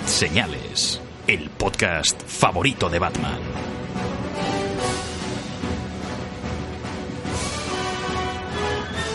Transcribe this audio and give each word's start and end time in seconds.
Bat 0.00 0.08
Señales, 0.08 1.00
el 1.26 1.50
podcast 1.50 2.22
favorito 2.22 2.88
de 2.88 2.98
Batman. 2.98 3.38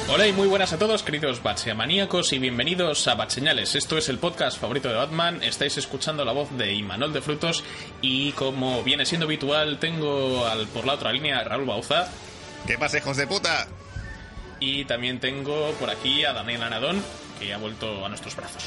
Hola 0.09 0.27
y 0.27 0.33
muy 0.33 0.47
buenas 0.47 0.73
a 0.73 0.77
todos, 0.77 1.01
queridos 1.03 1.41
Batseamaníacos, 1.41 2.33
y 2.33 2.39
bienvenidos 2.39 3.07
a 3.07 3.15
Batseñales. 3.15 3.75
Esto 3.75 3.97
es 3.97 4.09
el 4.09 4.19
podcast 4.19 4.59
favorito 4.59 4.89
de 4.89 4.95
Batman. 4.95 5.41
Estáis 5.43 5.77
escuchando 5.77 6.23
la 6.23 6.33
voz 6.33 6.55
de 6.57 6.73
Imanol 6.73 7.13
de 7.13 7.21
Frutos, 7.21 7.63
y 8.01 8.31
como 8.33 8.83
viene 8.83 9.05
siendo 9.05 9.25
habitual, 9.25 9.79
tengo 9.79 10.45
al, 10.45 10.67
por 10.67 10.85
la 10.85 10.93
otra 10.93 11.11
línea 11.11 11.39
a 11.39 11.43
Raúl 11.43 11.65
Bauza. 11.65 12.07
¿Qué 12.67 12.77
pasa, 12.77 12.97
hijos 12.97 13.17
de 13.17 13.27
puta? 13.27 13.67
Y 14.59 14.85
también 14.85 15.19
tengo 15.19 15.71
por 15.79 15.89
aquí 15.89 16.25
a 16.25 16.33
Daniel 16.33 16.63
Anadón, 16.63 17.01
que 17.39 17.53
ha 17.53 17.57
vuelto 17.57 18.05
a 18.05 18.09
nuestros 18.09 18.35
brazos. 18.35 18.63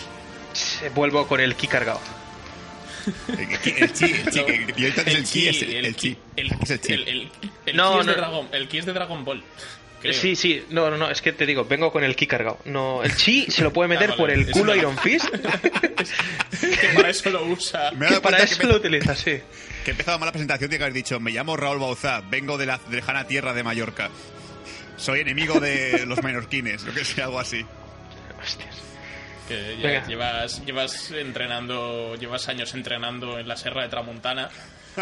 Vuelvo 0.95 1.27
con 1.27 1.41
el 1.41 1.55
ki 1.57 1.67
cargado. 1.67 2.01
El 3.29 3.59
chi, 3.61 3.71
el 3.79 3.93
chi, 3.93 4.05
el 4.05 4.31
chi, 4.31 4.45
que- 4.45 4.75
y 4.77 4.83
ahorita 4.85 5.03
es 5.03 5.15
el 5.15 5.25
chi, 5.25 5.49
es 5.49 5.63
el, 5.63 5.97
chi. 5.97 6.17
El, 6.37 6.53
Es 6.61 6.71
el 6.71 6.81
chi. 6.81 6.93
el- 6.93 7.09
el- 7.09 7.31
el 7.67 7.77
No, 7.77 8.01
ki 8.01 8.07
no. 8.07 8.49
El 8.53 8.69
ki 8.69 8.79
es 8.79 8.87
de 8.87 8.93
Dragon 8.93 9.25
Ball. 9.25 9.43
creo. 10.03 10.13
Sí, 10.13 10.37
sí, 10.37 10.65
no, 10.71 10.91
no, 10.91 10.97
no, 10.99 11.11
es 11.11 11.23
que 11.23 11.33
te 11.33 11.47
digo, 11.47 11.65
vengo 11.65 11.91
con 11.91 12.05
el 12.05 12.15
ki 12.15 12.27
cargado. 12.27 12.59
No, 12.67 13.03
el 13.03 13.17
chi 13.17 13.47
se 13.51 13.63
lo 13.63 13.73
puede 13.73 13.89
meter 13.89 14.11
Ah, 14.11 14.17
vale, 14.17 14.19
por 14.19 14.31
el 14.31 14.41
es 14.43 14.51
culo 14.51 14.73
una- 14.73 14.77
Iron 14.77 14.99
Fist, 14.99 15.25
que 16.61 16.89
para 16.95 17.11
eso 17.11 17.31
lo 17.31 17.45
usa. 17.47 17.91
Me 17.93 18.07
que 18.09 18.21
para 18.21 18.39
eso 18.39 18.59
que, 18.59 18.67
lo 18.67 18.75
me- 18.75 18.79
utiliza, 18.81 19.15
sí. 19.17 19.25
que 19.25 19.43
he 19.87 19.91
empezado 19.91 20.19
mal 20.19 20.27
la 20.27 20.33
presentación, 20.33 20.69
tiene 20.69 20.79
que 20.79 20.85
haber 20.85 20.95
dicho, 20.95 21.19
me 21.19 21.31
llamo 21.31 21.57
Raúl 21.57 21.79
Bauzá, 21.79 22.21
vengo 22.29 22.59
de 22.59 22.67
la 22.67 22.81
lejana 22.91 23.27
tierra 23.27 23.55
de 23.55 23.63
Mallorca. 23.63 24.11
Soy 24.97 25.21
enemigo 25.21 25.61
de 25.61 26.05
los 26.07 26.23
menorquines, 26.23 26.85
o 26.85 26.93
que 26.93 27.05
sea, 27.05 27.25
algo 27.27 27.39
así. 27.41 27.65
Que 29.49 29.79
ya 29.79 29.89
Venga. 29.89 30.07
llevas, 30.07 30.65
llevas 30.67 31.11
entrenando, 31.11 32.15
llevas 32.17 32.49
años 32.49 32.75
entrenando 32.75 33.39
en 33.39 33.49
la 33.49 33.57
Serra 33.57 33.83
de 33.83 33.89
Tramontana 33.89 34.51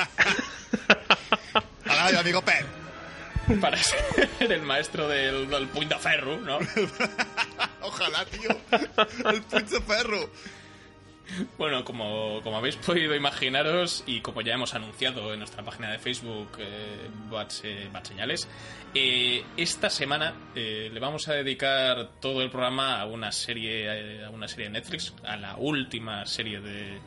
Hola, 1.84 2.08
mi 2.12 2.16
amigo 2.18 2.42
Pep. 2.42 2.64
para 3.60 3.76
ser 3.76 4.28
el 4.40 4.62
maestro 4.62 5.08
del, 5.08 5.48
del 5.48 5.66
de 5.88 5.98
ferro, 5.98 6.36
¿no? 6.38 6.58
Ojalá, 7.82 8.24
tío. 8.26 8.50
El 9.30 9.42
pinche 9.42 9.80
perro. 9.80 10.30
Bueno, 11.58 11.84
como, 11.84 12.40
como 12.42 12.56
habéis 12.56 12.76
podido 12.76 13.14
imaginaros 13.14 14.04
y 14.06 14.20
como 14.20 14.42
ya 14.42 14.54
hemos 14.54 14.74
anunciado 14.74 15.32
en 15.32 15.40
nuestra 15.40 15.62
página 15.62 15.90
de 15.90 15.98
Facebook, 15.98 16.48
eh, 16.58 17.08
Bats, 17.30 17.62
eh, 17.64 17.90
Señales, 18.02 18.48
eh, 18.94 19.44
esta 19.56 19.90
semana 19.90 20.34
eh, 20.54 20.90
le 20.92 21.00
vamos 21.00 21.28
a 21.28 21.32
dedicar 21.34 22.10
todo 22.20 22.42
el 22.42 22.50
programa 22.50 23.00
a 23.00 23.06
una 23.06 23.32
serie, 23.32 24.24
a 24.24 24.30
una 24.30 24.48
serie 24.48 24.66
de 24.66 24.72
Netflix, 24.72 25.12
a 25.24 25.36
la 25.36 25.56
última 25.56 26.24
serie 26.26 26.60
de, 26.60 26.98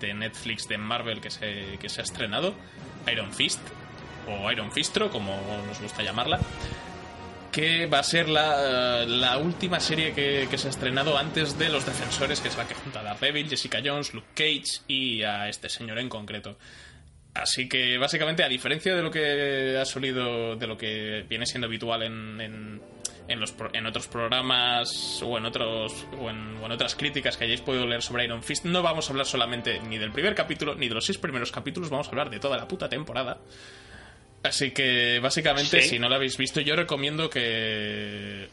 de 0.00 0.14
Netflix 0.14 0.68
de 0.68 0.78
Marvel 0.78 1.20
que 1.20 1.30
se, 1.30 1.78
que 1.80 1.88
se 1.88 2.00
ha 2.00 2.04
estrenado, 2.04 2.54
Iron 3.10 3.32
Fist, 3.32 3.60
o 4.28 4.50
Iron 4.50 4.72
Fistro, 4.72 5.10
como 5.10 5.36
nos 5.66 5.80
gusta 5.80 6.02
llamarla 6.02 6.40
que 7.52 7.86
va 7.86 7.98
a 7.98 8.02
ser 8.02 8.28
la, 8.30 9.04
la 9.06 9.36
última 9.36 9.78
serie 9.78 10.12
que, 10.12 10.48
que 10.50 10.58
se 10.58 10.68
ha 10.68 10.70
estrenado 10.70 11.18
antes 11.18 11.58
de 11.58 11.68
Los 11.68 11.84
Defensores, 11.84 12.40
que 12.40 12.48
es 12.48 12.56
la 12.56 12.66
que 12.66 12.74
junta 12.74 13.00
a 13.00 13.02
Daredevil, 13.02 13.48
Jessica 13.48 13.80
Jones, 13.84 14.14
Luke 14.14 14.28
Cage 14.34 14.82
y 14.88 15.22
a 15.22 15.48
este 15.48 15.68
señor 15.68 15.98
en 15.98 16.08
concreto. 16.08 16.56
Así 17.34 17.68
que 17.68 17.98
básicamente, 17.98 18.42
a 18.42 18.48
diferencia 18.48 18.94
de 18.94 19.02
lo 19.02 19.10
que 19.10 19.78
ha 19.78 19.84
solido, 19.84 20.56
de 20.56 20.66
lo 20.66 20.76
que 20.76 21.24
viene 21.28 21.46
siendo 21.46 21.66
habitual 21.66 22.02
en, 22.02 22.40
en, 22.40 22.82
en 23.28 23.40
los, 23.40 23.54
en 23.72 23.86
otros 23.86 24.06
programas 24.06 25.22
o 25.22 25.36
en, 25.38 25.46
otros, 25.46 26.06
o 26.18 26.30
en 26.30 26.72
otras 26.72 26.94
críticas 26.94 27.36
que 27.36 27.44
hayáis 27.44 27.60
podido 27.60 27.86
leer 27.86 28.02
sobre 28.02 28.24
Iron 28.24 28.42
Fist, 28.42 28.64
no 28.64 28.82
vamos 28.82 29.08
a 29.08 29.12
hablar 29.12 29.26
solamente 29.26 29.78
ni 29.80 29.98
del 29.98 30.12
primer 30.12 30.34
capítulo 30.34 30.74
ni 30.74 30.88
de 30.88 30.94
los 30.94 31.04
seis 31.04 31.18
primeros 31.18 31.52
capítulos, 31.52 31.90
vamos 31.90 32.06
a 32.06 32.10
hablar 32.10 32.30
de 32.30 32.38
toda 32.38 32.56
la 32.56 32.66
puta 32.66 32.88
temporada. 32.88 33.40
Así 34.42 34.72
que 34.72 35.20
básicamente, 35.20 35.80
Sí. 35.82 35.88
si 35.90 35.98
no 35.98 36.08
la 36.08 36.16
habéis 36.16 36.36
visto, 36.36 36.60
yo 36.60 36.74
recomiendo 36.74 37.30
que, 37.30 38.48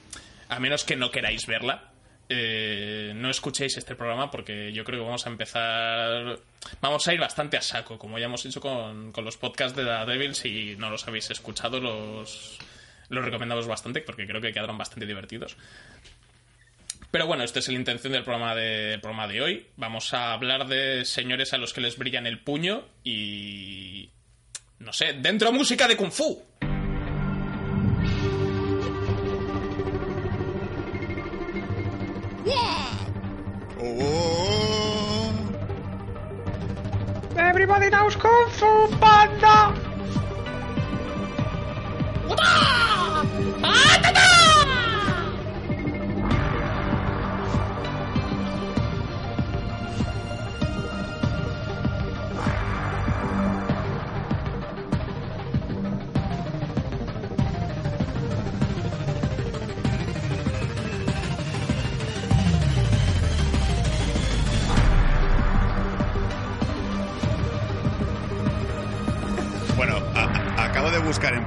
a 0.50 0.60
menos 0.60 0.84
que 0.84 0.96
no 0.96 1.10
queráis 1.12 1.48
verla, 1.48 1.92
eh, 2.32 3.12
no 3.16 3.30
escuchéis 3.32 3.76
este 3.78 3.96
programa 3.96 4.30
porque 4.30 4.72
yo 4.72 4.84
creo 4.84 5.00
que 5.00 5.06
vamos 5.06 5.26
a 5.26 5.30
empezar, 5.32 6.38
vamos 6.80 7.08
a 7.08 7.14
ir 7.14 7.20
bastante 7.20 7.58
a 7.58 7.62
saco, 7.62 7.98
como 7.98 8.20
ya 8.20 8.26
hemos 8.26 8.46
hecho 8.46 8.62
con, 8.62 9.12
con 9.12 9.26
los 9.26 9.38
podcasts 9.38 9.76
de 9.76 9.84
Daredevil. 9.84 10.36
Si 10.36 10.76
no 10.78 10.92
los 10.92 11.08
habéis 11.08 11.32
escuchado, 11.32 11.80
los, 11.80 12.60
los 13.10 13.26
recomendamos 13.26 13.66
bastante 13.66 14.02
porque 14.02 14.28
creo 14.28 14.42
que 14.42 14.54
quedaron 14.54 14.78
bastante 14.78 15.08
divertidos. 15.08 15.58
Pero 17.10 17.26
bueno, 17.26 17.44
esta 17.44 17.58
es 17.58 17.68
la 17.68 17.74
intención 17.74 18.14
del 18.14 18.24
programa 18.24 18.54
de, 18.54 18.62
del 18.92 19.02
programa 19.02 19.28
de 19.28 19.42
hoy. 19.42 19.66
Vamos 19.78 20.14
a 20.14 20.32
hablar 20.34 20.68
de 20.68 21.06
señores 21.06 21.54
a 21.54 21.58
los 21.58 21.74
que 21.74 21.82
les 21.82 21.98
brillan 21.98 22.28
el 22.28 22.38
puño 22.40 22.86
y 23.04 24.12
no 24.79 24.94
sé, 24.94 25.13
dentro 25.13 25.51
música 25.51 25.88
de 25.88 25.95
Kung 25.97 26.12
Fu. 26.12 26.41
Oh. 33.81 34.19
Everybody 37.38 37.90
knows 37.90 38.16
Kung 38.16 38.50
Fu 38.51 38.88
Panda. 39.00 39.89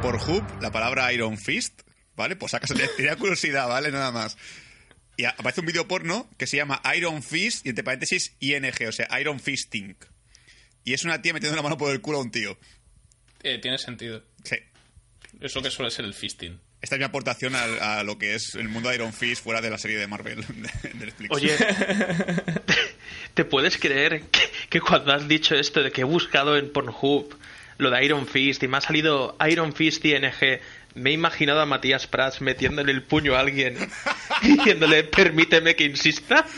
En 0.02 0.10
Pornhub 0.10 0.44
la 0.60 0.70
palabra 0.72 1.12
Iron 1.12 1.38
Fist, 1.38 1.82
¿vale? 2.16 2.34
Pues 2.37 2.54
acaso 2.54 2.75
te- 2.76 2.88
tenía 2.88 3.16
curiosidad, 3.16 3.69
¿vale? 3.69 3.90
Nada 3.93 4.10
más. 4.10 4.37
Y 5.16 5.25
aparece 5.25 5.60
un 5.60 5.66
vídeo 5.66 5.87
porno 5.87 6.28
que 6.38 6.46
se 6.46 6.56
llama 6.56 6.81
Iron 6.96 7.22
Fist 7.22 7.64
y 7.66 7.69
entre 7.70 7.84
paréntesis 7.84 8.34
ING, 8.40 8.72
o 8.88 8.93
sea, 8.93 9.08
Iron 9.20 9.38
Fisting. 9.38 9.96
Y 10.84 10.94
es 10.94 11.04
una 11.04 11.22
tía 11.22 11.32
metiendo 11.32 11.54
la 11.56 11.62
mano 11.62 11.76
por 11.76 11.93
el 11.93 12.00
culo 12.00 12.19
a 12.19 12.22
un 12.22 12.31
tío. 12.31 12.58
Eh, 13.43 13.58
tiene 13.60 13.78
sentido. 13.78 14.25
Sí. 14.43 14.56
Es 15.40 15.54
lo 15.54 15.62
que 15.62 15.70
suele 15.70 15.90
ser 15.90 16.04
el 16.04 16.14
fisting. 16.14 16.58
Esta 16.81 16.96
es 16.96 16.99
mi 16.99 17.04
aportación 17.04 17.54
a, 17.54 17.99
a 18.00 18.02
lo 18.04 18.19
que 18.19 18.34
es 18.34 18.54
el 18.56 18.69
mundo 18.69 18.88
de 18.88 18.96
Iron 18.96 19.12
Fist 19.12 19.43
fuera 19.44 19.60
de 19.60 19.70
la 19.70 19.78
serie 19.78 19.99
de 19.99 20.06
Marvel 20.08 20.40
de, 20.46 20.88
de 20.88 20.94
Netflix. 20.94 21.31
Oye, 21.31 21.56
¿te 23.34 23.44
puedes 23.44 23.78
creer 23.78 24.22
que, 24.31 24.40
que 24.69 24.81
cuando 24.81 25.12
has 25.12 25.28
dicho 25.28 25.54
esto 25.54 25.82
de 25.82 25.93
que 25.93 26.00
he 26.00 26.04
buscado 26.04 26.56
en 26.56 26.72
Pornhub 26.72 27.37
lo 27.82 27.90
de 27.90 28.05
Iron 28.05 28.26
Fist 28.26 28.62
y 28.62 28.69
me 28.69 28.79
ha 28.79 28.81
salido 28.81 29.37
Iron 29.50 29.73
Fist 29.75 30.05
ING, 30.05 30.31
me 30.94 31.11
he 31.11 31.12
imaginado 31.12 31.61
a 31.61 31.67
Matías 31.67 32.06
Prats 32.06 32.40
metiéndole 32.40 32.93
el 32.93 33.02
puño 33.02 33.34
a 33.34 33.40
alguien 33.40 33.76
diciéndole, 34.43 35.05
permíteme 35.05 35.75
que 35.76 35.84
insista. 35.84 36.44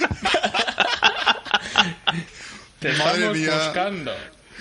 Te 2.79 2.93
Madre 2.93 3.13
estamos 3.15 3.39
mía. 3.39 3.55
buscando. 3.65 4.15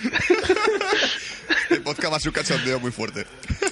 El 1.70 1.82
podcast 1.82 2.12
va 2.14 2.18
a 2.18 2.20
ser 2.20 2.30
un 2.30 2.34
cachondeo 2.36 2.80
muy 2.80 2.92
fuerte. 2.92 3.26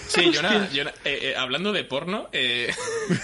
Sí, 0.07 0.31
Jonah, 0.33 0.68
Jonah, 0.73 0.94
eh, 1.06 1.19
eh, 1.21 1.35
hablando 1.38 1.71
de 1.71 1.83
porno, 1.83 2.29
eh, 2.33 2.73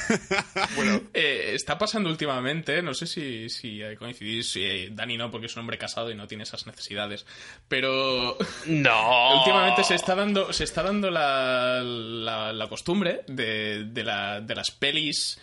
Bueno, 0.76 1.02
eh, 1.14 1.52
está 1.54 1.78
pasando 1.78 2.10
últimamente, 2.10 2.82
no 2.82 2.94
sé 2.94 3.08
si, 3.08 3.50
si 3.50 3.82
coincidís, 3.98 4.56
eh, 4.58 4.90
Dani 4.92 5.18
no, 5.18 5.30
porque 5.32 5.48
es 5.48 5.56
un 5.56 5.62
hombre 5.62 5.78
casado 5.78 6.12
y 6.12 6.16
no 6.16 6.28
tiene 6.28 6.44
esas 6.44 6.66
necesidades, 6.68 7.26
pero 7.68 8.38
No. 8.68 9.38
últimamente 9.40 9.84
se 9.84 9.96
está 9.96 10.16
dando, 10.16 10.54
se 10.54 10.64
está 10.64 10.84
dando 10.84 11.10
la, 11.12 11.82
la, 11.84 12.54
la 12.54 12.68
costumbre 12.68 13.22
de, 13.28 13.86
de, 13.86 14.04
la- 14.04 14.40
de 14.42 14.56
las 14.56 14.72
pelis 14.72 15.40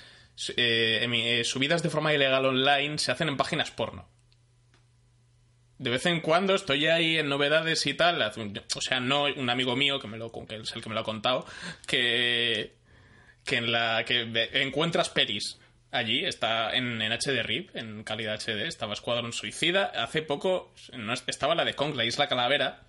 eh, 0.56 1.06
eh, 1.12 1.45
subidas 1.45 1.83
de 1.83 1.91
forma 1.91 2.12
ilegal 2.15 2.45
online 2.47 2.99
se 2.99 3.12
hacen 3.12 3.29
en 3.29 3.37
páginas 3.37 3.71
porno. 3.71 4.09
De 5.85 5.91
vez 5.91 6.07
en 6.07 6.23
cuando 6.23 6.55
estoy 6.55 6.87
ahí 6.87 7.19
en 7.19 7.29
novedades 7.29 7.85
y 7.85 7.93
tal. 7.93 8.23
O 8.23 8.81
sea, 8.81 9.01
no 9.01 9.25
un 9.25 9.51
amigo 9.51 9.77
mío, 9.77 10.01
que, 10.01 10.09
me 10.09 10.17
lo, 10.17 10.33
que 10.33 10.57
es 10.57 10.75
el 10.75 10.83
que 10.83 10.89
me 10.89 10.95
lo 10.95 11.03
ha 11.03 11.05
contado, 11.05 11.45
que, 11.87 12.73
que 13.45 13.59
en 13.59 13.71
la 13.71 14.03
que 14.07 14.49
encuentras 14.63 15.11
pelis 15.11 15.59
allí, 15.91 16.25
está 16.25 16.75
en, 16.75 17.03
en 17.03 17.13
HD 17.13 17.43
RIP, 17.43 17.77
en 17.77 18.03
calidad 18.03 18.41
HD, 18.41 18.67
estaba 18.67 18.95
Escuadrón 18.95 19.35
Suicida. 19.35 19.93
Hace 19.95 20.23
poco 20.23 20.73
estaba 21.27 21.55
la 21.55 21.67
de 21.67 21.75
Kong, 21.75 21.95
la 21.97 22.07
Isla 22.07 22.29
Calavera, 22.29 22.85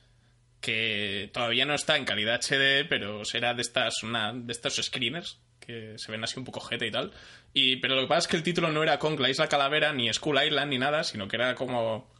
que 0.62 1.30
todavía 1.34 1.66
no 1.66 1.74
está 1.74 1.98
en 1.98 2.06
calidad 2.06 2.40
HD, 2.40 2.88
pero 2.88 3.26
será 3.26 3.54
de 3.54 3.62
estas, 3.62 4.04
una, 4.04 4.32
de 4.32 4.54
estos 4.54 4.76
screeners 4.76 5.38
que 5.60 5.96
se 5.98 6.14
ven 6.14 6.24
así 6.24 6.40
un 6.40 6.46
poco 6.46 6.62
jete 6.62 6.88
y 6.88 6.92
tal. 6.92 7.12
Y, 7.54 7.76
pero 7.76 7.96
lo 7.96 8.04
que 8.04 8.08
pasa 8.08 8.20
es 8.20 8.28
que 8.30 8.38
el 8.38 8.44
título 8.44 8.72
no 8.72 8.84
era 8.84 9.00
Kong, 9.00 9.20
la 9.20 9.30
Isla 9.30 9.50
Calavera, 9.50 9.92
ni 9.92 10.14
Skull 10.14 10.42
Island, 10.42 10.70
ni 10.70 10.78
nada, 10.78 11.04
sino 11.04 11.28
que 11.28 11.36
era 11.36 11.56
como 11.56 12.15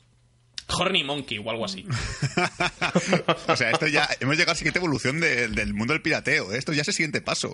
Horny 0.68 1.04
Monkey 1.04 1.38
o 1.38 1.50
algo 1.50 1.66
así. 1.66 1.86
o 3.48 3.56
sea, 3.56 3.72
esto 3.72 3.88
ya. 3.88 4.10
Hemos 4.20 4.36
llegado 4.36 4.52
a 4.52 4.54
la 4.54 4.58
siguiente 4.58 4.80
evolución 4.80 5.20
de- 5.20 5.48
del 5.50 5.74
mundo 5.74 5.94
del 5.94 6.02
pirateo. 6.02 6.54
¿eh? 6.54 6.58
Esto 6.58 6.74
ya 6.74 6.82
es 6.82 6.88
el 6.88 6.94
siguiente 6.94 7.22
paso. 7.22 7.54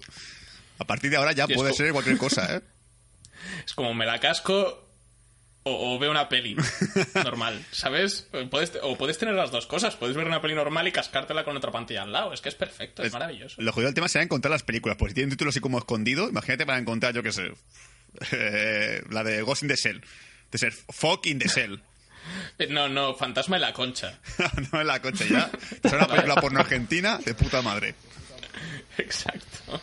A 0.80 0.86
partir 0.86 1.12
de 1.12 1.18
ahora 1.18 1.32
ya 1.34 1.46
Sí, 1.48 1.54
puede 1.54 1.70
como- 1.72 1.78
ser 1.78 1.92
cualquier 1.92 2.18
cosa, 2.18 2.56
¿eh? 2.56 2.62
Es 3.66 3.74
como 3.74 3.94
me 3.94 4.06
la 4.06 4.20
casco 4.20 4.88
o, 5.64 5.96
o 5.96 6.00
veo 6.00 6.10
una 6.10 6.28
peli 6.30 6.56
normal, 7.16 7.64
¿sabes? 7.72 8.28
Puedes, 8.50 8.72
o 8.82 8.98
puedes 8.98 9.18
tener 9.18 9.36
las 9.36 9.52
dos 9.52 9.68
cosas. 9.68 9.96
Puedes 9.96 10.16
ver 10.16 10.26
una 10.26 10.42
peli 10.42 10.56
normal 10.56 10.88
y 10.88 10.92
cascártela 10.92 11.44
con 11.44 11.56
otra 11.58 11.72
pantalla 11.72 12.04
al 12.04 12.12
lado. 12.12 12.34
Es 12.34 12.42
que 12.42 12.50
es 12.50 12.56
perfecto, 12.56 13.04
es, 13.04 13.12
maravilloso. 13.14 13.62
Lo 13.62 13.72
jodido 13.72 13.88
del 13.88 13.96
tema 13.96 14.08
será 14.08 14.24
encontrar 14.24 14.52
las 14.52 14.64
películas. 14.64 14.98
Pues 14.98 15.12
si 15.12 15.16
tiene 15.16 15.26
un 15.26 15.32
título 15.32 15.50
así 15.50 15.60
como 15.60 15.78
escondido, 15.78 16.30
imagínate 16.30 16.66
para 16.66 16.80
encontrar, 16.80 17.14
yo 17.14 17.22
qué 17.24 17.32
sé, 17.32 17.52
eh, 18.32 19.04
la 19.10 19.24
de 19.24 19.42
Ghost 19.44 19.64
in 19.64 19.68
the 19.70 19.76
Shell. 19.76 20.02
De 20.52 20.58
ser 20.58 20.72
Fog 20.74 21.22
in 21.26 21.40
the 21.40 21.48
Shell. 21.48 21.82
Eh, 22.60 22.68
No, 22.70 22.88
no, 22.90 23.14
Fantasma 23.16 23.56
en 23.58 23.62
la 23.62 23.74
Concha. 23.74 24.20
no 24.72 24.82
en 24.82 24.88
la 24.88 25.02
coche 25.02 25.26
ya. 25.30 25.50
Es 25.84 25.92
una 25.94 26.08
película 26.08 26.36
porno 26.36 26.60
argentina 26.60 27.18
de 27.18 27.34
puta 27.34 27.62
madre. 27.62 27.96
Exacto. 28.98 29.82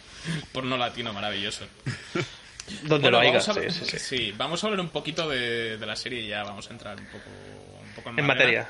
Porno 0.53 0.77
latino 0.77 1.13
maravilloso. 1.13 1.67
Donde 2.83 3.09
Bueno, 3.09 3.11
lo 3.11 3.19
haya. 3.21 3.31
vamos 3.41 3.49
a, 3.49 3.55
Sí, 3.55 3.71
sí, 3.71 3.85
sí. 3.87 3.99
sí, 3.99 4.35
vamos 4.37 4.63
a 4.63 4.67
hablar 4.67 4.81
un 4.81 4.91
poquito 4.91 5.27
de, 5.29 5.79
de 5.79 5.87
la 5.87 5.97
serie 5.97 6.21
y 6.21 6.29
ya 6.29 6.43
vamos 6.43 6.69
a 6.69 6.73
entrar 6.73 6.99
un 6.99 7.07
poco, 7.07 7.31
un 7.83 7.95
poco 7.95 8.11
en, 8.11 8.19
En 8.19 8.27
materia. 8.27 8.67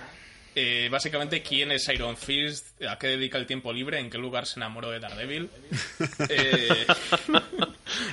Eh, 0.55 0.89
básicamente, 0.91 1.43
¿quién 1.43 1.73
es 1.73 1.89
Iron 1.89 2.17
Fist? 2.17 2.81
¿A 2.83 2.97
qué 2.99 3.09
dedica 3.09 3.39
el 3.39 3.47
tiempo 3.47 3.73
libre? 3.73 3.99
¿En 3.99 4.09
qué 4.09 4.19
lugar 4.19 4.47
se 4.47 4.59
enamoró 4.61 4.91
de 4.91 5.01
Daredevil? 5.01 5.51
Eh, 6.29 6.87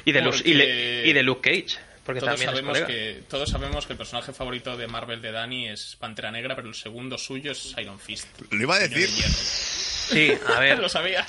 Y 0.05 0.11
de, 0.11 0.21
Luke, 0.21 0.41
y, 0.43 0.53
le- 0.53 0.63
Porque- 0.65 1.03
y 1.07 1.13
de 1.13 1.23
Luke 1.23 1.49
Cage. 1.65 1.79
Porque 2.05 2.19
todos, 2.21 2.39
sabemos 2.39 2.79
que, 2.81 3.23
todos 3.27 3.49
sabemos 3.49 3.85
que 3.87 3.93
el 3.93 3.97
personaje 3.97 4.31
favorito 4.31 4.77
de 4.77 4.85
Marvel 4.87 5.21
de 5.21 5.31
Dani 5.31 5.69
es 5.69 5.95
Pantera 5.99 6.31
Negra, 6.31 6.55
pero 6.55 6.67
el 6.67 6.75
segundo 6.75 7.17
suyo 7.17 7.51
es 7.51 7.73
Iron 7.79 7.99
Fist. 7.99 8.27
Lo 8.51 8.61
iba 8.61 8.75
a 8.75 8.79
de 8.79 8.87
decir. 8.89 9.09
Sí, 9.09 10.31
a 10.55 10.59
ver. 10.59 10.77
Lo 10.85 10.87
sabía. 10.87 11.25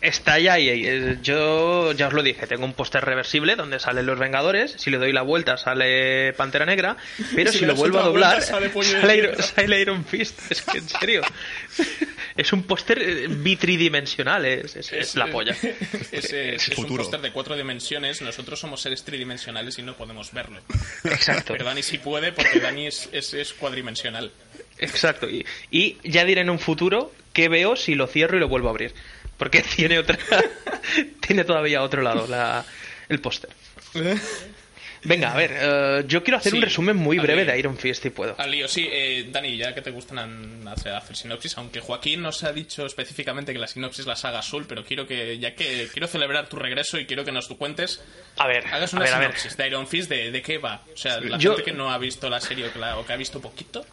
Está 0.00 0.38
ya 0.38 0.54
ahí. 0.54 0.68
eh, 0.68 1.18
Yo 1.22 1.92
ya 1.92 2.08
os 2.08 2.12
lo 2.12 2.22
dije, 2.22 2.46
tengo 2.46 2.64
un 2.64 2.74
póster 2.74 3.02
reversible 3.04 3.56
donde 3.56 3.78
salen 3.78 4.04
los 4.04 4.18
Vengadores. 4.18 4.72
Si 4.78 4.90
le 4.90 4.98
doy 4.98 5.12
la 5.12 5.22
vuelta 5.22 5.56
sale 5.56 6.32
Pantera 6.34 6.66
Negra. 6.66 6.96
Pero 7.34 7.52
Si 7.52 7.64
lo 7.64 7.74
vuelvo 7.74 8.00
a 8.00 8.02
doblar, 8.02 8.42
vuelta, 8.72 9.00
sale. 9.00 9.16
Iron, 9.16 9.42
sale 9.42 9.80
Iron 9.80 10.04
Fist. 10.04 10.38
Es 10.50 10.62
que 10.62 10.78
en 10.78 10.88
serio. 10.88 11.22
Es 12.36 12.52
un 12.52 12.64
póster 12.64 13.00
eh, 13.02 13.26
bitridimensional. 13.28 14.44
Es, 14.44 14.76
es- 14.76 14.92
es 14.92 15.14
la 15.16 15.26
polla. 15.30 15.56
Es, 16.12 16.32
eh, 16.32 16.54
es 16.56 16.68
un 16.78 16.96
póster 16.96 17.20
de 17.20 17.32
cuatro 17.32 17.56
dimensiones. 17.56 18.20
Nosotros 18.22 18.58
somos 18.60 18.80
seres 18.82 19.04
tridimensionales 19.04 19.78
y 19.78 19.82
no 19.82 19.96
podemos 19.96 20.32
verlo. 20.32 20.60
Exacto. 21.04 21.52
Pero 21.54 21.64
Dani 21.64 21.82
sí 21.82 21.98
puede 21.98 22.32
porque 22.32 22.60
Dani 22.60 22.86
es, 22.86 23.08
es, 23.12 23.32
es 23.34 23.52
cuadrimensional. 23.54 24.30
Exacto. 24.78 25.28
Y, 25.28 25.46
y 25.70 25.96
ya 26.04 26.24
diré 26.24 26.42
en 26.42 26.50
un 26.50 26.58
futuro 26.58 27.12
qué 27.32 27.48
veo 27.48 27.76
si 27.76 27.94
lo 27.94 28.06
cierro 28.06 28.36
y 28.36 28.40
lo 28.40 28.48
vuelvo 28.48 28.68
a 28.68 28.70
abrir. 28.72 28.92
Porque 29.38 29.62
tiene 29.76 29.98
otra. 29.98 30.18
tiene 31.26 31.44
todavía 31.44 31.82
otro 31.82 32.02
lado 32.02 32.26
la, 32.26 32.64
el 33.08 33.20
póster. 33.20 33.50
Venga, 35.06 35.32
a 35.32 35.36
ver, 35.36 35.50
eh, 35.54 36.04
yo 36.06 36.22
quiero 36.22 36.38
hacer 36.38 36.50
Sí, 36.52 36.56
un 36.58 36.62
resumen 36.64 36.96
muy 36.96 37.18
breve 37.18 37.44
de 37.44 37.58
Iron 37.58 37.76
Fist 37.78 38.02
si 38.02 38.10
puedo. 38.10 38.34
Al 38.38 38.50
lío, 38.50 38.66
sí. 38.68 38.88
eh, 38.90 39.26
Dani, 39.30 39.56
ya 39.56 39.74
que 39.74 39.80
te 39.82 39.90
gustan 39.90 40.18
an- 40.18 40.68
hacer, 40.68 40.92
hacer 40.94 41.14
sinopsis, 41.16 41.56
aunque 41.58 41.80
Joaquín 41.80 42.22
nos 42.22 42.42
ha 42.44 42.52
dicho 42.52 42.84
específicamente 42.86 43.52
que 43.52 43.58
la 43.58 43.66
sinopsis 43.68 44.04
la 44.06 44.14
haga 44.14 44.40
azul, 44.40 44.66
pero 44.68 44.84
quiero 44.84 45.06
que, 45.06 45.38
ya 45.38 45.54
que 45.54 45.88
quiero 45.92 46.08
celebrar 46.08 46.48
tu 46.48 46.56
regreso 46.56 46.98
y 46.98 47.06
quiero 47.06 47.24
que 47.24 47.32
nos 47.32 47.46
cuentes, 47.48 48.02
A 48.36 48.46
ver, 48.46 48.66
hagas 48.66 48.92
a 48.92 48.96
una 48.96 49.04
ver, 49.04 49.14
a 49.14 49.18
ver. 49.18 49.28
sinopsis 49.28 49.56
de 49.56 49.66
Iron 49.68 49.86
Fist, 49.86 50.08
de, 50.10 50.30
de 50.30 50.42
qué 50.42 50.58
va. 50.58 50.82
O 50.92 50.96
sea, 50.96 51.20
la 51.20 51.38
Yo- 51.38 51.52
gente 51.56 51.70
que 51.70 51.76
no 51.76 51.90
ha 51.92 51.98
visto 51.98 52.28
la 52.28 52.40
serie 52.40 52.66
o 52.66 52.72
que, 52.72 52.78
la- 52.78 52.98
o 52.98 53.06
que 53.06 53.12
ha 53.12 53.16
visto 53.16 53.40
poquito. 53.40 53.86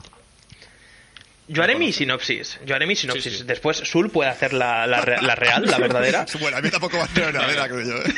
Yo 1.48 1.62
haré 1.62 1.76
mi 1.76 1.92
sinopsis. 1.92 2.58
Yo 2.66 2.74
haré 2.74 2.88
mi 2.88 2.96
sinopsis. 2.96 3.24
Sí, 3.34 3.40
sí. 3.40 3.44
Después 3.46 3.78
Sul 3.78 4.10
puede 4.10 4.30
hacer 4.30 4.54
la, 4.54 4.88
la 4.88 5.02
re- 5.02 5.22
la 5.22 5.36
real, 5.36 5.66
la 5.70 5.78
verdadera. 5.78 6.26
Bueno, 6.40 6.58
a 6.58 6.62
mí 6.62 6.70
tampoco 6.70 6.98
va 6.98 7.04
a 7.04 7.08
ser 7.10 7.36
una 7.36 7.46
vera, 7.48 7.68
creo 7.68 7.82
yo. 7.82 7.98
¿eh? 7.98 8.14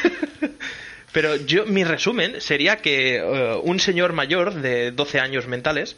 Pero 1.16 1.38
yo, 1.38 1.66
mi 1.66 1.86
resumen 1.86 2.42
sería 2.42 2.80
que 2.82 3.16
eh, 3.16 3.56
un 3.64 3.80
señor 3.80 4.12
mayor 4.12 4.54
de 4.54 4.92
12 4.92 5.22
años 5.22 5.48
mentales 5.48 5.96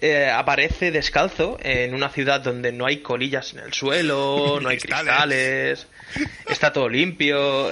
eh, 0.00 0.30
aparece 0.30 0.90
descalzo 0.90 1.58
en 1.60 1.92
una 1.92 2.08
ciudad 2.08 2.40
donde 2.40 2.72
no 2.72 2.86
hay 2.86 3.00
colillas 3.00 3.52
en 3.52 3.58
el 3.58 3.74
suelo, 3.74 4.58
no 4.62 4.70
hay 4.70 4.78
Cristales. 4.78 5.84
cristales, 5.84 5.86
está 6.48 6.72
todo 6.72 6.88
limpio. 6.88 7.68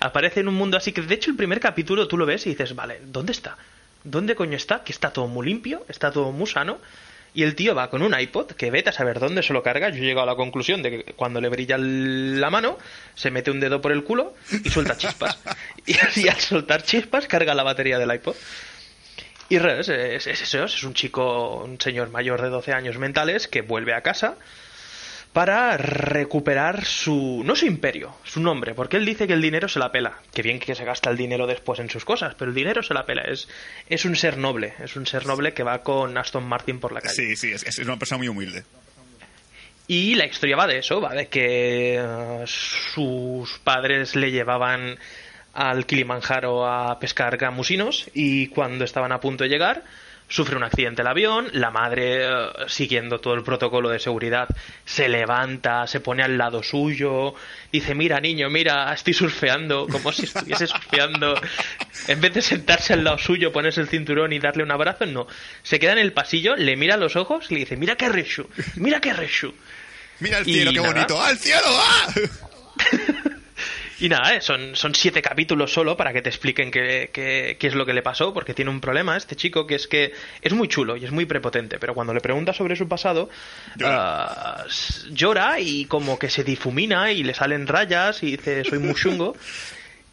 aparece 0.00 0.40
en 0.40 0.48
un 0.48 0.54
mundo 0.54 0.76
así 0.76 0.90
que, 0.90 1.00
de 1.00 1.14
hecho, 1.14 1.30
el 1.30 1.36
primer 1.36 1.60
capítulo 1.60 2.08
tú 2.08 2.18
lo 2.18 2.26
ves 2.26 2.44
y 2.46 2.50
dices, 2.50 2.74
vale, 2.74 2.98
¿dónde 3.04 3.30
está? 3.30 3.56
¿Dónde 4.02 4.34
coño 4.34 4.56
está? 4.56 4.82
Que 4.82 4.90
está 4.90 5.12
todo 5.12 5.28
muy 5.28 5.46
limpio, 5.46 5.86
está 5.88 6.10
todo 6.10 6.32
muy 6.32 6.48
sano. 6.48 6.78
Y 7.36 7.42
el 7.42 7.54
tío 7.54 7.74
va 7.74 7.90
con 7.90 8.00
un 8.00 8.18
iPod 8.18 8.52
que 8.52 8.70
vete 8.70 8.88
a 8.88 8.92
saber 8.94 9.20
dónde 9.20 9.42
se 9.42 9.52
lo 9.52 9.62
carga. 9.62 9.90
Yo 9.90 9.98
he 9.98 10.06
llegado 10.06 10.22
a 10.22 10.32
la 10.32 10.36
conclusión 10.36 10.82
de 10.82 10.90
que 10.90 11.12
cuando 11.12 11.38
le 11.38 11.50
brilla 11.50 11.76
la 11.76 12.48
mano, 12.48 12.78
se 13.14 13.30
mete 13.30 13.50
un 13.50 13.60
dedo 13.60 13.82
por 13.82 13.92
el 13.92 14.04
culo 14.04 14.34
y 14.64 14.70
suelta 14.70 14.96
chispas. 14.96 15.38
y, 15.86 15.96
y 16.18 16.28
al 16.28 16.40
soltar 16.40 16.82
chispas, 16.82 17.26
carga 17.26 17.54
la 17.54 17.62
batería 17.62 17.98
del 17.98 18.10
iPod. 18.10 18.34
Y 19.50 19.56
es, 19.56 19.88
es 19.90 20.26
eso, 20.26 20.64
es 20.64 20.82
un 20.82 20.94
chico, 20.94 21.62
un 21.62 21.78
señor 21.78 22.08
mayor 22.08 22.40
de 22.40 22.48
12 22.48 22.72
años 22.72 22.96
mentales 22.96 23.48
que 23.48 23.60
vuelve 23.60 23.92
a 23.92 24.00
casa 24.00 24.36
para 25.36 25.76
recuperar 25.76 26.86
su, 26.86 27.42
no 27.44 27.54
su 27.54 27.66
imperio, 27.66 28.16
su 28.24 28.40
nombre, 28.40 28.72
porque 28.72 28.96
él 28.96 29.04
dice 29.04 29.26
que 29.26 29.34
el 29.34 29.42
dinero 29.42 29.68
se 29.68 29.78
la 29.78 29.92
pela, 29.92 30.14
que 30.32 30.40
bien 30.40 30.58
que 30.58 30.74
se 30.74 30.82
gasta 30.82 31.10
el 31.10 31.18
dinero 31.18 31.46
después 31.46 31.78
en 31.78 31.90
sus 31.90 32.06
cosas, 32.06 32.34
pero 32.38 32.48
el 32.48 32.54
dinero 32.54 32.82
se 32.82 32.94
la 32.94 33.04
pela, 33.04 33.20
es, 33.20 33.46
es 33.86 34.06
un 34.06 34.16
ser 34.16 34.38
noble, 34.38 34.72
es 34.82 34.96
un 34.96 35.06
ser 35.06 35.26
noble 35.26 35.52
que 35.52 35.62
va 35.62 35.82
con 35.82 36.16
Aston 36.16 36.48
Martin 36.48 36.80
por 36.80 36.92
la 36.92 37.02
calle. 37.02 37.14
Sí, 37.14 37.36
sí, 37.36 37.52
es, 37.52 37.64
es 37.64 37.78
una 37.80 37.98
persona 37.98 38.16
muy 38.16 38.28
humilde. 38.28 38.64
Y 39.86 40.14
la 40.14 40.24
historia 40.24 40.56
va 40.56 40.66
de 40.66 40.78
eso, 40.78 41.02
va 41.02 41.12
de 41.12 41.28
que 41.28 41.96
eh, 41.98 42.44
sus 42.46 43.58
padres 43.58 44.16
le 44.16 44.30
llevaban 44.30 44.98
al 45.52 45.84
Kilimanjaro 45.84 46.66
a 46.66 46.98
pescar 46.98 47.36
gamusinos 47.36 48.08
y 48.14 48.46
cuando 48.46 48.86
estaban 48.86 49.12
a 49.12 49.20
punto 49.20 49.44
de 49.44 49.50
llegar 49.50 49.84
sufre 50.28 50.56
un 50.56 50.64
accidente 50.64 51.02
el 51.02 51.08
avión, 51.08 51.48
la 51.52 51.70
madre, 51.70 52.26
eh, 52.26 52.30
siguiendo 52.66 53.20
todo 53.20 53.34
el 53.34 53.42
protocolo 53.42 53.88
de 53.90 53.98
seguridad, 53.98 54.48
se 54.84 55.08
levanta, 55.08 55.86
se 55.86 56.00
pone 56.00 56.22
al 56.22 56.36
lado 56.36 56.62
suyo, 56.62 57.34
dice, 57.72 57.94
mira 57.94 58.20
niño, 58.20 58.50
mira, 58.50 58.92
estoy 58.92 59.14
surfeando, 59.14 59.86
como 59.86 60.12
si 60.12 60.24
estuviese 60.24 60.66
surfeando. 60.66 61.34
En 62.08 62.20
vez 62.20 62.34
de 62.34 62.42
sentarse 62.42 62.92
al 62.92 63.02
lado 63.04 63.18
suyo, 63.18 63.52
ponerse 63.52 63.80
el 63.80 63.88
cinturón 63.88 64.32
y 64.32 64.38
darle 64.38 64.62
un 64.62 64.70
abrazo, 64.70 65.06
no. 65.06 65.26
Se 65.62 65.78
queda 65.80 65.92
en 65.92 65.98
el 65.98 66.12
pasillo, 66.12 66.54
le 66.56 66.76
mira 66.76 66.94
a 66.94 66.98
los 66.98 67.16
ojos 67.16 67.46
y 67.50 67.54
le 67.54 67.60
dice, 67.60 67.76
mira 67.76 67.96
qué 67.96 68.08
reshu, 68.08 68.48
mira 68.76 69.00
qué 69.00 69.12
reshu. 69.12 69.52
Mira 70.20 70.38
el 70.38 70.48
Y 70.48 70.52
cielo, 70.54 70.70
qué 70.72 70.76
nada. 70.80 70.92
bonito. 70.92 71.20
¡Ah, 71.20 71.30
el 71.30 71.38
cielo! 71.38 71.62
¡Ah! 71.66 72.08
Y 73.98 74.08
nada, 74.10 74.34
eh, 74.34 74.40
son, 74.42 74.76
son 74.76 74.94
siete 74.94 75.22
capítulos 75.22 75.72
solo 75.72 75.96
para 75.96 76.12
que 76.12 76.20
te 76.20 76.28
expliquen 76.28 76.70
qué, 76.70 77.08
qué, 77.12 77.56
qué 77.58 77.66
es 77.66 77.74
lo 77.74 77.86
que 77.86 77.94
le 77.94 78.02
pasó, 78.02 78.34
porque 78.34 78.52
tiene 78.52 78.70
un 78.70 78.80
problema 78.80 79.16
este 79.16 79.36
chico 79.36 79.66
que 79.66 79.76
es 79.76 79.86
que 79.86 80.12
es 80.42 80.52
muy 80.52 80.68
chulo 80.68 80.96
y 80.96 81.04
es 81.06 81.12
muy 81.12 81.24
prepotente, 81.24 81.78
pero 81.78 81.94
cuando 81.94 82.12
le 82.12 82.20
preguntas 82.20 82.56
sobre 82.56 82.76
su 82.76 82.88
pasado, 82.88 83.30
Llora. 83.76 84.64
s- 84.68 85.06
llora 85.12 85.60
y 85.60 85.86
como 85.86 86.18
que 86.18 86.28
se 86.28 86.44
difumina 86.44 87.10
y 87.12 87.22
le 87.22 87.32
salen 87.32 87.66
rayas 87.66 88.22
y 88.22 88.32
dice 88.32 88.64
soy 88.64 88.78
muy 88.78 88.94
chungo. 88.94 89.34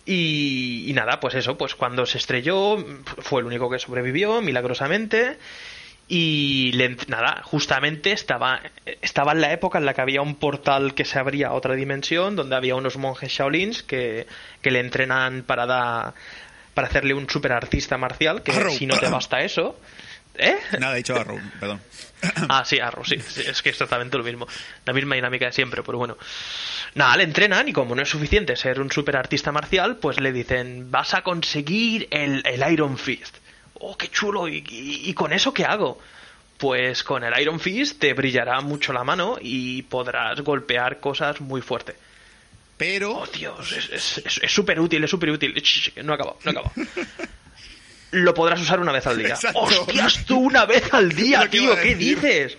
Y, 0.05 0.83
y 0.89 0.91
nada, 0.91 1.21
pues 1.21 1.33
eso, 1.35 1.57
pues 1.57 1.75
cuando 1.75 2.05
se 2.05 2.17
estrelló 2.17 2.75
fue 3.19 3.39
el 3.39 3.47
único 3.47 3.69
que 3.69 3.79
sobrevivió 3.79 4.41
milagrosamente. 4.41 5.37
Y 6.07 6.71
le- 6.73 6.97
nada, 7.07 7.41
justamente 7.43 8.11
estaba, 8.11 8.61
estaba 9.01 9.31
en 9.31 9.41
la 9.41 9.51
época 9.53 9.77
en 9.79 9.85
la 9.85 9.93
que 9.93 10.01
había 10.01 10.21
un 10.21 10.35
portal 10.35 10.93
que 10.93 11.05
se 11.05 11.17
abría 11.17 11.47
a 11.47 11.53
otra 11.53 11.75
dimensión, 11.75 12.35
donde 12.35 12.55
había 12.55 12.75
unos 12.75 12.97
monjes 12.97 13.31
Shaolins 13.31 13.83
que, 13.83 14.27
que 14.61 14.69
le 14.71 14.79
entrenan 14.81 15.43
para 15.43 15.65
dar, 15.65 16.13
para 16.73 16.87
hacerle 16.87 17.13
un 17.13 17.29
super 17.29 17.53
artista 17.53 17.97
marcial, 17.97 18.43
que 18.43 18.51
Arrow. 18.51 18.73
si 18.73 18.85
no 18.85 18.97
te 18.99 19.07
basta 19.07 19.41
eso. 19.41 19.79
¿Eh? 20.35 20.57
Nada, 20.79 20.93
he 20.95 20.97
dicho 20.97 21.15
Arrow, 21.15 21.39
perdón. 21.59 21.79
Ah, 22.49 22.63
sí, 22.65 22.79
Arrow, 22.79 23.03
sí, 23.03 23.17
sí, 23.19 23.41
es 23.41 23.61
que 23.61 23.69
es 23.69 23.75
exactamente 23.75 24.17
lo 24.17 24.23
mismo. 24.23 24.47
La 24.85 24.93
misma 24.93 25.15
dinámica 25.15 25.45
de 25.47 25.51
siempre, 25.51 25.83
pero 25.83 25.97
bueno. 25.97 26.17
Nada, 26.95 27.17
le 27.17 27.23
entrenan 27.23 27.67
y 27.67 27.73
como 27.73 27.95
no 27.95 28.01
es 28.01 28.07
suficiente 28.09 28.55
ser 28.55 28.79
un 28.79 28.89
super 28.91 29.17
artista 29.17 29.51
marcial, 29.51 29.97
pues 29.97 30.21
le 30.21 30.31
dicen, 30.31 30.89
vas 30.89 31.13
a 31.13 31.21
conseguir 31.21 32.07
el, 32.11 32.41
el 32.45 32.71
Iron 32.71 32.97
Fist. 32.97 33.35
Oh, 33.85 33.97
qué 33.97 34.07
chulo, 34.09 34.47
¿Y, 34.47 34.63
y, 34.69 35.09
y 35.09 35.13
con 35.13 35.33
eso 35.33 35.53
qué 35.53 35.65
hago? 35.65 35.99
Pues 36.57 37.03
con 37.03 37.23
el 37.23 37.37
Iron 37.41 37.59
Fist 37.59 37.99
te 37.99 38.13
brillará 38.13 38.61
mucho 38.61 38.93
la 38.93 39.03
mano 39.03 39.37
y 39.41 39.81
podrás 39.83 40.39
golpear 40.41 40.99
cosas 40.99 41.41
muy 41.41 41.61
fuerte. 41.61 41.95
Pero 42.77 43.11
Oh, 43.19 43.27
Dios, 43.27 43.71
es- 43.91 44.21
súper 44.51 44.79
útil, 44.79 45.03
es 45.03 45.09
súper 45.09 45.29
útil. 45.31 45.53
No 46.03 46.13
acabo, 46.13 46.39
no 46.43 46.51
acabo. 46.51 46.71
Lo 48.11 48.33
podrás 48.33 48.61
usar 48.61 48.79
una 48.79 48.91
vez 48.91 49.07
al 49.07 49.17
día. 49.17 49.29
Exacto. 49.29 49.59
¡Hostias, 49.59 50.23
tú 50.25 50.37
una 50.39 50.65
vez 50.65 50.93
al 50.93 51.09
día, 51.15 51.49
tío! 51.49 51.75
¿Qué 51.81 51.95
dices? 51.95 52.57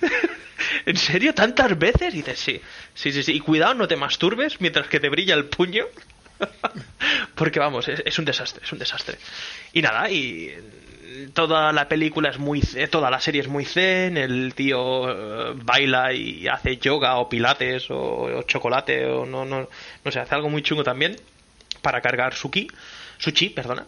¿En 0.86 0.96
serio? 0.96 1.34
¿Tantas 1.34 1.78
veces? 1.78 2.12
Y 2.14 2.18
dices, 2.18 2.38
sí. 2.38 2.60
Sí, 2.94 3.10
sí, 3.12 3.22
sí. 3.22 3.32
Y 3.32 3.40
cuidado, 3.40 3.74
no 3.74 3.88
te 3.88 3.96
masturbes 3.96 4.60
mientras 4.60 4.86
que 4.88 5.00
te 5.00 5.08
brilla 5.08 5.34
el 5.34 5.46
puño. 5.46 5.86
Porque 7.34 7.58
vamos, 7.58 7.88
es, 7.88 8.02
es 8.04 8.18
un 8.18 8.24
desastre, 8.24 8.62
es 8.64 8.72
un 8.72 8.78
desastre. 8.78 9.18
Y 9.72 9.82
nada, 9.82 10.10
y 10.10 10.54
toda 11.32 11.72
la 11.72 11.88
película 11.88 12.30
es 12.30 12.38
muy 12.38 12.60
toda 12.90 13.10
la 13.10 13.20
serie 13.20 13.40
es 13.40 13.48
muy 13.48 13.64
zen, 13.64 14.16
el 14.16 14.54
tío 14.54 15.10
eh, 15.10 15.52
baila 15.56 16.12
y 16.12 16.46
hace 16.48 16.76
yoga 16.76 17.16
o 17.16 17.28
pilates 17.28 17.90
o, 17.90 18.22
o 18.22 18.42
chocolate 18.42 19.06
o 19.06 19.26
no, 19.26 19.44
no, 19.44 19.68
no 20.04 20.10
sé, 20.10 20.20
hace 20.20 20.34
algo 20.34 20.48
muy 20.48 20.62
chungo 20.62 20.84
también 20.84 21.16
para 21.82 22.00
cargar 22.00 22.34
su 22.34 22.50
ki, 22.50 22.68
su 23.18 23.30
chi, 23.30 23.50
perdona. 23.50 23.86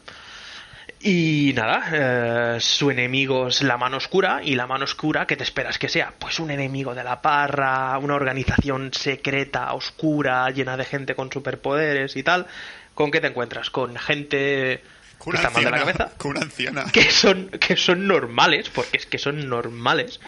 Y 1.04 1.52
nada, 1.56 2.56
eh, 2.56 2.60
su 2.60 2.88
enemigo 2.92 3.48
es 3.48 3.62
la 3.62 3.76
mano 3.76 3.96
oscura 3.96 4.40
y 4.44 4.54
la 4.54 4.68
mano 4.68 4.84
oscura, 4.84 5.26
¿qué 5.26 5.36
te 5.36 5.42
esperas 5.42 5.76
que 5.76 5.88
sea? 5.88 6.14
Pues 6.16 6.38
un 6.38 6.52
enemigo 6.52 6.94
de 6.94 7.02
la 7.02 7.20
parra, 7.20 7.98
una 7.98 8.14
organización 8.14 8.92
secreta, 8.92 9.72
oscura, 9.74 10.48
llena 10.50 10.76
de 10.76 10.84
gente 10.84 11.16
con 11.16 11.32
superpoderes 11.32 12.14
y 12.14 12.22
tal. 12.22 12.46
¿Con 12.94 13.10
qué 13.10 13.20
te 13.20 13.26
encuentras? 13.26 13.70
Con 13.70 13.96
gente 13.96 14.84
con 15.18 15.32
que 15.32 15.38
está 15.38 15.50
mal 15.50 15.64
de 15.64 15.70
la 15.72 15.78
cabeza 15.78 16.12
con 16.16 16.32
una 16.32 16.42
anciana. 16.42 16.84
que 16.92 17.10
son, 17.10 17.48
que 17.48 17.76
son 17.76 18.06
normales, 18.06 18.70
porque 18.70 18.98
es 18.98 19.06
que 19.06 19.18
son 19.18 19.48
normales. 19.48 20.20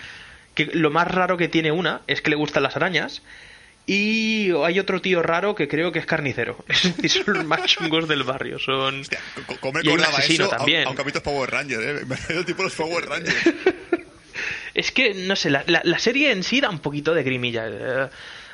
Que 0.57 0.67
lo 0.67 0.91
más 0.91 1.07
raro 1.07 1.37
que 1.37 1.47
tiene 1.47 1.71
una 1.71 2.01
es 2.09 2.21
que 2.21 2.31
le 2.31 2.37
gustan 2.37 2.65
las 2.65 2.75
arañas. 2.75 3.23
Y 3.87 4.51
hay 4.65 4.79
otro 4.79 5.01
tío 5.03 5.23
raro 5.23 5.55
que 5.55 5.69
creo 5.69 5.93
que 5.93 5.99
es 5.99 6.07
carnicero. 6.07 6.57
Es 6.69 6.97
decir, 6.97 7.23
son 7.25 7.35
los 7.35 7.45
más 7.45 7.65
chungos 7.67 8.09
del 8.09 8.23
barrio. 8.23 8.59
Son. 8.59 9.01
Hostia, 9.01 9.21
¿cómo 9.61 9.79
Y 9.83 9.89
hay 9.89 9.95
un 9.95 10.01
asesino 10.01 10.47
eso? 10.47 10.55
a- 10.55 10.57
también. 10.59 10.85
Aunque 10.87 11.03
capítulos 11.03 11.23
Power 11.25 11.51
Rangers, 11.51 11.83
¿eh? 12.03 12.05
Me 12.07 12.45
tipo 12.45 12.63
los 12.63 12.75
Power 12.75 13.07
Rangers. 13.07 13.37
Es 14.75 14.91
que, 14.91 15.15
no 15.15 15.37
sé, 15.37 15.51
la, 15.51 15.63
la- 15.69 15.83
la 15.85 15.99
serie 16.01 16.33
en 16.33 16.43
sí 16.43 16.61
da 16.61 16.69
un 16.69 16.81
poquito 16.81 17.15
de 17.15 17.23
grimilla. 17.23 17.65
Eh, 17.69 18.09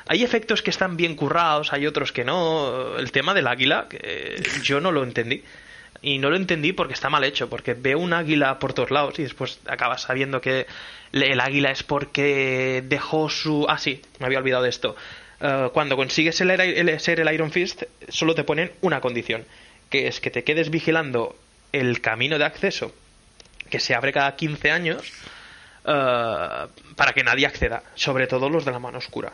hay 0.06 0.22
efectos 0.22 0.60
que 0.60 0.68
están 0.68 0.96
bien 0.99 1.14
currados, 1.16 1.72
hay 1.72 1.87
otros 1.87 2.12
que 2.12 2.25
no. 2.25 2.99
El 2.99 3.10
tema 3.10 3.32
del 3.32 3.46
águila, 3.46 3.87
que 3.88 4.42
yo 4.62 4.80
no 4.82 4.92
lo 4.92 5.02
entendí. 5.02 5.42
Y 6.02 6.18
no 6.18 6.28
lo 6.28 6.37
entendí 6.37 6.72
porque 6.75 6.92
está 6.94 7.08
mal 7.08 7.25
hecho, 7.25 7.49
porque 7.49 7.72
veo 7.75 7.99
un 7.99 8.12
águila 8.12 8.58
por 8.58 8.72
todos 8.75 8.90
lados 8.90 9.18
y 9.18 9.22
después 9.22 9.60
acabas 9.66 10.02
sabiendo 10.02 10.40
que 10.42 10.66
el 11.12 11.40
águila 11.40 11.70
es 11.70 11.82
porque 11.82 12.82
dejó 12.87 13.28
su... 13.30 13.66
Ah, 13.68 13.76
sí, 13.78 14.00
me 14.18 14.26
había 14.26 14.38
olvidado 14.38 14.62
de 14.62 14.70
esto. 14.70 14.96
Eh, 15.40 15.68
cuando 15.73 15.97
consigues 15.97 16.40
el, 16.40 16.50
el- 16.50 17.00
ser 17.00 17.20
el 17.20 17.32
Iron 17.32 17.50
Fist, 17.50 17.82
solo 18.09 18.35
te 18.35 18.44
ponen 18.44 18.73
una 18.82 19.00
condición, 19.00 19.44
que 19.88 20.06
es 20.06 20.20
que 20.20 20.30
te 20.30 20.44
quedes 20.44 20.70
vigilando 20.70 21.37
el 21.73 22.00
camino 22.00 22.38
de 22.38 22.44
acceso 22.44 22.92
que 23.70 23.78
se 23.80 23.94
abre 23.94 24.12
cada 24.12 24.35
15 24.37 24.70
años 24.70 25.12
eh, 25.85 26.66
para 26.97 27.12
que 27.14 27.23
nadie 27.25 27.47
acceda, 27.47 27.82
sobre 27.94 28.26
todo 28.26 28.49
los 28.50 28.64
de 28.64 28.73
la 28.73 28.78
mano 28.78 28.99
oscura. 28.99 29.32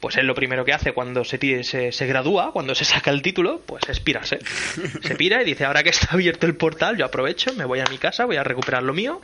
Pues 0.00 0.16
él 0.16 0.26
lo 0.26 0.34
primero 0.34 0.64
que 0.64 0.72
hace 0.72 0.92
cuando 0.92 1.24
se, 1.24 1.38
ti- 1.38 1.62
se, 1.64 1.92
se 1.92 2.06
gradúa, 2.06 2.52
cuando 2.52 2.74
se 2.74 2.84
saca 2.84 3.10
el 3.10 3.22
título, 3.22 3.60
pues 3.64 3.88
es 3.88 4.00
pirarse. 4.00 4.40
Se 5.02 5.14
pira 5.14 5.40
y 5.40 5.44
dice, 5.44 5.64
ahora 5.64 5.82
que 5.84 5.90
está 5.90 6.08
abierto 6.12 6.46
el 6.46 6.56
portal, 6.56 6.96
yo 6.96 7.04
aprovecho, 7.04 7.52
me 7.54 7.64
voy 7.64 7.78
a 7.80 7.84
mi 7.88 7.98
casa, 7.98 8.24
voy 8.24 8.36
a 8.36 8.42
recuperar 8.44 8.82
lo 8.82 8.92
mío 8.94 9.20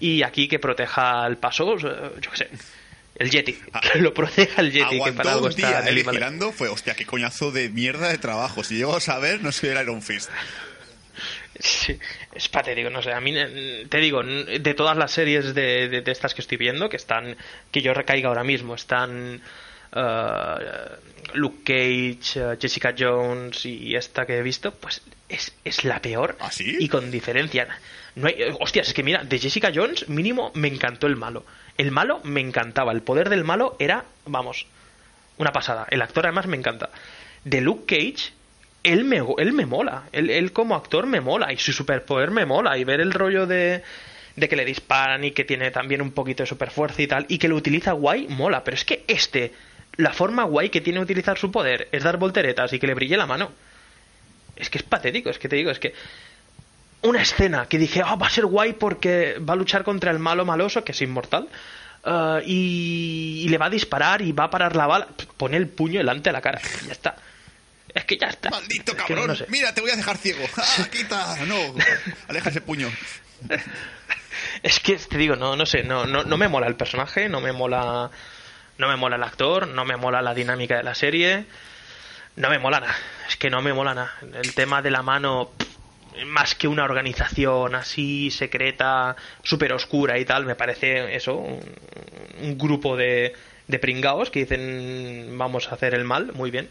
y 0.00 0.22
aquí 0.22 0.48
que 0.48 0.58
proteja 0.58 1.26
el 1.26 1.36
paso, 1.36 1.74
eh, 1.76 2.10
yo 2.20 2.30
qué 2.30 2.36
sé, 2.36 2.48
el 3.18 3.30
Yeti, 3.30 3.52
que 3.92 3.98
lo 3.98 4.12
proteja 4.14 4.60
el 4.62 4.72
Yeti, 4.72 5.00
que 5.02 5.12
para 5.12 5.32
algo 5.32 5.44
un 5.46 5.50
está 5.50 5.68
día 5.68 5.80
Himalaya. 5.80 6.10
vigilando, 6.10 6.52
fue, 6.52 6.68
hostia, 6.68 6.94
qué 6.94 7.04
coñazo 7.06 7.50
de 7.52 7.68
mierda 7.70 8.08
de 8.08 8.18
trabajo. 8.18 8.62
Si 8.64 8.76
llego 8.76 8.96
a 8.96 9.00
saber, 9.00 9.42
no 9.42 9.52
soy 9.52 9.70
el 9.70 9.82
Iron 9.82 10.02
Fist. 10.02 10.30
Sí, 11.58 11.98
es 12.34 12.48
patético, 12.50 12.90
no 12.90 13.00
sé, 13.00 13.12
a 13.12 13.20
mí 13.20 13.32
eh, 13.34 13.86
te 13.88 13.96
digo, 13.98 14.22
de 14.22 14.74
todas 14.74 14.94
las 14.98 15.10
series 15.10 15.54
de, 15.54 15.88
de- 15.88 16.02
de 16.02 16.12
estas 16.12 16.34
que 16.34 16.42
estoy 16.42 16.58
viendo, 16.58 16.90
que 16.90 16.96
están, 16.98 17.34
que 17.72 17.80
yo 17.80 17.94
recaiga 17.94 18.28
ahora 18.28 18.44
mismo, 18.44 18.74
están 18.74 19.40
eh, 19.94 20.54
Luke 21.32 21.62
Cage, 21.64 22.38
eh, 22.52 22.56
Jessica 22.60 22.94
Jones 22.98 23.64
y 23.64 23.94
esta 23.96 24.26
que 24.26 24.36
he 24.36 24.42
visto, 24.42 24.74
pues 24.74 25.00
es, 25.30 25.54
es 25.64 25.84
la 25.84 26.02
peor 26.02 26.36
¿Ah, 26.40 26.50
sí? 26.52 26.76
y 26.78 26.88
con 26.90 27.10
diferencia. 27.10 27.66
No 28.16 28.28
hay, 28.28 28.36
hostias, 28.60 28.88
es 28.88 28.94
que 28.94 29.02
mira, 29.02 29.24
de 29.24 29.38
Jessica 29.38 29.72
Jones 29.74 30.10
mínimo 30.10 30.50
me 30.54 30.68
encantó 30.68 31.06
el 31.06 31.16
malo. 31.16 31.46
El 31.78 31.90
malo 31.90 32.20
me 32.24 32.40
encantaba, 32.40 32.92
el 32.92 33.02
poder 33.02 33.28
del 33.28 33.44
malo 33.44 33.76
era, 33.78 34.04
vamos, 34.24 34.66
una 35.38 35.52
pasada. 35.52 35.86
El 35.90 36.02
actor 36.02 36.26
además 36.26 36.46
me 36.46 36.56
encanta. 36.56 36.90
De 37.44 37.60
Luke 37.60 37.84
Cage, 37.86 38.32
él 38.82 39.04
me, 39.04 39.22
él 39.38 39.52
me 39.52 39.66
mola. 39.66 40.04
Él, 40.12 40.52
como 40.52 40.74
actor 40.74 41.06
me 41.06 41.20
mola. 41.20 41.52
Y 41.52 41.58
su 41.58 41.72
superpoder 41.72 42.30
me 42.30 42.46
mola. 42.46 42.78
Y 42.78 42.84
ver 42.84 43.00
el 43.00 43.12
rollo 43.12 43.46
de, 43.46 43.82
de 44.36 44.48
que 44.48 44.56
le 44.56 44.64
disparan 44.64 45.24
y 45.24 45.32
que 45.32 45.44
tiene 45.44 45.70
también 45.70 46.00
un 46.00 46.12
poquito 46.12 46.42
de 46.42 46.46
superfuerza 46.46 47.02
y 47.02 47.06
tal. 47.06 47.26
Y 47.28 47.38
que 47.38 47.48
lo 47.48 47.56
utiliza 47.56 47.92
guay, 47.92 48.26
mola. 48.28 48.64
Pero 48.64 48.76
es 48.76 48.84
que 48.84 49.04
este, 49.06 49.52
la 49.96 50.12
forma 50.12 50.44
guay 50.44 50.70
que 50.70 50.80
tiene 50.80 51.00
de 51.00 51.04
utilizar 51.04 51.36
su 51.38 51.50
poder 51.50 51.88
es 51.92 52.02
dar 52.02 52.16
volteretas 52.16 52.72
y 52.72 52.78
que 52.78 52.86
le 52.86 52.94
brille 52.94 53.16
la 53.16 53.26
mano. 53.26 53.52
Es 54.56 54.70
que 54.70 54.78
es 54.78 54.84
patético, 54.84 55.28
es 55.28 55.38
que 55.38 55.48
te 55.48 55.56
digo, 55.56 55.70
es 55.70 55.78
que 55.78 55.92
una 57.02 57.22
escena 57.22 57.66
que 57.66 57.78
dije, 57.78 58.02
ah, 58.04 58.16
va 58.16 58.26
a 58.26 58.30
ser 58.30 58.46
guay 58.46 58.72
porque 58.74 59.38
va 59.38 59.54
a 59.54 59.56
luchar 59.56 59.84
contra 59.84 60.10
el 60.10 60.18
malo 60.18 60.44
maloso, 60.44 60.82
que 60.84 60.92
es 60.92 61.02
inmortal, 61.02 61.48
eh, 62.04 62.42
y, 62.46 63.42
y 63.44 63.48
le 63.48 63.58
va 63.58 63.66
a 63.66 63.70
disparar 63.70 64.22
y 64.22 64.32
va 64.32 64.44
a 64.44 64.50
parar 64.50 64.74
la 64.76 64.86
bala. 64.86 65.08
Pone 65.36 65.56
el 65.56 65.68
puño 65.68 65.98
delante 65.98 66.30
de 66.30 66.32
la 66.32 66.40
cara. 66.40 66.60
Ya 66.86 66.92
está. 66.92 67.16
Es 67.94 68.04
que 68.04 68.18
ya 68.18 68.26
está. 68.26 68.50
Maldito 68.50 68.92
Es 68.92 68.98
cabrón. 68.98 69.28
no 69.28 69.34
sé. 69.34 69.46
Mira, 69.48 69.72
te 69.72 69.80
voy 69.80 69.90
a 69.90 69.96
dejar 69.96 70.18
ciego. 70.18 70.44
¡Ah, 70.56 70.86
quita! 70.90 71.44
No, 71.46 71.56
aleja 72.28 72.50
ese 72.50 72.60
puño. 72.60 72.90
Es 74.62 74.80
que 74.80 74.96
te 74.96 75.18
digo, 75.18 75.36
no, 75.36 75.56
no 75.56 75.66
sé, 75.66 75.82
no, 75.82 76.06
no, 76.06 76.24
no 76.24 76.36
me 76.36 76.48
mola 76.48 76.66
el 76.66 76.76
personaje, 76.76 77.28
no 77.28 77.40
me 77.40 77.52
mola. 77.52 78.10
No 78.78 78.88
me 78.88 78.96
mola 78.96 79.16
el 79.16 79.22
actor, 79.22 79.66
no 79.68 79.84
me 79.86 79.96
mola 79.96 80.20
la 80.20 80.34
dinámica 80.34 80.76
de 80.76 80.82
la 80.82 80.94
serie. 80.94 81.46
No 82.36 82.50
me 82.50 82.58
mola 82.58 82.80
nada. 82.80 82.94
Es 83.28 83.36
que 83.36 83.48
no 83.48 83.62
me 83.62 83.72
mola 83.72 83.94
nada. 83.94 84.12
El 84.42 84.54
tema 84.54 84.82
de 84.82 84.90
la 84.90 85.02
mano, 85.02 85.52
pff, 85.56 85.75
más 86.26 86.54
que 86.54 86.68
una 86.68 86.84
organización 86.84 87.74
así 87.74 88.30
secreta, 88.30 89.16
súper 89.42 89.72
oscura 89.72 90.18
y 90.18 90.24
tal, 90.24 90.46
me 90.46 90.54
parece 90.54 91.14
eso, 91.14 91.34
un, 91.36 91.60
un 92.42 92.58
grupo 92.58 92.96
de, 92.96 93.34
de 93.68 93.78
pringaos 93.78 94.30
que 94.30 94.40
dicen 94.40 95.36
vamos 95.36 95.70
a 95.70 95.74
hacer 95.74 95.94
el 95.94 96.04
mal, 96.04 96.32
muy 96.32 96.50
bien. 96.50 96.70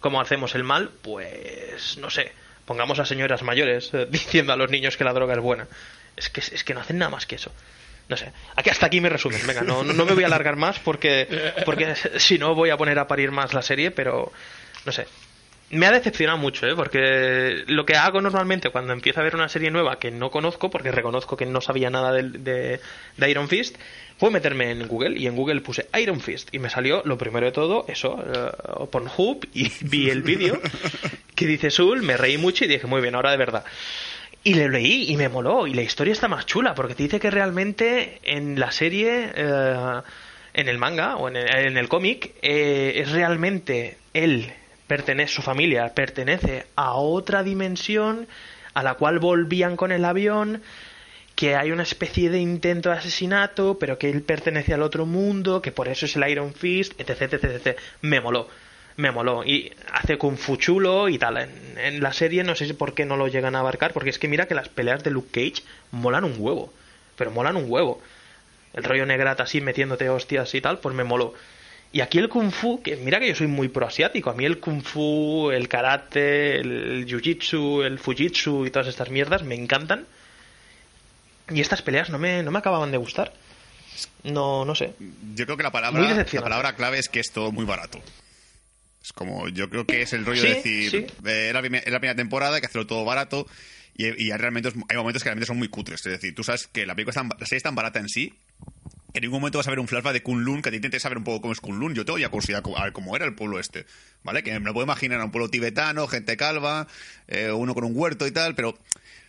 ¿Cómo 0.00 0.20
hacemos 0.20 0.54
el 0.54 0.64
mal? 0.64 0.90
Pues 1.02 1.96
no 1.98 2.10
sé, 2.10 2.32
pongamos 2.66 2.98
a 2.98 3.06
señoras 3.06 3.42
mayores 3.42 3.90
eh, 3.94 4.06
diciendo 4.10 4.52
a 4.52 4.56
los 4.56 4.70
niños 4.70 4.96
que 4.96 5.04
la 5.04 5.12
droga 5.12 5.34
es 5.34 5.40
buena. 5.40 5.66
Es 6.16 6.28
que, 6.28 6.40
es 6.40 6.62
que 6.62 6.74
no 6.74 6.80
hacen 6.80 6.98
nada 6.98 7.10
más 7.10 7.26
que 7.26 7.36
eso. 7.36 7.52
No 8.06 8.16
sé, 8.18 8.30
aquí 8.54 8.68
hasta 8.68 8.86
aquí 8.86 9.00
mi 9.00 9.08
resumen. 9.08 9.40
Venga, 9.46 9.62
no, 9.62 9.82
no 9.82 9.94
no 9.94 10.04
me 10.04 10.12
voy 10.12 10.24
a 10.24 10.26
alargar 10.26 10.56
más 10.56 10.78
porque, 10.78 11.54
porque 11.64 11.94
si 12.18 12.38
no 12.38 12.54
voy 12.54 12.68
a 12.68 12.76
poner 12.76 12.98
a 12.98 13.08
parir 13.08 13.30
más 13.30 13.54
la 13.54 13.62
serie, 13.62 13.90
pero 13.90 14.30
no 14.84 14.92
sé. 14.92 15.06
Me 15.70 15.86
ha 15.86 15.92
decepcionado 15.92 16.38
mucho, 16.38 16.66
¿eh? 16.66 16.74
Porque 16.76 17.64
lo 17.66 17.84
que 17.84 17.96
hago 17.96 18.20
normalmente 18.20 18.70
cuando 18.70 18.92
empiezo 18.92 19.20
a 19.20 19.24
ver 19.24 19.34
una 19.34 19.48
serie 19.48 19.70
nueva 19.70 19.98
que 19.98 20.10
no 20.10 20.30
conozco, 20.30 20.70
porque 20.70 20.92
reconozco 20.92 21.36
que 21.36 21.46
no 21.46 21.60
sabía 21.60 21.90
nada 21.90 22.12
de, 22.12 22.80
Iron 23.26 23.48
Fist, 23.48 23.76
fue 24.18 24.30
meterme 24.30 24.70
en 24.70 24.86
Google 24.86 25.18
y 25.18 25.26
en 25.26 25.34
Google 25.34 25.60
puse 25.60 25.88
Iron 26.00 26.20
Fist 26.20 26.54
y 26.54 26.58
me 26.58 26.70
salió 26.70 27.02
lo 27.04 27.18
primero 27.18 27.46
de 27.46 27.52
todo, 27.52 27.84
eso, 27.88 28.14
uh, 28.14 28.86
Pornhub 28.88 29.48
y 29.52 29.70
vi 29.80 30.10
el 30.10 30.22
vídeo 30.22 30.60
que 31.34 31.46
dice 31.46 31.70
Sul, 31.70 32.02
me 32.02 32.16
reí 32.16 32.38
mucho 32.38 32.64
y 32.64 32.68
dije, 32.68 32.86
muy 32.86 33.00
bien, 33.00 33.14
ahora 33.14 33.32
de 33.32 33.38
verdad. 33.38 33.64
Y 34.46 34.54
le 34.54 34.68
leí 34.68 35.10
y 35.10 35.16
me 35.16 35.30
moló 35.30 35.66
y 35.66 35.72
la 35.72 35.82
historia 35.82 36.12
está 36.12 36.28
más 36.28 36.44
chula 36.44 36.74
porque 36.74 36.94
te 36.94 37.04
dice 37.04 37.18
que 37.18 37.30
realmente 37.30 38.20
en 38.22 38.60
la 38.60 38.70
serie... 38.70 39.32
Uh, 39.36 40.02
en 40.54 40.68
el 40.68 40.78
manga 40.78 41.16
o 41.16 41.28
en 41.28 41.34
el, 41.34 41.48
en 41.48 41.76
el 41.76 41.88
cómic 41.88 42.32
eh, 42.40 42.92
es 42.96 43.10
realmente 43.10 43.98
él 44.14 44.52
pertenece, 44.86 45.32
su 45.32 45.42
familia 45.42 45.94
pertenece 45.94 46.66
a 46.76 46.94
otra 46.94 47.42
dimensión 47.42 48.28
a 48.74 48.82
la 48.82 48.94
cual 48.94 49.18
volvían 49.18 49.76
con 49.76 49.92
el 49.92 50.04
avión, 50.04 50.62
que 51.34 51.56
hay 51.56 51.72
una 51.72 51.82
especie 51.82 52.30
de 52.30 52.38
intento 52.38 52.90
de 52.90 52.96
asesinato, 52.96 53.78
pero 53.78 53.98
que 53.98 54.10
él 54.10 54.22
pertenece 54.22 54.74
al 54.74 54.82
otro 54.82 55.06
mundo, 55.06 55.62
que 55.62 55.72
por 55.72 55.88
eso 55.88 56.06
es 56.06 56.16
el 56.16 56.28
Iron 56.28 56.54
Fist, 56.54 57.00
etc, 57.00 57.22
etc, 57.22 57.44
etc. 57.44 57.78
Me 58.02 58.20
moló, 58.20 58.48
me 58.96 59.10
moló. 59.10 59.44
Y 59.44 59.72
hace 59.92 60.18
Kung 60.18 60.36
Fu 60.36 60.56
chulo 60.56 61.08
y 61.08 61.18
tal. 61.18 61.38
En, 61.38 61.78
en 61.78 62.02
la 62.02 62.12
serie 62.12 62.44
no 62.44 62.54
sé 62.54 62.72
por 62.74 62.94
qué 62.94 63.04
no 63.04 63.16
lo 63.16 63.28
llegan 63.28 63.56
a 63.56 63.60
abarcar, 63.60 63.92
porque 63.92 64.10
es 64.10 64.18
que 64.18 64.28
mira 64.28 64.46
que 64.46 64.54
las 64.54 64.68
peleas 64.68 65.02
de 65.02 65.10
Luke 65.10 65.30
Cage 65.32 65.64
molan 65.90 66.24
un 66.24 66.34
huevo, 66.38 66.72
pero 67.16 67.30
molan 67.30 67.56
un 67.56 67.66
huevo. 67.68 68.00
El 68.72 68.84
rollo 68.84 69.06
negrata 69.06 69.44
así 69.44 69.60
metiéndote 69.60 70.08
hostias 70.08 70.52
y 70.54 70.60
tal, 70.60 70.78
pues 70.78 70.94
me 70.94 71.04
moló. 71.04 71.34
Y 71.94 72.00
aquí 72.00 72.18
el 72.18 72.28
kung 72.28 72.50
fu, 72.50 72.82
que 72.82 72.96
mira 72.96 73.20
que 73.20 73.28
yo 73.28 73.36
soy 73.36 73.46
muy 73.46 73.68
proasiático, 73.68 74.28
a 74.28 74.34
mí 74.34 74.44
el 74.44 74.58
kung 74.58 74.82
fu, 74.82 75.52
el 75.52 75.68
karate, 75.68 76.56
el 76.58 77.06
jiu-jitsu, 77.06 77.84
el 77.84 78.00
fujitsu 78.00 78.66
y 78.66 78.70
todas 78.72 78.88
estas 78.88 79.10
mierdas 79.10 79.44
me 79.44 79.54
encantan. 79.54 80.04
Y 81.50 81.60
estas 81.60 81.82
peleas 81.82 82.10
no 82.10 82.18
me, 82.18 82.42
no 82.42 82.50
me 82.50 82.58
acababan 82.58 82.90
de 82.90 82.96
gustar. 82.96 83.32
No, 84.24 84.64
no 84.64 84.74
sé. 84.74 84.94
Yo 85.36 85.44
creo 85.44 85.56
que 85.56 85.62
la 85.62 85.70
palabra, 85.70 86.02
la 86.32 86.42
palabra 86.42 86.74
clave 86.74 86.98
es 86.98 87.08
que 87.08 87.20
es 87.20 87.30
todo 87.32 87.52
muy 87.52 87.64
barato. 87.64 88.00
Es 89.00 89.12
como, 89.12 89.48
yo 89.50 89.70
creo 89.70 89.86
que 89.86 90.02
es 90.02 90.12
el 90.14 90.26
rollo 90.26 90.42
Sí, 90.42 90.48
de 90.48 90.54
decir, 90.56 90.90
sí. 90.90 90.96
eh, 91.26 91.46
es 91.48 91.54
la, 91.54 91.60
primer- 91.60 91.84
es 91.86 91.92
la 91.92 92.00
primera 92.00 92.16
temporada, 92.16 92.56
hay 92.56 92.60
que 92.60 92.66
hacerlo 92.66 92.88
todo 92.88 93.04
barato. 93.04 93.46
Y, 93.96 94.32
realmente, 94.32 94.68
hay 94.88 94.96
momentos 94.96 95.22
que 95.22 95.28
realmente 95.28 95.46
son 95.46 95.58
muy 95.58 95.68
cutres. 95.68 96.00
Es 96.06 96.12
decir, 96.14 96.34
tú 96.34 96.42
sabes 96.42 96.66
que 96.66 96.86
la 96.86 96.96
película 96.96 97.10
es 97.12 97.14
tan- 97.14 97.38
la 97.38 97.46
serie 97.46 97.58
es 97.58 97.62
tan 97.62 97.76
barata 97.76 98.00
en 98.00 98.08
sí 98.08 98.34
en 99.14 99.20
ningún 99.22 99.40
momento 99.40 99.58
vas 99.58 99.68
a 99.68 99.70
ver 99.70 99.78
un 99.78 99.86
flashback 99.86 100.12
de 100.12 100.22
Kunlun 100.22 100.60
que 100.60 100.70
te 100.70 100.76
intentes 100.76 101.02
saber 101.02 101.18
un 101.18 101.24
poco 101.24 101.40
cómo 101.40 101.52
es 101.52 101.60
Kunlun. 101.60 101.94
Yo 101.94 102.04
tengo 102.04 102.18
ya 102.18 102.28
curiosidad 102.28 102.62
a 102.76 102.82
ver 102.82 102.92
cómo 102.92 103.14
era 103.14 103.24
el 103.24 103.34
pueblo 103.34 103.60
este, 103.60 103.86
¿vale? 104.24 104.42
Que 104.42 104.58
me 104.58 104.66
lo 104.66 104.72
puedo 104.72 104.84
imaginar 104.84 105.20
a 105.20 105.24
un 105.24 105.30
pueblo 105.30 105.48
tibetano, 105.48 106.08
gente 106.08 106.36
calva, 106.36 106.88
eh, 107.28 107.52
uno 107.52 107.74
con 107.74 107.84
un 107.84 107.92
huerto 107.94 108.26
y 108.26 108.32
tal, 108.32 108.56
pero 108.56 108.76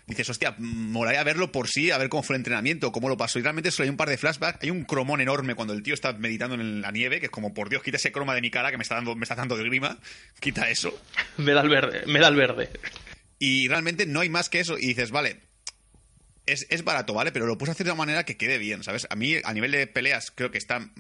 dices, 0.08 0.28
hostia, 0.28 0.56
molaría 0.58 1.24
verlo 1.24 1.52
por 1.52 1.68
sí, 1.68 1.92
a 1.92 2.00
ver 2.00 2.10
cómo 2.10 2.24
fue 2.24 2.36
el 2.36 2.40
entrenamiento, 2.40 2.92
cómo 2.92 3.10
lo 3.10 3.18
pasó. 3.18 3.38
Y 3.38 3.44
realmente 3.44 3.70
solo 3.70 3.86
hay 3.86 3.90
un 3.92 3.98
par 3.98 4.10
de 4.10 4.18
flashbacks. 4.18 4.64
Hay 4.64 4.72
un 4.72 4.86
cromón 4.86 5.22
enorme 5.22 5.54
cuando 5.54 5.76
el 5.76 5.84
tío 5.84 5.94
está 5.94 6.14
meditando 6.14 6.56
en 6.56 6.82
la 6.82 6.92
nieve, 6.92 7.20
que 7.20 7.28
es 7.28 7.32
como, 7.32 7.54
por 7.54 7.70
Dios, 7.70 7.84
quita 7.84 7.98
ese 7.98 8.12
croma 8.12 8.34
de 8.34 8.42
mi 8.42 8.50
cara 8.50 8.72
que 8.72 8.78
me 8.78 8.84
está 8.84 8.96
dando, 8.96 9.16
me 9.16 9.24
está 9.24 9.36
dando 9.36 9.56
de 9.56 9.64
grima, 9.66 10.00
quita 10.40 10.68
eso. 10.68 11.00
Me 11.38 11.52
da 11.52 11.62
el 11.62 11.70
verde, 11.70 12.04
me 12.08 12.20
da 12.20 12.30
el 12.30 12.36
verde. 12.36 12.70
Y 13.38 13.68
realmente 13.68 14.06
no 14.06 14.22
hay 14.22 14.30
más 14.30 14.50
que 14.50 14.60
eso. 14.60 14.78
Y 14.80 14.88
dices, 14.88 15.12
vale, 15.12 15.42
es, 16.46 16.68
es 16.70 16.84
barato, 16.84 17.14
¿vale? 17.14 17.32
Pero 17.32 17.46
lo 17.46 17.58
puedes 17.58 17.72
hacer 17.72 17.86
de 17.86 17.92
una 17.92 18.00
manera 18.00 18.26
que 18.26 18.38
quede 18.38 18.58
bien, 18.58 18.84
¿sabes? 18.84 19.08
A 19.10 19.16
mí, 19.16 19.36
a 19.44 19.54
nivel 19.54 19.72
de 19.72 19.88
peleas, 19.88 20.32
creo 20.32 20.52
que 20.52 20.58
están 20.58 20.92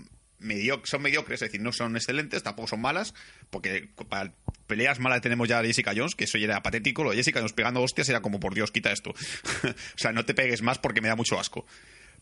son 0.84 1.02
mediocres, 1.02 1.42
es 1.42 1.50
decir, 1.50 1.62
no 1.62 1.72
son 1.72 1.96
excelentes, 1.96 2.44
tampoco 2.44 2.68
son 2.68 2.82
malas, 2.82 3.14
porque 3.50 3.90
para 4.10 4.34
peleas 4.68 5.00
malas 5.00 5.22
tenemos 5.22 5.48
ya 5.48 5.60
a 5.60 5.64
Jessica 5.64 5.94
Jones, 5.96 6.16
que 6.16 6.26
eso 6.26 6.38
ya 6.38 6.46
era 6.46 6.62
patético, 6.62 7.04
lo 7.04 7.12
de 7.12 7.18
Jessica 7.18 7.40
Jones 7.40 7.54
pegando 7.54 7.82
hostias 7.82 8.10
era 8.10 8.22
como, 8.22 8.40
por 8.40 8.54
Dios, 8.54 8.72
quita 8.72 8.92
esto. 8.92 9.12
o 9.64 9.98
sea, 9.98 10.12
no 10.12 10.26
te 10.26 10.34
pegues 10.34 10.62
más 10.62 10.78
porque 10.78 11.02
me 11.02 11.08
da 11.08 11.16
mucho 11.16 11.40
asco. 11.40 11.66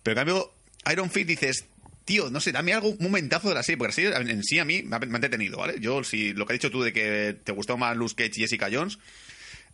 Pero 0.04 0.14
en 0.14 0.26
cambio, 0.26 0.54
Iron 0.92 1.10
Fist 1.10 1.28
dices, 1.28 1.66
tío, 2.06 2.30
no 2.30 2.40
sé, 2.40 2.52
dame 2.52 2.74
algo, 2.74 2.90
un 2.90 2.98
momentazo 3.00 3.50
de 3.50 3.56
la 3.56 3.64
serie, 3.64 3.78
porque 3.78 3.90
la 3.90 3.96
serie 3.96 4.32
en 4.32 4.44
sí 4.44 4.60
a 4.60 4.66
mí 4.66 4.84
me 4.84 4.96
ha, 4.96 5.00
me 5.00 5.50
¿vale? 5.50 5.80
Yo, 5.80 6.04
si 6.04 6.34
lo 6.34 6.46
que 6.46 6.54
has 6.54 6.60
dicho 6.60 6.72
tú 6.72 6.84
de 6.84 6.94
que 6.94 7.38
te 7.44 7.52
gustó 7.52 7.78
más 7.78 7.96
Luke 7.98 8.16
Cage 8.16 8.40
y 8.40 8.42
Jessica 8.42 8.70
Jones, 8.72 9.00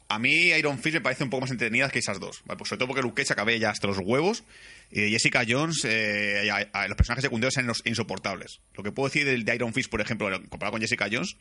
a 0.09 0.19
mí 0.19 0.49
Iron 0.49 0.79
Fist 0.79 0.95
me 0.95 1.01
parece 1.01 1.23
un 1.23 1.29
poco 1.29 1.41
más 1.41 1.51
entretenida 1.51 1.89
que 1.89 1.99
esas 1.99 2.19
dos. 2.19 2.41
¿vale? 2.45 2.57
Pues 2.57 2.67
sobre 2.69 2.79
todo 2.79 2.87
porque 2.87 3.01
Luke 3.03 3.21
Cage 3.23 3.33
acabé 3.33 3.59
ya 3.59 3.69
hasta 3.69 3.87
los 3.87 3.99
huevos. 3.99 4.43
Y 4.91 5.01
de 5.01 5.09
Jessica 5.11 5.43
Jones, 5.47 5.85
eh, 5.85 6.49
los 6.87 6.97
personajes 6.97 7.23
secundarios 7.23 7.55
eran 7.57 7.67
los 7.67 7.81
insoportables. 7.85 8.59
Lo 8.73 8.83
que 8.83 8.91
puedo 8.91 9.07
decir 9.07 9.25
de 9.43 9.55
Iron 9.55 9.73
Fist, 9.73 9.89
por 9.89 10.01
ejemplo, 10.01 10.29
comparado 10.49 10.71
con 10.73 10.81
Jessica 10.81 11.07
Jones, 11.11 11.37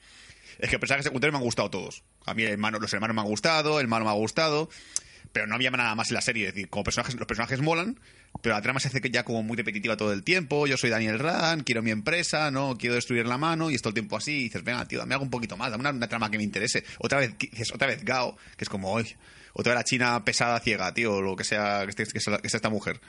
es 0.58 0.68
que 0.68 0.74
los 0.76 0.80
personajes 0.80 1.04
secundarios 1.04 1.32
me 1.32 1.38
han 1.38 1.44
gustado 1.44 1.70
todos. 1.70 2.02
A 2.26 2.34
mí 2.34 2.42
el 2.42 2.50
hermano- 2.50 2.78
los 2.78 2.92
hermanos 2.92 3.14
me 3.14 3.22
han 3.22 3.28
gustado, 3.28 3.80
el 3.80 3.88
malo 3.88 4.04
me 4.04 4.10
ha 4.10 4.14
gustado, 4.14 4.68
pero 5.32 5.46
no 5.46 5.54
había 5.54 5.70
nada 5.70 5.94
más 5.94 6.08
en 6.10 6.14
la 6.14 6.20
serie. 6.20 6.48
Es 6.48 6.54
decir, 6.54 6.68
como 6.68 6.84
personajes, 6.84 7.14
los 7.14 7.26
personajes 7.26 7.60
molan, 7.60 7.98
pero 8.40 8.54
la 8.54 8.62
trama 8.62 8.80
se 8.80 8.88
hace 8.88 9.00
ya 9.10 9.24
como 9.24 9.42
muy 9.42 9.56
repetitiva 9.56 9.96
todo 9.96 10.12
el 10.12 10.22
tiempo. 10.22 10.66
Yo 10.66 10.76
soy 10.76 10.90
Daniel 10.90 11.18
Rand, 11.18 11.64
quiero 11.64 11.82
mi 11.82 11.90
empresa, 11.90 12.50
no 12.50 12.76
quiero 12.78 12.94
destruir 12.94 13.26
la 13.26 13.38
mano, 13.38 13.70
y 13.70 13.74
es 13.74 13.82
todo 13.82 13.90
el 13.90 13.94
tiempo 13.94 14.16
así. 14.16 14.32
Y 14.32 14.42
dices, 14.44 14.62
venga, 14.62 14.86
tío, 14.86 14.98
dame 15.00 15.14
algo 15.14 15.24
un 15.24 15.30
poquito 15.30 15.56
más, 15.56 15.70
dame 15.70 15.88
una, 15.88 16.08
trama 16.08 16.30
que 16.30 16.38
me 16.38 16.44
interese. 16.44 16.84
Otra 16.98 17.18
vez, 17.18 17.36
dices, 17.38 17.72
otra 17.72 17.88
vez 17.88 18.04
Gao, 18.04 18.36
que 18.56 18.64
es 18.64 18.68
como, 18.68 18.92
hoy 18.92 19.16
otra 19.52 19.72
vez 19.72 19.80
la 19.80 19.84
china 19.84 20.24
pesada, 20.24 20.60
ciega, 20.60 20.94
tío, 20.94 21.20
lo 21.20 21.34
que 21.34 21.44
sea 21.44 21.84
que, 21.86 22.20
sea, 22.20 22.40
esta 22.42 22.70
mujer. 22.70 23.00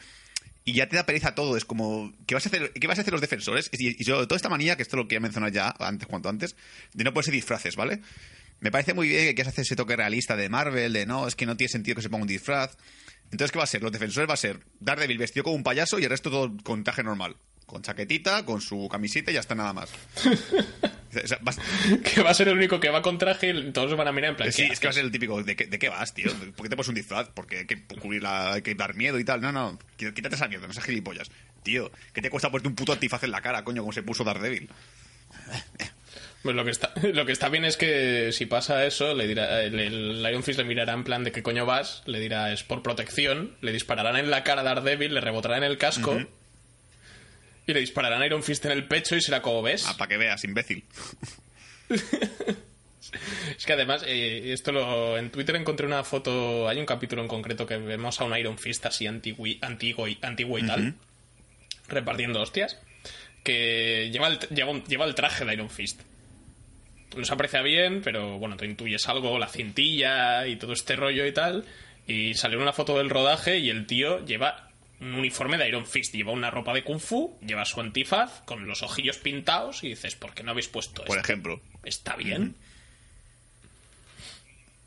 Y 0.65 0.73
ya 0.73 0.89
te 0.89 0.95
da 0.95 1.05
pereza 1.05 1.35
todo, 1.35 1.57
es 1.57 1.65
como, 1.65 2.11
¿qué 2.25 2.35
vas 2.35 2.45
a 2.45 2.49
hacer, 2.49 2.73
qué 2.73 2.87
vas 2.87 2.97
a 2.97 3.01
hacer 3.01 3.13
los 3.13 3.21
defensores? 3.21 3.69
Y, 3.71 4.01
y 4.01 4.03
sobre 4.03 4.25
todo 4.25 4.35
esta 4.35 4.49
manía, 4.49 4.75
que 4.75 4.83
esto 4.83 4.97
lo 4.97 5.07
quería 5.07 5.19
mencionar 5.19 5.51
ya, 5.51 5.75
antes, 5.79 6.07
cuanto 6.07 6.29
antes, 6.29 6.55
de 6.93 7.03
no 7.03 7.13
ponerse 7.13 7.31
disfraces, 7.31 7.75
¿vale? 7.75 8.01
Me 8.61 8.71
parece 8.71 8.93
muy 8.93 9.07
bien 9.07 9.25
que 9.25 9.35
quieras 9.35 9.53
hacer 9.53 9.61
ese 9.61 9.75
toque 9.75 9.95
realista 9.95 10.35
de 10.35 10.49
Marvel, 10.49 10.91
de 10.91 11.05
no, 11.05 11.27
es 11.27 11.35
que 11.35 11.45
no 11.45 11.55
tiene 11.55 11.69
sentido 11.69 11.95
que 11.95 12.01
se 12.01 12.09
ponga 12.09 12.23
un 12.23 12.27
disfraz. 12.27 12.77
Entonces, 13.31 13.51
¿qué 13.51 13.57
va 13.57 13.63
a 13.63 13.67
ser? 13.67 13.81
Los 13.83 13.91
defensores 13.91 14.29
va 14.29 14.33
a 14.33 14.37
ser 14.37 14.59
Daredevil 14.79 15.17
vestido 15.17 15.43
como 15.43 15.55
un 15.55 15.63
payaso 15.63 15.99
y 15.99 16.03
el 16.03 16.09
resto 16.09 16.29
todo 16.31 16.51
con 16.63 16.83
traje 16.83 17.03
normal. 17.03 17.35
Con 17.65 17.83
chaquetita, 17.83 18.43
con 18.45 18.61
su 18.61 18.87
camiseta 18.89 19.29
y 19.29 19.35
ya 19.35 19.39
está 19.41 19.55
nada 19.55 19.73
más. 19.73 19.89
O 21.11 21.27
sea, 21.27 21.39
vas- 21.41 21.57
Que 22.03 22.21
va 22.21 22.29
a 22.29 22.33
ser 22.35 22.49
el 22.49 22.57
único 22.57 22.79
que 22.79 22.89
va 22.91 23.01
con 23.01 23.17
traje 23.17 23.49
y 23.49 23.71
todos 23.71 23.97
van 23.97 24.07
a 24.07 24.11
mirar 24.11 24.29
en 24.29 24.35
plan. 24.37 24.51
Sí, 24.51 24.67
¿qué 24.67 24.73
es 24.73 24.79
que 24.79 24.85
va 24.85 24.91
a 24.91 24.93
ser 24.93 25.03
el 25.05 25.09
típico. 25.11 25.41
¿De 25.41 25.55
qué, 25.55 25.65
de 25.65 25.79
qué 25.79 25.89
vas, 25.89 26.13
tío? 26.13 26.31
¿Por 26.55 26.63
qué 26.65 26.69
te 26.69 26.75
pones 26.75 26.87
un 26.87 26.93
disfraz? 26.93 27.29
Porque 27.33 27.57
hay 27.57 27.65
que 27.65 27.83
cubrir 27.99 28.21
la, 28.21 28.53
hay 28.53 28.61
que 28.61 28.75
dar 28.75 28.93
miedo 28.93 29.17
y 29.17 29.23
tal. 29.23 29.41
No, 29.41 29.51
no. 29.51 29.79
quí- 29.97 30.13
Quítate 30.13 30.35
esa 30.35 30.47
mierda, 30.47 30.67
no 30.67 30.73
seas 30.73 30.85
gilipollas. 30.85 31.31
Tío, 31.63 31.91
¿qué 32.13 32.21
te 32.21 32.29
cuesta 32.29 32.51
ponerte 32.51 32.67
un 32.69 32.75
puto 32.75 32.93
antifaz 32.93 33.23
en 33.23 33.31
la 33.31 33.41
cara, 33.41 33.63
coño, 33.63 33.81
como 33.81 33.91
se 33.91 34.03
puso 34.03 34.23
Daredevil? 34.23 34.69
Pues 36.43 36.55
lo 36.55 36.63
que 36.63 36.71
está, 36.71 36.93
lo 37.13 37.25
que 37.25 37.31
está 37.33 37.49
bien 37.49 37.65
es 37.65 37.75
que 37.77 38.31
si 38.31 38.45
pasa 38.45 38.85
eso, 38.85 39.13
le 39.13 39.27
dirá, 39.27 39.61
el, 39.63 39.79
el 39.79 40.25
Iron 40.29 40.43
Fist 40.43 40.57
le 40.59 40.65
mirará 40.65 40.93
en 40.93 41.03
plan 41.03 41.23
de 41.23 41.31
qué 41.31 41.43
coño 41.43 41.65
vas, 41.65 42.01
le 42.05 42.19
dirá 42.19 42.51
es 42.53 42.63
por 42.63 42.81
protección, 42.81 43.57
le 43.61 43.71
dispararán 43.73 44.15
en 44.17 44.29
la 44.31 44.43
cara 44.43 44.61
a 44.61 44.63
Daredevil, 44.63 45.13
le 45.13 45.21
rebotarán 45.21 45.63
en 45.63 45.71
el 45.71 45.77
casco 45.77 46.17
y 47.67 47.73
le 47.73 47.79
dispararán 47.81 48.21
a 48.21 48.25
Iron 48.25 48.41
Fist 48.43 48.65
en 48.65 48.71
el 48.71 48.87
pecho 48.87 49.15
y 49.15 49.21
será 49.21 49.41
como 49.41 49.61
ves. 49.61 49.85
Ah, 49.87 49.95
para 49.97 50.07
que 50.09 50.17
veas, 50.17 50.43
imbécil. 50.43 50.83
Es 53.57 53.65
que 53.65 53.73
además, 53.73 54.03
eh, 54.05 54.51
esto 54.53 54.71
lo, 54.71 55.17
en 55.17 55.31
Twitter 55.31 55.55
encontré 55.55 55.87
una 55.87 56.03
foto, 56.03 56.67
hay 56.69 56.79
un 56.79 56.85
capítulo 56.85 57.21
en 57.23 57.27
concreto 57.27 57.65
que 57.65 57.77
vemos 57.77 58.21
a 58.21 58.25
un 58.25 58.37
Iron 58.37 58.57
Fist 58.59 58.85
así 58.85 59.07
antiguo, 59.07 59.47
y- 59.47 59.57
antiguo, 59.63 60.07
y, 60.07 60.17
antiguo 60.21 60.59
y 60.59 60.67
tal, 60.67 60.95
repartiendo 61.87 62.39
hostias, 62.41 62.77
que 63.43 64.09
lleva 64.11 64.27
el, 64.27 64.37
lleva, 64.49 64.73
lleva 64.83 65.05
el 65.05 65.15
traje 65.15 65.43
de 65.43 65.53
Iron 65.53 65.69
Fist. 65.71 66.01
No 67.17 67.23
se 67.25 67.33
aprecia 67.33 67.61
bien, 67.61 68.01
pero 68.03 68.37
bueno, 68.37 68.55
tú 68.57 68.65
intuyes 68.65 69.07
algo, 69.09 69.39
la 69.39 69.47
cintilla 69.47 70.45
y 70.47 70.55
todo 70.57 70.73
este 70.73 70.95
rollo 70.95 71.25
y 71.25 71.31
tal, 71.31 71.65
y 72.07 72.33
salió 72.35 72.59
una 72.59 72.73
foto 72.73 72.97
del 72.97 73.09
rodaje 73.09 73.57
y 73.59 73.69
el 73.69 73.85
tío 73.87 74.23
lleva 74.25 74.69
un 75.01 75.15
uniforme 75.15 75.57
de 75.57 75.67
Iron 75.67 75.85
Fist, 75.85 76.13
lleva 76.13 76.31
una 76.31 76.51
ropa 76.51 76.73
de 76.73 76.83
Kung 76.83 76.99
Fu, 76.99 77.37
lleva 77.45 77.65
su 77.65 77.79
antifaz 77.79 78.41
con 78.41 78.67
los 78.67 78.83
ojillos 78.83 79.17
pintados 79.17 79.83
y 79.83 79.89
dices, 79.89 80.15
¿por 80.15 80.33
qué 80.33 80.43
no 80.43 80.51
habéis 80.51 80.67
puesto 80.67 81.03
Por 81.03 81.17
esto? 81.17 81.31
ejemplo. 81.31 81.61
Está 81.83 82.15
bien. 82.15 82.55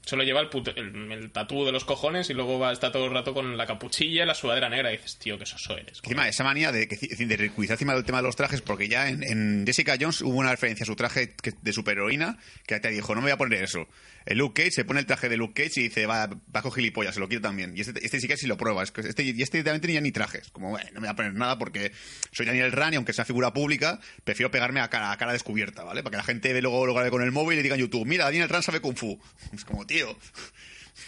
Solo 0.04 0.24
lleva 0.24 0.40
el, 0.40 0.48
puto- 0.48 0.74
el, 0.76 1.12
el 1.12 1.30
tatú 1.30 1.64
de 1.64 1.72
los 1.72 1.84
cojones 1.84 2.28
y 2.30 2.34
luego 2.34 2.58
va, 2.58 2.72
está 2.72 2.90
todo 2.90 3.06
el 3.06 3.12
rato 3.12 3.32
con 3.34 3.56
la 3.56 3.66
capuchilla 3.66 4.24
y 4.24 4.26
la 4.26 4.34
sudadera 4.34 4.68
negra. 4.68 4.92
Y 4.92 4.96
dices, 4.96 5.16
tío, 5.18 5.38
que 5.38 5.46
soso 5.46 5.76
eres. 5.76 6.00
Encima, 6.02 6.28
esa 6.28 6.42
manía 6.44 6.72
de, 6.72 6.86
de 6.86 7.36
ridiculizar 7.36 7.74
encima 7.74 7.94
del 7.94 8.04
tema 8.04 8.18
de 8.18 8.24
los 8.24 8.34
trajes, 8.36 8.60
porque 8.62 8.88
ya 8.88 9.08
en, 9.08 9.22
en 9.22 9.64
Jessica 9.66 9.96
Jones 10.00 10.20
hubo 10.22 10.34
una 10.36 10.50
referencia 10.50 10.84
a 10.84 10.86
su 10.86 10.96
traje 10.96 11.34
de 11.62 11.72
superheroína 11.72 12.38
que 12.66 12.80
te 12.80 12.90
dijo, 12.90 13.14
no 13.14 13.20
me 13.20 13.26
voy 13.26 13.32
a 13.32 13.36
poner 13.38 13.62
eso. 13.62 13.86
El 14.24 14.38
Luke 14.38 14.62
Cage 14.62 14.70
se 14.72 14.84
pone 14.84 15.00
el 15.00 15.06
traje 15.06 15.28
de 15.28 15.36
Luke 15.36 15.60
Cage 15.64 15.80
y 15.80 15.82
dice, 15.84 16.06
va, 16.06 16.28
bajo 16.46 16.70
gilipollas, 16.70 17.14
se 17.14 17.20
lo 17.20 17.28
quiero 17.28 17.42
también. 17.42 17.76
Y 17.76 17.80
este, 17.80 18.04
este 18.04 18.20
sí 18.20 18.28
que 18.28 18.36
sí 18.36 18.46
lo 18.46 18.56
prueba. 18.56 18.82
Es 18.84 18.92
que 18.92 19.00
este, 19.00 19.22
y 19.24 19.42
este 19.42 19.62
ni 19.64 19.94
ya 19.94 20.00
ni 20.00 20.12
trajes. 20.12 20.50
Como, 20.50 20.78
no 20.78 20.84
me 20.94 21.00
voy 21.00 21.08
a 21.08 21.16
poner 21.16 21.34
nada 21.34 21.58
porque 21.58 21.92
soy 22.30 22.46
Daniel 22.46 22.70
Rand 22.72 22.94
y 22.94 22.96
aunque 22.96 23.12
sea 23.12 23.24
figura 23.24 23.52
pública, 23.52 23.98
prefiero 24.24 24.50
pegarme 24.50 24.80
a 24.80 24.88
cara, 24.90 25.10
a 25.10 25.16
cara 25.16 25.32
descubierta, 25.32 25.82
¿vale? 25.82 26.02
Para 26.02 26.12
que 26.12 26.16
la 26.18 26.22
gente 26.24 26.60
luego 26.62 26.86
lo 26.86 26.94
grabe 26.94 27.10
con 27.10 27.22
el 27.22 27.32
móvil 27.32 27.58
y 27.58 27.62
diga 27.62 27.74
en 27.74 27.80
YouTube, 27.80 28.06
mira, 28.06 28.24
Daniel 28.26 28.48
Rand 28.48 28.62
sabe 28.62 28.80
Kung 28.80 28.96
Fu. 28.96 29.20
Es 29.52 29.64
como, 29.64 29.84
tío, 29.86 29.91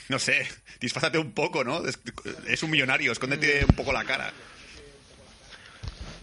no 0.08 0.18
sé, 0.18 0.46
disfrázate 0.80 1.18
un 1.18 1.32
poco, 1.32 1.64
¿no? 1.64 1.86
Es, 1.86 1.98
es 2.46 2.62
un 2.62 2.70
millonario, 2.70 3.12
escóndete 3.12 3.64
un 3.64 3.74
poco 3.74 3.92
la 3.92 4.04
cara. 4.04 4.32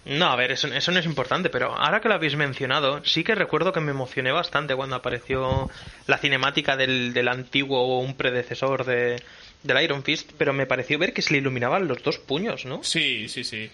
No, 0.04 0.26
a 0.32 0.36
ver, 0.36 0.52
eso, 0.52 0.67
eso 0.67 0.91
no 0.91 1.00
es 1.00 1.06
importante, 1.06 1.50
pero 1.52 1.76
ahora 1.76 2.02
que 2.02 2.08
lo 2.10 2.15
habéis 2.15 2.36
mencionado, 2.36 3.06
sí 3.06 3.24
que 3.24 3.36
recuerdo 3.36 3.71
que 3.71 3.82
me 3.82 3.91
emocioné 3.91 4.32
bastante 4.32 4.76
cuando 4.76 4.95
apareció 4.95 5.69
la 6.08 6.17
cinemática 6.17 6.76
del, 6.76 7.13
del 7.13 7.28
antiguo 7.28 7.80
o 7.80 8.00
un 8.00 8.15
predecesor 8.15 8.84
de, 8.84 9.21
del 9.62 9.82
Iron 9.84 10.04
Fist, 10.04 10.32
pero 10.39 10.54
me 10.54 10.65
pareció 10.65 10.97
ver 10.97 11.13
que 11.13 11.21
se 11.21 11.34
le 11.34 11.38
iluminaban 11.39 11.88
los 11.88 12.02
dos 12.02 12.17
puños, 12.17 12.65
¿no? 12.65 12.84
Sí, 12.84 13.30
sí, 13.30 13.43
sí. 13.43 13.69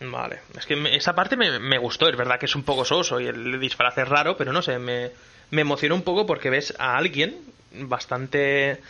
Vale, 0.00 0.38
es 0.56 0.64
que 0.66 0.76
me- 0.76 0.94
esa 0.96 1.14
parte 1.16 1.36
me, 1.36 1.58
me 1.58 1.78
gustó, 1.78 2.08
es 2.08 2.16
verdad 2.16 2.38
que 2.38 2.46
es 2.46 2.54
un 2.54 2.62
poco 2.62 2.84
soso 2.84 3.20
y 3.20 3.26
el 3.26 3.58
disfraz 3.58 3.98
es 3.98 4.08
raro, 4.08 4.36
pero 4.36 4.52
no 4.52 4.62
sé, 4.62 4.78
me, 4.78 5.10
me 5.50 5.62
emocionó 5.62 5.96
un 5.96 6.02
poco 6.02 6.24
porque 6.24 6.50
ves 6.50 6.72
a 6.78 6.96
alguien 6.96 7.36
bastante 7.74 8.80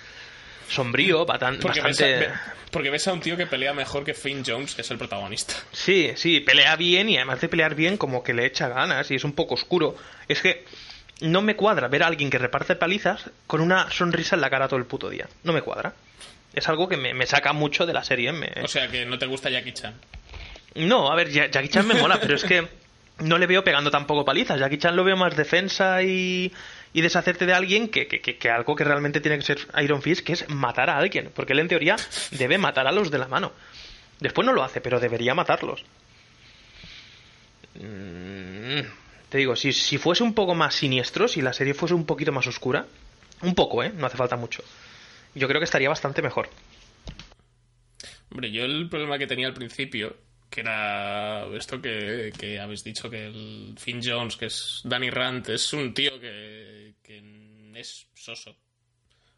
sombrío, 0.68 1.26
batan- 1.26 1.58
Porque 1.60 1.80
ves, 1.82 1.98
bastante... 1.98 2.26
a, 2.26 2.54
porque 2.70 2.90
ves 2.90 3.06
a 3.08 3.12
un 3.12 3.20
tío 3.20 3.36
que 3.36 3.46
pelea 3.46 3.74
mejor 3.74 4.04
que 4.04 4.14
Finn 4.14 4.42
Jones, 4.46 4.74
que 4.74 4.80
es 4.82 4.90
el 4.90 4.98
protagonista. 4.98 5.54
Sí, 5.72 6.12
sí, 6.16 6.40
pelea 6.40 6.76
bien 6.76 7.08
y 7.10 7.16
además 7.16 7.40
de 7.40 7.48
pelear 7.48 7.74
bien 7.74 7.96
como 7.96 8.22
que 8.22 8.32
le 8.32 8.46
echa 8.46 8.68
ganas 8.68 9.10
y 9.10 9.16
es 9.16 9.24
un 9.24 9.32
poco 9.34 9.54
oscuro. 9.54 9.94
Es 10.28 10.40
que 10.40 10.64
no 11.20 11.42
me 11.42 11.56
cuadra 11.56 11.88
ver 11.88 12.02
a 12.02 12.06
alguien 12.06 12.30
que 12.30 12.38
reparte 12.38 12.74
palizas 12.76 13.30
con 13.46 13.60
una 13.60 13.90
sonrisa 13.90 14.34
en 14.36 14.40
la 14.40 14.50
cara 14.50 14.66
todo 14.68 14.78
el 14.78 14.86
puto 14.86 15.10
día. 15.10 15.28
No 15.44 15.52
me 15.52 15.60
cuadra. 15.62 15.92
Es 16.54 16.68
algo 16.68 16.88
que 16.88 16.96
me, 16.96 17.12
me 17.14 17.26
saca 17.26 17.52
mucho 17.52 17.84
de 17.86 17.92
la 17.92 18.02
serie. 18.04 18.32
me- 18.32 18.50
O 18.62 18.68
sea 18.68 18.88
que 18.88 19.04
no 19.04 19.18
te 19.18 19.26
gusta 19.26 19.50
Jackie 19.50 19.72
Chan. 19.72 19.94
No, 20.74 21.12
a 21.12 21.14
ver, 21.14 21.30
Ja- 21.32 21.50
Jackie 21.50 21.68
Chan 21.68 21.86
me 21.86 21.94
mola, 21.94 22.18
pero 22.20 22.34
es 22.34 22.44
que 22.44 22.66
no 23.18 23.36
le 23.38 23.46
veo 23.46 23.62
pegando 23.62 23.90
tampoco 23.90 24.24
palizas. 24.24 24.58
Jackie 24.58 24.78
Chan 24.78 24.96
lo 24.96 25.04
veo 25.04 25.16
más 25.16 25.36
defensa 25.36 26.02
y, 26.02 26.50
y 26.94 27.00
deshacerte 27.00 27.46
de 27.46 27.54
alguien 27.54 27.88
que, 27.88 28.06
que- 28.06 28.20
que- 28.20 28.50
algo 28.50 28.76
que 28.76 28.84
realmente 28.84 29.20
tiene 29.20 29.38
que 29.38 29.44
ser 29.44 29.58
Iron 29.82 30.02
Fist, 30.02 30.24
que 30.24 30.32
es 30.34 30.48
matar 30.48 30.90
a 30.90 30.98
alguien. 30.98 31.30
Porque 31.34 31.52
él 31.54 31.58
en 31.60 31.68
teoría 31.68 31.96
debe 32.32 32.58
matar 32.58 32.86
a 32.86 32.92
los 32.92 33.10
de 33.10 33.18
la 33.18 33.28
mano. 33.28 33.52
Después 34.20 34.44
no 34.46 34.52
lo 34.52 34.62
hace, 34.62 34.80
pero 34.80 35.00
debería 35.00 35.34
matarlos. 35.34 35.84
Mm, 37.74 38.80
Te 39.28 39.38
digo, 39.38 39.56
si, 39.56 39.72
si 39.72 39.96
fuese 39.98 40.22
un 40.22 40.34
poco 40.34 40.54
más 40.54 40.74
siniestro, 40.74 41.26
si 41.26 41.40
la 41.40 41.52
serie 41.54 41.72
fuese 41.74 41.94
un 41.94 42.04
poquito 42.04 42.32
más 42.32 42.46
oscura, 42.46 42.86
un 43.40 43.54
poco, 43.54 43.82
¿eh? 43.82 43.90
No 43.96 44.06
hace 44.06 44.16
falta 44.18 44.36
mucho. 44.36 44.62
Yo 45.34 45.48
creo 45.48 45.58
que 45.60 45.64
estaría 45.64 45.88
bastante 45.88 46.20
mejor. 46.20 46.50
Hombre, 48.30 48.50
yo 48.52 48.64
el 48.64 48.88
problema 48.90 49.18
que 49.18 49.26
tenía 49.26 49.46
al 49.46 49.54
principio, 49.54 50.14
que 50.52 50.60
era 50.60 51.46
esto 51.56 51.80
que, 51.80 52.60
habéis 52.60 52.84
dicho, 52.84 53.08
que 53.08 53.26
el 53.26 53.74
Finn 53.78 54.02
Jones, 54.04 54.36
que 54.36 54.46
es 54.46 54.82
Danny 54.84 55.08
Rand, 55.08 55.48
es 55.48 55.72
un 55.72 55.94
tío 55.94 56.20
que, 56.20 56.96
que 57.02 57.72
es 57.74 58.06
soso. 58.14 58.54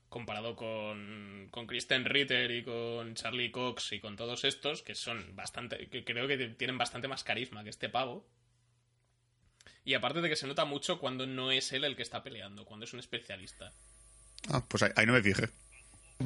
Comparado 0.09 0.57
con, 0.57 1.48
con 1.53 1.68
Kristen 1.68 2.05
Ritter 2.05 2.50
y 2.50 2.64
con 2.64 3.14
Charlie 3.14 3.53
Cox 3.53 3.92
y 3.92 4.00
con 4.00 4.16
todos 4.16 4.42
estos, 4.42 4.83
que 4.83 4.96
son 4.96 5.37
bastante. 5.37 5.88
que 5.88 6.05
creo 6.05 6.27
que 6.27 6.37
tienen 6.48 6.79
bastante 6.79 7.07
más 7.07 7.22
carisma 7.22 7.62
que 7.62 7.70
este 7.70 7.88
pavo. 7.88 8.27
Y 9.85 9.94
aparte 9.94 10.20
de 10.20 10.29
que 10.29 10.37
se 10.37 10.48
nota 10.48 10.64
mucho 10.64 10.98
cuando 10.98 11.27
no 11.27 11.53
es 11.53 11.72
él 11.72 11.85
el 11.85 11.94
que 11.94 12.03
está 12.03 12.24
peleando, 12.24 12.64
cuando 12.64 12.87
es 12.87 12.92
un 12.92 12.98
especialista. 12.98 13.72
Ah, 14.48 14.64
pues 14.66 14.83
ahí, 14.83 14.90
ahí 14.96 15.07
no 15.07 15.12
me 15.12 15.22
fijé. 15.22 15.48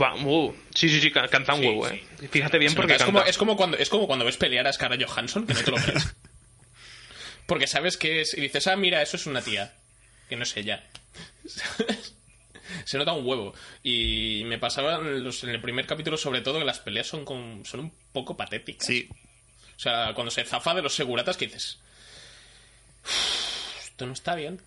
Va, 0.01 0.15
uh, 0.15 0.55
sí, 0.75 0.89
sí, 0.89 1.01
sí, 1.01 1.11
ca- 1.11 1.29
canta 1.29 1.55
un 1.55 1.61
Sí, 1.63 1.67
huevo, 1.67 1.89
sí. 1.89 1.95
¿eh? 2.23 2.29
Fíjate 2.29 2.59
bien 2.59 2.75
porque 2.75 2.93
es, 2.93 2.99
canta. 2.99 3.13
como, 3.13 3.25
es, 3.25 3.39
como 3.39 3.57
cuando, 3.57 3.77
es 3.79 3.89
como 3.89 4.07
cuando 4.07 4.25
ves 4.25 4.37
pelear 4.37 4.67
a 4.67 4.73
Scarlett 4.73 5.05
Johansson, 5.09 5.47
que 5.47 5.55
no 5.55 5.61
te 5.63 5.71
lo 5.71 5.77
crees. 5.79 6.15
Porque 7.47 7.67
sabes 7.67 7.97
que 7.97 8.21
es. 8.21 8.35
Y 8.35 8.43
dices, 8.43 8.67
ah, 8.67 8.77
mira, 8.77 9.01
eso 9.01 9.17
es 9.17 9.25
una 9.27 9.41
tía. 9.41 9.73
Que 10.29 10.37
no 10.37 10.43
es 10.43 10.55
ella. 10.59 10.85
Se 12.85 12.99
nota 12.99 13.13
un 13.13 13.27
huevo. 13.27 13.55
Y 13.83 14.43
me 14.45 14.59
pasaba 14.59 14.97
en, 14.97 15.25
los- 15.25 15.43
en 15.45 15.49
el 15.51 15.61
primer 15.63 15.87
capítulo, 15.87 16.19
sobre 16.19 16.43
todo, 16.43 16.59
que 16.59 16.67
las 16.67 16.79
peleas 16.81 17.07
son, 17.07 17.25
con- 17.25 17.65
son 17.65 17.81
un 17.81 17.93
poco 18.13 18.37
patéticas. 18.37 18.87
Sí, 18.87 19.09
O 19.77 19.81
sea, 19.81 20.13
cuando 20.15 20.31
se 20.31 20.45
zafa 20.45 20.75
de 20.75 20.83
los 20.83 20.95
seguratas, 20.95 21.39
que 21.39 21.47
dices. 21.47 21.79
Esto 23.83 24.05
no 24.07 24.13
está 24.13 24.35
bien. 24.35 24.61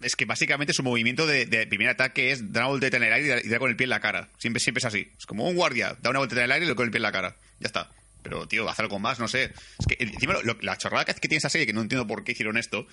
Es 0.00 0.16
que 0.16 0.24
básicamente 0.24 0.72
su 0.72 0.82
movimiento 0.82 1.26
de, 1.26 1.46
primer 1.66 1.88
ataque 1.88 2.30
es 2.30 2.52
dar 2.52 2.64
una 2.64 2.70
voltereta 2.70 2.96
en 2.98 3.02
el 3.04 3.12
aire 3.12 3.42
y 3.44 3.48
dar, 3.48 3.58
con 3.58 3.70
el 3.70 3.76
pie 3.76 3.84
en 3.84 3.90
la 3.90 4.00
cara. 4.00 4.28
Siempre, 4.38 4.60
siempre 4.60 4.80
es 4.80 4.84
así. 4.84 5.08
Es 5.18 5.26
como 5.26 5.48
un 5.48 5.56
guardia, 5.56 5.96
da 6.02 6.10
una 6.10 6.18
voltereta 6.18 6.42
en 6.44 6.50
el 6.50 6.52
aire 6.52 6.66
y 6.66 6.68
le 6.68 6.74
con 6.74 6.84
el 6.84 6.90
pie 6.90 6.98
en 6.98 7.02
la 7.02 7.12
cara. 7.12 7.36
Ya 7.60 7.66
está. 7.66 7.90
Pero, 8.22 8.46
tío, 8.48 8.68
haz 8.68 8.78
algo 8.80 8.98
más, 8.98 9.18
no 9.20 9.28
sé. 9.28 9.52
Es 9.78 9.86
que 9.86 9.96
encima 10.02 10.32
lo- 10.34 10.42
lo- 10.42 10.58
la 10.60 10.76
chorrada 10.76 11.04
que, 11.04 11.14
que 11.14 11.28
tiene 11.28 11.36
esa 11.38 11.48
serie, 11.48 11.66
que 11.66 11.72
no 11.72 11.80
entiendo 11.80 12.06
por 12.06 12.24
qué 12.24 12.32
hicieron 12.32 12.56
esto, 12.56 12.86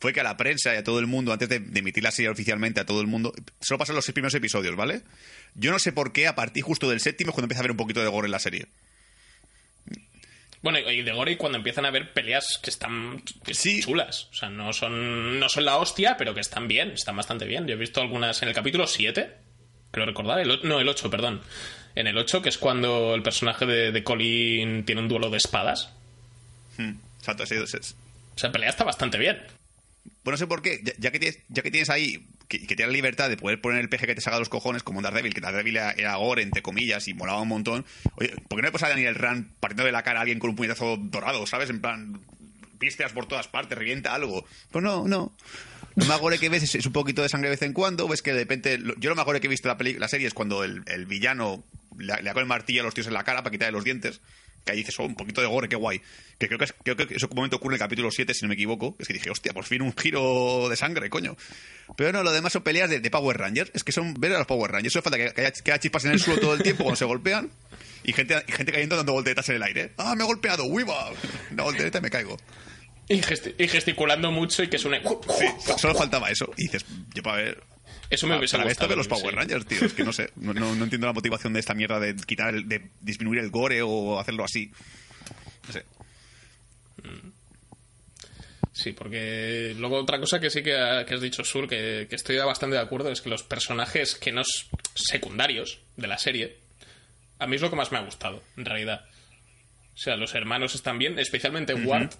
fue 0.00 0.12
que 0.12 0.20
a 0.20 0.24
la 0.24 0.36
prensa 0.36 0.74
y 0.74 0.76
a 0.78 0.84
todo 0.84 0.98
el 0.98 1.06
mundo, 1.06 1.32
antes 1.32 1.48
de, 1.48 1.60
de 1.60 1.78
emitir 1.80 2.02
la 2.02 2.10
serie 2.10 2.28
oficialmente 2.28 2.80
a 2.80 2.84
todo 2.84 3.00
el 3.00 3.06
mundo, 3.06 3.32
solo 3.60 3.78
pasan 3.78 3.94
los 3.94 4.04
seis 4.04 4.12
primeros 4.14 4.34
episodios, 4.34 4.74
¿vale? 4.74 5.02
Yo 5.54 5.70
no 5.70 5.78
sé 5.78 5.92
por 5.92 6.12
qué 6.12 6.26
a 6.26 6.34
partir 6.34 6.64
justo 6.64 6.90
del 6.90 7.00
séptimo 7.00 7.30
es 7.30 7.34
cuando 7.34 7.44
empieza 7.46 7.60
a 7.60 7.62
haber 7.62 7.70
un 7.70 7.76
poquito 7.76 8.00
de 8.02 8.08
gore 8.08 8.26
en 8.26 8.32
la 8.32 8.40
serie. 8.40 8.66
Bueno, 10.64 10.78
y 10.90 11.02
de 11.02 11.12
Gore 11.12 11.36
cuando 11.36 11.58
empiezan 11.58 11.84
a 11.84 11.90
ver 11.90 12.14
peleas 12.14 12.58
que 12.62 12.70
están 12.70 13.22
Sí. 13.52 13.82
chulas. 13.82 14.28
O 14.32 14.34
sea, 14.34 14.48
no 14.48 14.72
son, 14.72 15.38
no 15.38 15.48
son 15.50 15.66
la 15.66 15.76
hostia, 15.76 16.16
pero 16.16 16.32
que 16.34 16.40
están 16.40 16.66
bien, 16.68 16.92
están 16.92 17.14
bastante 17.16 17.44
bien. 17.44 17.66
Yo 17.66 17.74
he 17.74 17.76
visto 17.76 18.00
algunas 18.00 18.40
en 18.42 18.48
el 18.48 18.54
capítulo 18.54 18.86
7, 18.86 19.30
creo 19.90 20.06
recordar, 20.06 20.40
el, 20.40 20.60
no, 20.62 20.80
el 20.80 20.88
8, 20.88 21.10
perdón. 21.10 21.42
En 21.94 22.06
el 22.06 22.16
8, 22.16 22.40
que 22.40 22.48
es 22.48 22.56
cuando 22.56 23.14
el 23.14 23.22
personaje 23.22 23.66
de, 23.66 23.92
de 23.92 24.02
Colin 24.02 24.86
tiene 24.86 25.02
un 25.02 25.08
duelo 25.08 25.28
de 25.28 25.36
espadas. 25.36 25.90
Hmm, 26.78 26.94
Exacto, 27.18 27.44
sí, 27.44 27.56
sí, 27.66 27.76
sí. 27.82 27.94
O 28.34 28.38
sea, 28.38 28.50
pelea 28.50 28.70
está 28.70 28.84
bastante 28.84 29.18
bien. 29.18 29.42
Pues 30.22 30.32
no 30.32 30.36
sé 30.38 30.46
por 30.46 30.62
qué, 30.62 30.80
ya, 30.82 30.94
ya 30.98 31.10
que, 31.10 31.18
tienes, 31.18 31.40
ya 31.50 31.62
que 31.62 31.70
tienes 31.70 31.90
ahí, 31.90 32.26
que, 32.48 32.60
que 32.60 32.76
tienes 32.76 32.88
la 32.88 32.92
libertad 32.92 33.28
de 33.28 33.36
poder 33.36 33.60
poner 33.60 33.80
el 33.80 33.88
peje 33.88 34.06
que 34.06 34.14
te 34.14 34.20
saca 34.20 34.36
de 34.36 34.40
los 34.40 34.48
cojones, 34.48 34.82
como 34.82 35.00
en 35.00 35.04
Daredevil, 35.04 35.34
que 35.34 35.40
Daredevil 35.40 35.76
era, 35.76 35.92
era 35.92 36.16
gore, 36.16 36.42
entre 36.42 36.62
comillas, 36.62 37.08
y 37.08 37.14
molaba 37.14 37.40
un 37.40 37.48
montón. 37.48 37.84
Oye, 38.16 38.34
¿por 38.48 38.56
qué 38.58 38.62
no 38.62 38.68
le 38.68 38.72
pasar 38.72 38.88
a 38.88 38.94
Daniel 38.94 39.14
Rand 39.14 39.48
partiendo 39.60 39.84
de 39.84 39.92
la 39.92 40.02
cara 40.02 40.18
a 40.18 40.22
alguien 40.22 40.38
con 40.38 40.50
un 40.50 40.56
puñetazo 40.56 40.96
dorado, 40.96 41.46
¿sabes? 41.46 41.70
En 41.70 41.80
plan, 41.80 42.20
vísteas 42.78 43.12
por 43.12 43.26
todas 43.26 43.48
partes, 43.48 43.76
revienta 43.78 44.14
algo. 44.14 44.44
Pues 44.70 44.84
no, 44.84 45.08
no. 45.08 45.34
Lo 45.96 46.06
más 46.06 46.18
gore 46.20 46.38
que 46.38 46.48
ves 46.48 46.74
es, 46.74 46.86
un 46.86 46.92
poquito 46.92 47.22
de 47.22 47.28
sangre 47.28 47.48
de 47.48 47.54
vez 47.54 47.62
en 47.62 47.72
cuando, 47.72 48.08
ves 48.08 48.20
que 48.20 48.32
de 48.32 48.40
repente... 48.40 48.78
yo 48.98 49.10
lo 49.10 49.16
más 49.16 49.24
gore 49.24 49.40
que 49.40 49.46
he 49.46 49.50
visto 49.50 49.68
la, 49.68 49.78
peli- 49.78 49.94
la 49.94 50.08
serie 50.08 50.26
es 50.26 50.34
cuando 50.34 50.64
el, 50.64 50.82
villano 51.06 51.64
le, 51.96 52.20
le 52.20 52.32
con 52.32 52.40
el 52.40 52.48
martillo 52.48 52.80
a 52.80 52.84
los 52.84 52.94
tíos 52.94 53.06
en 53.06 53.14
la 53.14 53.22
cara 53.22 53.42
para 53.42 53.52
quitarle 53.52 53.72
los 53.72 53.84
dientes. 53.84 54.20
Que 54.64 54.72
ahí 54.72 54.78
dices, 54.78 54.98
oh, 54.98 55.04
un 55.04 55.14
poquito 55.14 55.40
de 55.42 55.46
gore, 55.46 55.68
qué 55.68 55.76
guay. 55.76 56.00
Que 56.38 56.46
creo 56.46 56.58
que, 56.58 56.64
es- 56.64 56.74
creo 56.82 56.96
que 56.96 57.14
eso 57.14 57.28
momento 57.34 57.56
ocurre 57.56 57.72
en 57.74 57.82
el 57.82 57.86
capítulo 57.86 58.10
7, 58.10 58.32
si 58.32 58.42
no 58.42 58.48
me 58.48 58.54
equivoco. 58.54 58.96
Es 58.98 59.06
que 59.06 59.12
dije, 59.14 59.30
hostia, 59.30 59.52
por 59.52 59.64
fin 59.64 59.82
un 59.82 59.94
giro 59.96 60.68
de 60.70 60.76
sangre, 60.76 61.10
coño. 61.10 61.36
Pero 61.96 62.12
no, 62.12 62.22
lo 62.22 62.32
demás 62.32 62.52
son 62.52 62.62
peleas 62.62 62.88
de, 62.88 63.00
de 63.00 63.10
Power 63.10 63.36
Rangers. 63.36 63.70
Es 63.74 63.84
que 63.84 63.92
son 63.92 64.14
ver 64.14 64.32
a 64.32 64.38
los 64.38 64.46
Power 64.46 64.70
Rangers. 64.72 64.92
Solo 64.94 65.02
falta 65.02 65.18
que, 65.18 65.32
que 65.34 65.40
haya, 65.42 65.50
que 65.52 65.70
haya 65.72 65.78
chispas 65.80 66.04
en 66.06 66.12
el 66.12 66.20
suelo 66.20 66.40
todo 66.40 66.54
el 66.54 66.62
tiempo 66.62 66.84
cuando 66.84 66.96
se 66.96 67.04
golpean. 67.04 67.50
Y 68.04 68.12
gente, 68.12 68.42
y 68.48 68.52
gente 68.52 68.72
cayendo 68.72 68.96
dando 68.96 69.12
volteretas 69.12 69.48
en 69.50 69.56
el 69.56 69.62
aire. 69.62 69.92
¡Ah, 69.98 70.14
me 70.16 70.24
he 70.24 70.26
golpeado! 70.26 70.64
¡Uiva! 70.64 71.10
Una 71.50 71.62
voltereta 71.64 71.98
y 71.98 72.00
me 72.02 72.10
caigo. 72.10 72.36
Y 73.08 73.20
gesticulando 73.68 74.30
mucho 74.30 74.62
y 74.62 74.68
que 74.68 74.78
suene... 74.78 75.02
Sí, 75.38 75.46
solo 75.76 75.94
faltaba 75.94 76.30
eso. 76.30 76.50
Y 76.56 76.62
dices, 76.64 76.86
yo 77.14 77.22
para 77.22 77.36
ver... 77.36 77.62
Eso 78.10 78.26
me 78.26 78.36
hubiese 78.38 78.56
para 78.56 78.70
esto 78.70 78.86
gustado. 78.86 78.90
de 78.90 78.96
los 78.96 79.06
sí. 79.06 79.10
Power 79.22 79.34
Rangers, 79.34 79.66
tío. 79.66 79.84
Es 79.84 79.92
que 79.94 80.04
no 80.04 80.12
sé. 80.12 80.30
No, 80.36 80.52
no- 80.54 80.74
no 80.74 80.84
entiendo 80.84 81.06
la 81.06 81.12
motivación 81.12 81.52
de 81.52 81.60
esta 81.60 81.74
mierda 81.74 81.98
de 82.00 82.14
quitar 82.16 82.54
el, 82.54 82.68
de 82.68 82.90
disminuir 83.00 83.40
el 83.40 83.50
gore 83.50 83.80
o 83.82 84.18
hacerlo 84.20 84.44
así. 84.44 84.70
No 85.66 85.72
sé. 85.72 85.84
Sí, 88.72 88.92
porque 88.92 89.72
luego 89.78 89.98
otra 90.00 90.18
cosa 90.18 90.40
que 90.40 90.50
sí 90.50 90.62
que, 90.62 90.74
ha- 90.76 91.06
que 91.06 91.14
has 91.14 91.20
dicho, 91.20 91.44
Sur, 91.44 91.68
que, 91.68 92.06
que 92.10 92.16
estoy 92.16 92.36
bastante 92.38 92.74
de 92.76 92.82
acuerdo, 92.82 93.10
es 93.10 93.20
que 93.20 93.30
los 93.30 93.44
personajes 93.44 94.16
que 94.16 94.32
no 94.32 94.40
s- 94.40 94.66
secundarios 94.94 95.78
de 95.96 96.08
la 96.08 96.18
serie, 96.18 96.56
a 97.38 97.46
mí 97.46 97.54
es 97.56 97.62
lo 97.62 97.70
que 97.70 97.76
más 97.76 97.92
me 97.92 97.98
ha 97.98 98.02
gustado, 98.02 98.42
en 98.56 98.64
realidad. 98.64 99.04
O 99.94 99.96
sea, 99.98 100.16
los 100.16 100.34
hermanos 100.34 100.74
están 100.74 100.98
bien, 100.98 101.20
especialmente 101.20 101.72
Ward, 101.74 102.10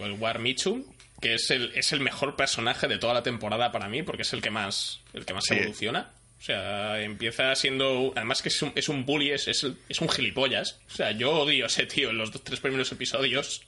o 0.00 0.04
el 0.06 0.12
Ward 0.14 0.40
Mitchum, 0.40 0.82
que 1.20 1.34
es 1.34 1.50
el, 1.50 1.72
es 1.74 1.92
el 1.92 2.00
mejor 2.00 2.36
personaje 2.36 2.88
de 2.88 2.98
toda 2.98 3.14
la 3.14 3.22
temporada 3.22 3.72
para 3.72 3.88
mí, 3.88 4.02
porque 4.02 4.22
es 4.22 4.32
el 4.32 4.42
que 4.42 4.50
más, 4.50 5.00
el 5.14 5.24
que 5.24 5.34
más 5.34 5.44
Sí. 5.44 5.54
evoluciona. 5.54 6.10
O 6.38 6.42
sea, 6.42 7.00
empieza 7.00 7.54
siendo. 7.54 8.12
Además, 8.14 8.42
que 8.42 8.50
es 8.50 8.60
un, 8.62 8.72
es 8.74 8.88
un 8.90 9.06
bully, 9.06 9.30
es, 9.30 9.48
es, 9.48 9.66
es 9.88 10.00
un 10.00 10.08
gilipollas. 10.08 10.78
O 10.92 10.94
sea, 10.94 11.10
yo 11.12 11.32
odio 11.32 11.64
a 11.64 11.68
ese 11.68 11.86
tío 11.86 12.10
en 12.10 12.18
los 12.18 12.30
dos, 12.30 12.44
tres 12.44 12.60
primeros 12.60 12.92
episodios. 12.92 13.62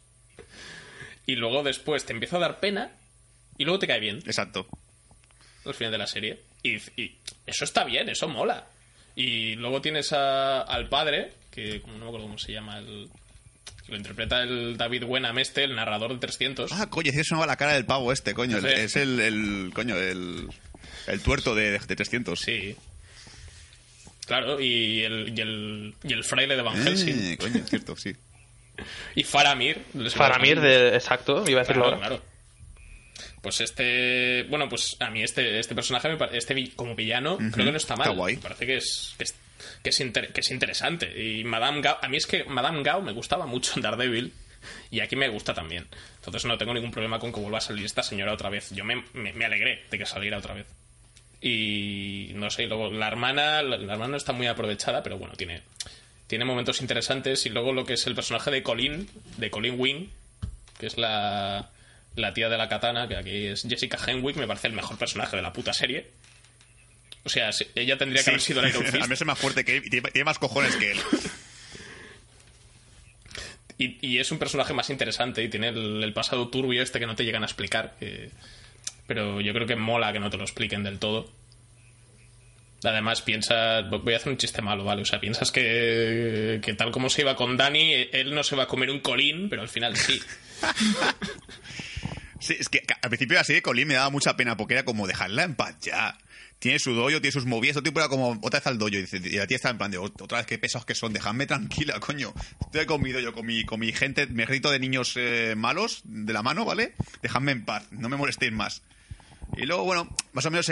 Y 1.26 1.36
luego 1.36 1.62
después 1.62 2.04
te 2.04 2.12
empieza 2.12 2.36
a 2.36 2.40
dar 2.40 2.60
pena. 2.60 2.92
Y 3.56 3.64
luego 3.64 3.78
te 3.78 3.86
cae 3.86 4.00
bien 4.00 4.18
Exacto. 4.26 4.68
al 5.64 5.74
final 5.74 5.92
de 5.92 5.98
la 5.98 6.06
serie. 6.06 6.40
Y, 6.62 6.76
y 7.00 7.16
eso 7.46 7.64
está 7.64 7.84
bien, 7.84 8.08
eso 8.08 8.28
mola. 8.28 8.66
Y 9.16 9.54
luego 9.56 9.80
tienes 9.80 10.12
a- 10.12 10.60
al 10.62 10.88
padre, 10.88 11.32
que 11.50 11.82
no 11.86 11.98
me 11.98 12.06
acuerdo 12.06 12.26
cómo 12.26 12.38
se 12.38 12.52
llama, 12.52 12.78
el, 12.78 13.08
lo 13.88 13.96
interpreta 13.96 14.42
el 14.42 14.76
David 14.76 15.04
Wenham 15.04 15.38
este, 15.38 15.64
el 15.64 15.74
narrador 15.74 16.12
de 16.12 16.18
300. 16.18 16.72
Ah, 16.72 16.88
coño, 16.90 17.10
sí, 17.12 17.24
sonaba 17.24 17.46
la 17.46 17.56
cara 17.56 17.72
del 17.74 17.84
pavo 17.86 18.12
este, 18.12 18.34
coño. 18.34 18.60
Sí. 18.60 18.66
Es 18.68 18.96
el, 18.96 19.18
el- 19.20 19.70
coño, 19.74 19.96
el, 19.96 20.48
el 21.06 21.20
tuerto 21.20 21.54
de, 21.54 21.78
de 21.78 21.96
300. 21.96 22.38
Sí. 22.40 22.76
Claro, 24.26 24.60
y 24.60 25.02
el, 25.04 25.32
y 25.36 25.40
el, 25.40 25.94
y 26.04 26.12
el 26.12 26.22
fraile 26.24 26.54
de 26.56 26.62
Van 26.62 26.76
Helsing. 26.84 27.32
Eh, 27.32 27.36
coño, 27.38 27.56
es 27.56 27.70
cierto, 27.70 27.96
sí. 27.96 28.12
Y 29.16 29.24
Faramir. 29.24 29.82
Faramir, 30.14 30.60
de, 30.60 30.94
exacto, 30.94 31.42
iba 31.48 31.60
a 31.60 31.64
decirlo 31.64 31.84
Claro, 31.84 31.96
ahora. 31.96 32.08
claro. 32.08 32.24
Pues 33.42 33.60
este. 33.60 34.44
Bueno, 34.50 34.68
pues 34.68 34.96
a 35.00 35.10
mí 35.10 35.22
este, 35.22 35.58
este 35.58 35.74
personaje, 35.74 36.08
me 36.08 36.36
este 36.36 36.70
como 36.76 36.94
villano, 36.94 37.38
creo 37.38 37.64
que 37.66 37.72
no 37.72 37.76
está 37.76 37.96
mal. 37.96 38.06
Está 38.08 38.16
guay. 38.16 38.36
Me 38.36 38.42
parece 38.42 38.66
que 38.66 38.76
es, 38.76 39.14
que 39.16 39.24
es, 39.24 39.34
que 39.82 39.90
es, 39.90 39.96
que 39.96 40.40
es 40.40 40.50
interesante. 40.50 41.22
Y 41.22 41.44
Madame 41.44 41.80
Gao. 41.80 41.98
A 42.00 42.08
mí 42.08 42.16
es 42.16 42.26
que 42.26 42.44
Madame 42.44 42.82
Gao 42.82 43.02
me 43.02 43.12
gustaba 43.12 43.46
mucho 43.46 43.72
en 43.76 43.82
Daredevil. 43.82 44.32
Y 44.90 45.00
aquí 45.00 45.16
me 45.16 45.28
gusta 45.28 45.54
también. 45.54 45.86
Entonces 46.16 46.44
no 46.44 46.58
tengo 46.58 46.74
ningún 46.74 46.90
problema 46.90 47.18
con 47.18 47.32
que 47.32 47.40
vuelva 47.40 47.58
a 47.58 47.62
salir 47.62 47.84
esta 47.84 48.02
señora 48.02 48.32
otra 48.32 48.50
vez. 48.50 48.70
Yo 48.70 48.84
me, 48.84 49.04
me, 49.12 49.44
alegré 49.44 49.84
de 49.90 49.98
que 49.98 50.06
saliera 50.06 50.38
otra 50.38 50.54
vez. 50.54 50.66
Y 51.40 52.32
no 52.34 52.50
sé, 52.50 52.66
luego 52.66 52.90
la 52.90 53.06
hermana, 53.06 53.62
la, 53.62 53.76
la 53.76 53.92
hermana 53.92 54.12
no 54.12 54.16
está 54.16 54.32
muy 54.32 54.48
aprovechada, 54.48 55.02
pero 55.02 55.18
bueno, 55.18 55.34
tiene, 55.36 55.62
tiene 56.26 56.44
momentos 56.44 56.80
interesantes. 56.80 57.46
Y 57.46 57.50
luego 57.50 57.72
lo 57.72 57.84
que 57.84 57.94
es 57.94 58.06
el 58.06 58.14
personaje 58.14 58.50
de 58.50 58.62
Colin, 58.62 59.08
de 59.36 59.50
Colin 59.50 59.78
Wing, 59.78 60.08
que 60.78 60.86
es 60.86 60.98
la, 60.98 61.70
la 62.16 62.34
tía 62.34 62.48
de 62.48 62.58
la 62.58 62.68
katana, 62.68 63.08
que 63.08 63.16
aquí 63.16 63.46
es 63.46 63.62
Jessica 63.62 63.98
Henwick, 64.06 64.36
me 64.36 64.46
parece 64.46 64.68
el 64.68 64.74
mejor 64.74 64.98
personaje 64.98 65.36
de 65.36 65.42
la 65.42 65.52
puta 65.52 65.72
serie. 65.72 66.10
O 67.24 67.28
sea, 67.28 67.52
se- 67.52 67.68
ella 67.74 67.98
tendría 67.98 68.20
que 68.20 68.24
Sí. 68.24 68.30
haber 68.30 68.40
sido 68.40 68.62
la 68.62 68.68
Iron 68.70 68.86
A 68.86 68.90
Fist. 68.92 69.06
mí 69.08 69.14
es 69.14 69.24
más 69.24 69.38
fuerte 69.38 69.64
que 69.64 69.76
él 69.76 69.82
y 69.86 69.90
tiene, 69.90 70.24
más 70.24 70.38
cojones 70.38 70.76
que 70.76 70.92
él. 70.92 70.98
Y, 73.76 73.98
y 74.06 74.18
es 74.18 74.30
un 74.32 74.38
personaje 74.38 74.74
más 74.74 74.90
interesante 74.90 75.42
y 75.42 75.48
tiene 75.48 75.68
el, 75.68 76.02
el 76.02 76.12
pasado 76.12 76.48
turbio 76.48 76.82
este 76.82 76.98
que 76.98 77.06
no 77.06 77.14
te 77.14 77.24
llegan 77.24 77.42
a 77.42 77.46
explicar. 77.46 77.96
que- 77.98 78.30
pero 79.06 79.40
yo 79.40 79.52
creo 79.54 79.66
que 79.66 79.76
mola 79.76 80.12
que 80.12 80.20
no 80.20 80.28
te 80.30 80.36
lo 80.36 80.42
expliquen 80.44 80.82
del 80.82 80.98
todo. 80.98 81.32
Además, 82.84 83.22
piensas. 83.22 83.88
Voy 83.88 84.14
a 84.14 84.18
hacer 84.18 84.30
un 84.30 84.36
chiste 84.38 84.62
malo, 84.62 84.84
¿vale? 84.84 85.02
O 85.02 85.04
sea, 85.04 85.18
piensas 85.20 85.50
que, 85.50 86.60
que 86.62 86.74
tal 86.74 86.90
como 86.92 87.08
se 87.10 87.22
iba 87.22 87.34
con 87.34 87.56
Dani, 87.56 88.08
él 88.12 88.34
no 88.34 88.42
se 88.44 88.54
va 88.54 88.64
a 88.64 88.66
comer 88.68 88.90
un 88.90 89.00
colín, 89.00 89.48
pero 89.48 89.62
al 89.62 89.68
final 89.68 89.96
sí. 89.96 90.20
Sí, 92.40 92.54
es 92.58 92.68
que 92.68 92.82
al 93.02 93.10
principio 93.10 93.34
de 93.34 93.40
la 93.40 93.44
serie 93.44 93.62
Colin 93.62 93.88
me 93.88 93.94
daba 93.94 94.10
mucha 94.10 94.36
pena 94.36 94.56
porque 94.56 94.74
era 94.74 94.84
como 94.84 95.08
dejarla 95.08 95.42
en 95.42 95.56
paz 95.56 95.74
ya. 95.80 96.16
Tiene 96.58 96.78
su 96.80 96.92
dojo, 96.92 97.08
tiene 97.20 97.30
sus 97.30 97.46
movidas, 97.46 97.76
otro 97.76 97.90
tipo 97.90 98.00
era 98.00 98.08
como 98.08 98.32
otra 98.42 98.58
vez 98.58 98.66
al 98.66 98.78
dojo 98.78 98.88
y, 98.94 99.02
dice- 99.02 99.20
y 99.22 99.36
la 99.36 99.46
tía 99.46 99.56
está 99.56 99.70
en 99.70 99.78
plan 99.78 99.90
de 99.92 99.98
"Ot- 99.98 100.20
otra 100.20 100.38
vez 100.38 100.46
qué 100.46 100.58
pesados 100.58 100.84
que 100.84 100.94
son, 100.96 101.12
dejadme 101.12 101.46
tranquila, 101.46 102.00
coño. 102.00 102.34
Estoy 102.60 102.84
con 102.86 103.00
mi 103.02 103.12
dojo, 103.12 103.32
con 103.32 103.46
mi, 103.46 103.64
con 103.64 103.78
mi 103.78 103.92
gente, 103.92 104.26
mi 104.26 104.42
ejército 104.42 104.70
de 104.70 104.80
niños 104.80 105.12
eh, 105.16 105.54
malos 105.56 106.00
de 106.04 106.32
la 106.32 106.42
mano, 106.42 106.64
¿vale? 106.64 106.94
Dejadme 107.22 107.52
en 107.52 107.64
paz, 107.64 107.86
no 107.92 108.08
me 108.08 108.16
molestéis 108.16 108.52
más. 108.52 108.82
Y 109.56 109.66
luego, 109.66 109.84
bueno, 109.84 110.14
más 110.32 110.44
o 110.46 110.50
menos 110.50 110.66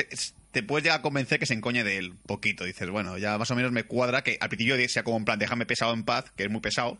te 0.53 0.63
puedes 0.63 0.83
llegar 0.85 0.99
a 0.99 1.03
convencer 1.03 1.39
que 1.39 1.47
se 1.47 1.55
encoñe 1.55 1.83
de 1.85 1.99
él, 1.99 2.15
poquito. 2.27 2.65
Dices, 2.65 2.91
bueno, 2.91 3.17
ya 3.17 3.39
más 3.39 3.51
o 3.51 3.57
menos 3.57 3.73
me 3.73 3.85
cuadra 3.85 4.23
que 4.23 4.37
al 4.41 4.49
principio 4.49 4.77
sea 4.89 5.03
como 5.05 5.17
en 5.19 5.25
plan, 5.25 5.39
déjame 5.39 5.67
pesado 5.67 5.95
en 5.95 6.03
paz, 6.05 6.33
que 6.37 6.45
es 6.45 6.51
muy 6.51 6.61
pesado. 6.61 6.99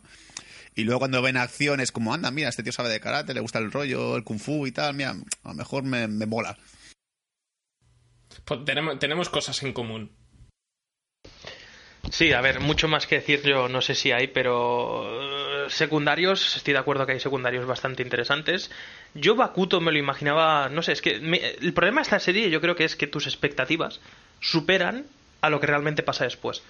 Y 0.75 0.83
luego 0.83 0.99
cuando 0.99 1.21
ven 1.21 1.37
acción 1.37 1.79
es 1.79 1.91
como, 1.91 2.13
anda, 2.13 2.31
mira, 2.31 2.49
este 2.49 2.63
tío 2.63 2.71
sabe 2.71 2.89
de 2.89 2.99
karate, 2.99 3.33
le 3.33 3.39
gusta 3.41 3.59
el 3.59 3.71
rollo, 3.71 4.15
el 4.15 4.23
kung 4.23 4.39
fu 4.39 4.65
y 4.67 4.71
tal, 4.71 4.93
mira, 4.95 5.11
a 5.43 5.47
lo 5.49 5.53
mejor 5.55 5.83
me, 5.83 6.07
me 6.07 6.25
mola. 6.25 6.57
Pues 8.47 8.63
tenemos, 8.65 8.97
tenemos 8.99 9.29
cosas 9.29 9.61
en 9.63 9.73
común. 9.73 10.11
Sí, 12.09 12.31
a 12.31 12.39
ver, 12.39 12.61
mucho 12.61 12.87
más 12.87 13.05
que 13.05 13.15
decir 13.15 13.41
yo 13.43 13.67
no 13.67 13.81
sé 13.81 13.93
si 13.93 14.13
hay, 14.13 14.27
pero 14.27 15.65
eh, 15.65 15.69
secundarios, 15.69 16.55
estoy 16.55 16.71
de 16.73 16.79
acuerdo 16.79 17.05
que 17.05 17.11
hay 17.11 17.19
secundarios 17.19 17.65
bastante 17.65 18.01
interesantes. 18.01 18.71
Yo 19.13 19.35
Bakuto 19.35 19.81
me 19.81 19.91
lo 19.91 19.97
imaginaba, 19.97 20.69
no 20.69 20.81
sé, 20.81 20.93
es 20.93 21.01
que 21.01 21.15
el 21.15 21.73
problema 21.73 21.99
de 21.99 22.03
esta 22.03 22.19
serie 22.21 22.49
yo 22.49 22.61
creo 22.61 22.77
que 22.77 22.85
es 22.85 22.95
que 22.95 23.07
tus 23.07 23.27
expectativas 23.27 23.99
superan 24.39 25.05
a 25.41 25.49
lo 25.49 25.59
que 25.59 25.67
realmente 25.67 26.01
pasa 26.03 26.23
después. 26.23 26.63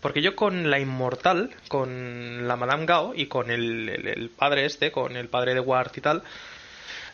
Porque 0.00 0.22
yo 0.22 0.36
con 0.36 0.70
la 0.70 0.78
inmortal, 0.78 1.50
con 1.68 2.46
la 2.46 2.56
Madame 2.56 2.86
Gao 2.86 3.12
y 3.14 3.26
con 3.26 3.50
el, 3.50 3.88
el- 3.88 4.06
el 4.08 4.30
padre 4.30 4.64
este, 4.64 4.92
con 4.92 5.16
el 5.16 5.28
padre 5.28 5.52
de 5.54 5.60
Ward 5.60 5.90
y 5.96 6.00
tal, 6.00 6.22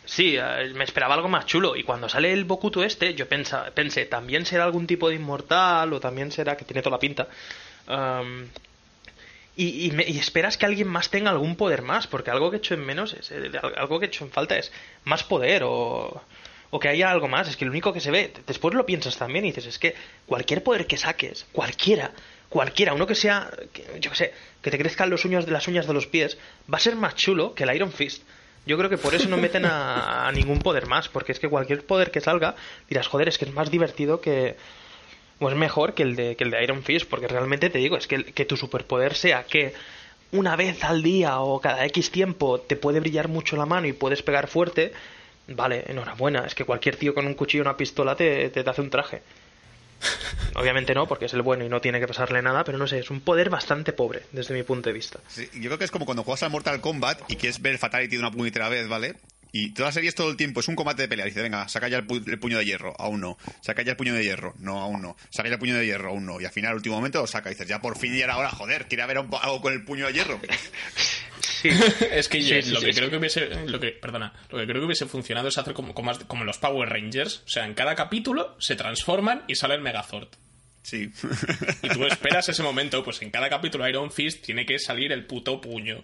Sí, 0.07 0.37
eh, 0.37 0.71
me 0.73 0.85
esperaba 0.85 1.15
algo 1.15 1.27
más 1.27 1.45
chulo. 1.45 1.75
Y 1.75 1.83
cuando 1.83 2.07
sale 2.07 2.31
el 2.31 2.45
Bokuto 2.45 2.81
este, 2.83 3.13
yo 3.13 3.27
pensé, 3.27 4.05
también 4.05 4.45
será 4.45 4.63
algún 4.63 4.87
tipo 4.87 5.09
de 5.09 5.15
inmortal 5.15 5.91
o 5.91 5.99
también 5.99 6.31
será 6.31 6.55
que 6.55 6.63
tiene 6.63 6.81
toda 6.81 6.95
la 6.95 6.99
pinta. 6.99 7.27
Am, 7.87 8.47
y, 9.57 9.91
y 9.91 10.17
esperas 10.17 10.57
que 10.57 10.65
alguien 10.65 10.87
más 10.87 11.09
tenga 11.09 11.31
algún 11.31 11.55
poder 11.55 11.81
más, 11.81 12.07
porque 12.07 12.31
algo 12.31 12.49
que 12.49 12.57
he 12.57 12.59
hecho 12.59 12.73
en 12.73 12.85
menos, 12.85 13.13
es, 13.13 13.31
eh, 13.31 13.51
algo 13.75 13.99
que 13.99 14.05
he 14.05 14.07
hecho 14.07 14.23
en 14.23 14.31
falta 14.31 14.57
es 14.57 14.71
más 15.03 15.23
poder 15.23 15.63
o, 15.65 16.21
o 16.69 16.79
que 16.79 16.87
haya 16.87 17.11
algo 17.11 17.27
más. 17.27 17.49
Es 17.49 17.57
que 17.57 17.65
lo 17.65 17.71
único 17.71 17.91
que 17.91 17.99
se 17.99 18.11
ve, 18.11 18.31
después 18.45 18.73
lo 18.75 18.85
piensas 18.85 19.17
también 19.17 19.43
y 19.43 19.49
dices, 19.49 19.65
es 19.65 19.77
que 19.77 19.93
cualquier 20.25 20.63
poder 20.63 20.87
que 20.87 20.95
saques, 20.95 21.45
cualquiera, 21.51 22.13
cualquiera, 22.47 22.93
uno 22.93 23.07
que 23.07 23.15
sea, 23.15 23.51
yo 23.99 24.09
que 24.11 24.15
sé, 24.15 24.33
que 24.61 24.71
te 24.71 24.77
crezcan 24.77 25.09
los 25.09 25.25
uñas 25.25 25.45
de 25.45 25.51
las 25.51 25.67
uñas 25.67 25.85
de 25.85 25.93
los 25.93 26.07
pies, 26.07 26.37
va 26.71 26.77
a 26.77 26.81
ser 26.81 26.95
más 26.95 27.15
chulo 27.15 27.53
que 27.53 27.63
el 27.63 27.75
Iron 27.75 27.91
Fist. 27.91 28.23
Yo 28.67 28.77
creo 28.77 28.89
que 28.89 28.97
por 28.97 29.15
eso 29.15 29.29
no 29.29 29.37
meten 29.37 29.65
a, 29.65 30.29
ningún 30.33 30.59
poder 30.59 30.87
más, 30.87 31.07
porque 31.07 31.31
es 31.31 31.39
que 31.39 31.47
cualquier 31.47 31.85
poder 31.85 32.11
que 32.11 32.19
salga, 32.19 32.55
dirás, 32.89 33.07
joder, 33.07 33.29
es 33.29 33.37
que 33.37 33.45
es 33.45 33.53
más 33.53 33.71
divertido 33.71 34.19
que, 34.19 34.57
o 35.39 35.49
es 35.49 35.55
mejor 35.55 35.93
que 35.93 36.03
el 36.03 36.15
de, 36.17 36.35
que 36.35 36.43
el 36.43 36.51
de 36.51 36.63
Iron 36.63 36.83
Fist, 36.83 37.07
porque 37.09 37.29
realmente 37.29 37.69
te 37.69 37.79
digo, 37.79 37.95
es 37.95 38.07
que, 38.07 38.25
que 38.25 38.45
tu 38.45 38.57
superpoder 38.57 39.15
sea 39.15 39.45
que 39.45 39.73
una 40.33 40.57
vez 40.57 40.83
al 40.83 41.01
día 41.01 41.39
o 41.39 41.61
cada 41.61 41.85
X 41.85 42.11
tiempo 42.11 42.59
te 42.59 42.75
puede 42.75 42.99
brillar 42.99 43.29
mucho 43.29 43.55
la 43.55 43.65
mano 43.65 43.87
y 43.87 43.93
puedes 43.93 44.21
pegar 44.21 44.47
fuerte, 44.47 44.91
vale, 45.47 45.85
enhorabuena, 45.87 46.45
es 46.45 46.53
que 46.53 46.65
cualquier 46.65 46.97
tío 46.97 47.13
con 47.13 47.25
un 47.25 47.35
cuchillo 47.35 47.63
y 47.63 47.67
una 47.67 47.77
pistola 47.77 48.17
te, 48.17 48.49
te, 48.49 48.63
te 48.65 48.69
hace 48.69 48.81
un 48.81 48.89
traje. 48.89 49.21
Obviamente 50.55 50.93
no, 50.95 51.07
porque 51.07 51.25
es 51.25 51.33
el 51.33 51.41
bueno 51.41 51.65
y 51.65 51.69
no 51.69 51.81
tiene 51.81 51.99
que 51.99 52.07
pasarle 52.07 52.41
nada, 52.41 52.63
pero 52.63 52.77
no 52.77 52.87
sé, 52.87 52.99
es 52.99 53.09
un 53.11 53.21
poder 53.21 53.49
bastante 53.49 53.93
pobre 53.93 54.23
desde 54.31 54.53
mi 54.53 54.63
punto 54.63 54.89
de 54.89 54.93
vista. 54.93 55.19
Yo 55.35 55.69
creo 55.69 55.77
que 55.77 55.85
es 55.85 55.91
como 55.91 56.05
cuando 56.05 56.23
juegas 56.23 56.43
al 56.43 56.51
Mortal 56.51 56.81
Kombat 56.81 57.29
y 57.29 57.35
quieres 57.35 57.61
ver 57.61 57.77
Fatality 57.77 58.15
de 58.15 58.19
una 58.19 58.31
puñetera 58.31 58.69
vez, 58.69 58.87
¿vale? 58.87 59.15
Y 59.59 59.69
toda 59.71 59.89
la 59.89 59.91
serie 59.93 60.09
es 60.09 60.15
todo 60.15 60.29
el 60.29 60.37
tiempo, 60.37 60.59
es 60.59 60.67
un 60.67 60.75
combate 60.75 61.01
de 61.01 61.07
pelea. 61.07 61.25
Dice, 61.25 61.41
venga, 61.41 61.67
saca 61.67 61.87
ya 61.87 61.97
el, 61.97 62.05
pu- 62.05 62.27
el 62.27 62.37
puño 62.39 62.57
de 62.59 62.65
hierro, 62.65 62.93
aún 62.99 63.21
no. 63.21 63.37
Saca 63.61 63.81
ya 63.81 63.91
el 63.91 63.97
puño 63.97 64.13
de 64.13 64.23
hierro, 64.23 64.53
no, 64.59 64.79
aún 64.81 65.01
no. 65.01 65.15
Saca 65.31 65.49
ya 65.49 65.53
el 65.55 65.59
puño 65.59 65.75
de 65.75 65.85
hierro, 65.85 66.09
aún 66.09 66.25
no. 66.25 66.39
Y 66.39 66.45
al 66.45 66.51
final, 66.51 66.71
al 66.71 66.75
último 66.77 66.95
momento, 66.97 67.19
lo 67.21 67.27
saca. 67.27 67.49
Y 67.49 67.53
dices, 67.53 67.67
ya 67.67 67.81
por 67.81 67.97
fin 67.97 68.15
ya 68.15 68.25
era 68.25 68.37
hora, 68.37 68.49
joder, 68.51 68.87
quiere 68.87 69.01
haber 69.03 69.17
un- 69.19 69.29
algo 69.41 69.61
con 69.61 69.73
el 69.73 69.83
puño 69.83 70.05
de 70.07 70.13
hierro. 70.13 70.39
Sí, 71.39 71.69
es 72.11 72.29
que 72.29 72.39
Sí, 72.41 72.47
yo- 72.49 72.61
sí, 72.61 72.69
lo 72.71 72.79
sí, 72.79 72.85
que 72.85 72.93
sí. 72.93 72.99
creo 72.99 73.09
que 73.09 73.17
hubiese 73.17 73.47
lo 73.65 73.79
que 73.79 73.87
perdona 73.91 74.31
lo 74.51 74.59
que 74.59 74.65
creo 74.65 74.79
que 74.79 74.85
hubiese 74.85 75.07
funcionado 75.07 75.47
es 75.47 75.57
hacer 75.57 75.73
como 75.73 75.95
como 75.95 76.43
los 76.43 76.57
Power 76.59 76.87
Rangers 76.87 77.41
o 77.45 77.49
sea 77.49 77.65
en 77.65 77.73
cada 77.73 77.95
capítulo 77.95 78.55
se 78.59 78.75
transforman 78.75 79.43
y 79.47 79.55
sale 79.55 79.73
el 79.73 79.81
Megazord 79.81 80.27
Sí. 80.83 81.09
y 81.81 81.89
tú 81.89 82.05
esperas 82.05 82.47
ese 82.49 82.61
momento 82.61 83.03
pues 83.03 83.21
en 83.23 83.31
cada 83.31 83.49
capítulo 83.49 83.87
Iron 83.89 84.11
Fist 84.11 84.45
tiene 84.45 84.67
que 84.67 84.77
salir 84.77 85.11
el 85.11 85.25
puto 85.25 85.59
puño 85.59 86.03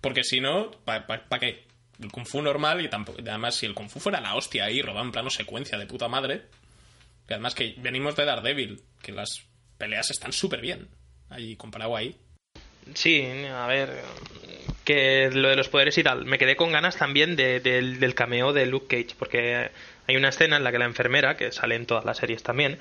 porque 0.00 0.24
si 0.24 0.40
no 0.40 0.72
¿para 0.84 1.04
qué? 1.38 1.64
El 2.00 2.10
Kung 2.12 2.26
Fu 2.26 2.40
normal 2.42 2.80
y 2.84 2.88
tampoco 2.88 3.18
además 3.20 3.54
si 3.56 3.66
el 3.66 3.74
Kung 3.74 3.88
Fu 3.88 3.98
fuera 4.00 4.20
la 4.20 4.34
hostia 4.34 4.64
ahí 4.64 4.80
rodado 4.82 5.04
en 5.04 5.12
plano 5.12 5.30
secuencia 5.30 5.78
de 5.78 5.86
puta 5.86 6.08
madre 6.08 6.42
y 7.28 7.32
además 7.32 7.54
que 7.54 7.74
venimos 7.78 8.16
de 8.16 8.24
Daredevil 8.24 8.80
que 9.02 9.12
las 9.12 9.28
peleas 9.78 10.10
están 10.10 10.32
súper 10.32 10.60
bien 10.60 10.88
ahí 11.30 11.56
comparado 11.56 11.96
ahí 11.96 12.16
Sí, 12.94 13.22
a 13.52 13.66
ver, 13.66 13.90
que 14.84 15.28
lo 15.30 15.48
de 15.50 15.56
los 15.56 15.68
poderes 15.68 15.98
y 15.98 16.02
tal. 16.02 16.24
Me 16.24 16.38
quedé 16.38 16.56
con 16.56 16.72
ganas 16.72 16.96
también 16.96 17.36
de- 17.36 17.60
del, 17.60 18.00
del 18.00 18.14
cameo 18.14 18.54
de 18.54 18.64
Luke 18.64 18.86
Cage, 18.88 19.14
porque 19.18 19.70
hay 20.06 20.16
una 20.16 20.30
escena 20.30 20.56
en 20.56 20.64
la 20.64 20.72
que 20.72 20.78
la 20.78 20.86
enfermera, 20.86 21.36
que 21.36 21.52
sale 21.52 21.74
en 21.74 21.84
todas 21.84 22.06
las 22.06 22.16
series 22.16 22.42
también, 22.42 22.78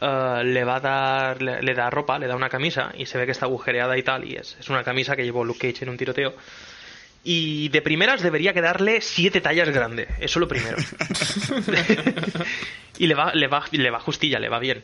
eh, 0.00 0.40
le 0.44 0.64
va 0.64 0.76
a 0.76 0.80
dar, 0.80 1.42
le, 1.42 1.60
le 1.60 1.74
da 1.74 1.90
ropa, 1.90 2.18
le 2.18 2.26
da 2.26 2.36
una 2.36 2.48
camisa 2.48 2.92
y 2.96 3.04
se 3.04 3.18
ve 3.18 3.26
que 3.26 3.32
está 3.32 3.44
agujereada 3.44 3.98
y 3.98 4.02
tal, 4.02 4.24
y 4.26 4.34
es, 4.36 4.56
es 4.58 4.70
una 4.70 4.82
camisa 4.82 5.14
que 5.14 5.24
llevó 5.24 5.44
Luke 5.44 5.70
Cage 5.70 5.84
en 5.84 5.90
un 5.90 5.98
tiroteo. 5.98 6.34
Y 7.26 7.70
de 7.70 7.80
primeras 7.80 8.22
debería 8.22 8.52
quedarle 8.52 9.00
siete 9.00 9.40
tallas 9.40 9.70
grande, 9.70 10.08
eso 10.20 10.38
lo 10.38 10.46
primero. 10.46 10.76
y 12.98 13.06
le 13.06 13.14
va, 13.14 13.32
le 13.32 13.46
va, 13.46 13.64
le 13.72 13.90
va 13.90 13.98
justilla, 13.98 14.38
le 14.38 14.50
va 14.50 14.58
bien. 14.58 14.82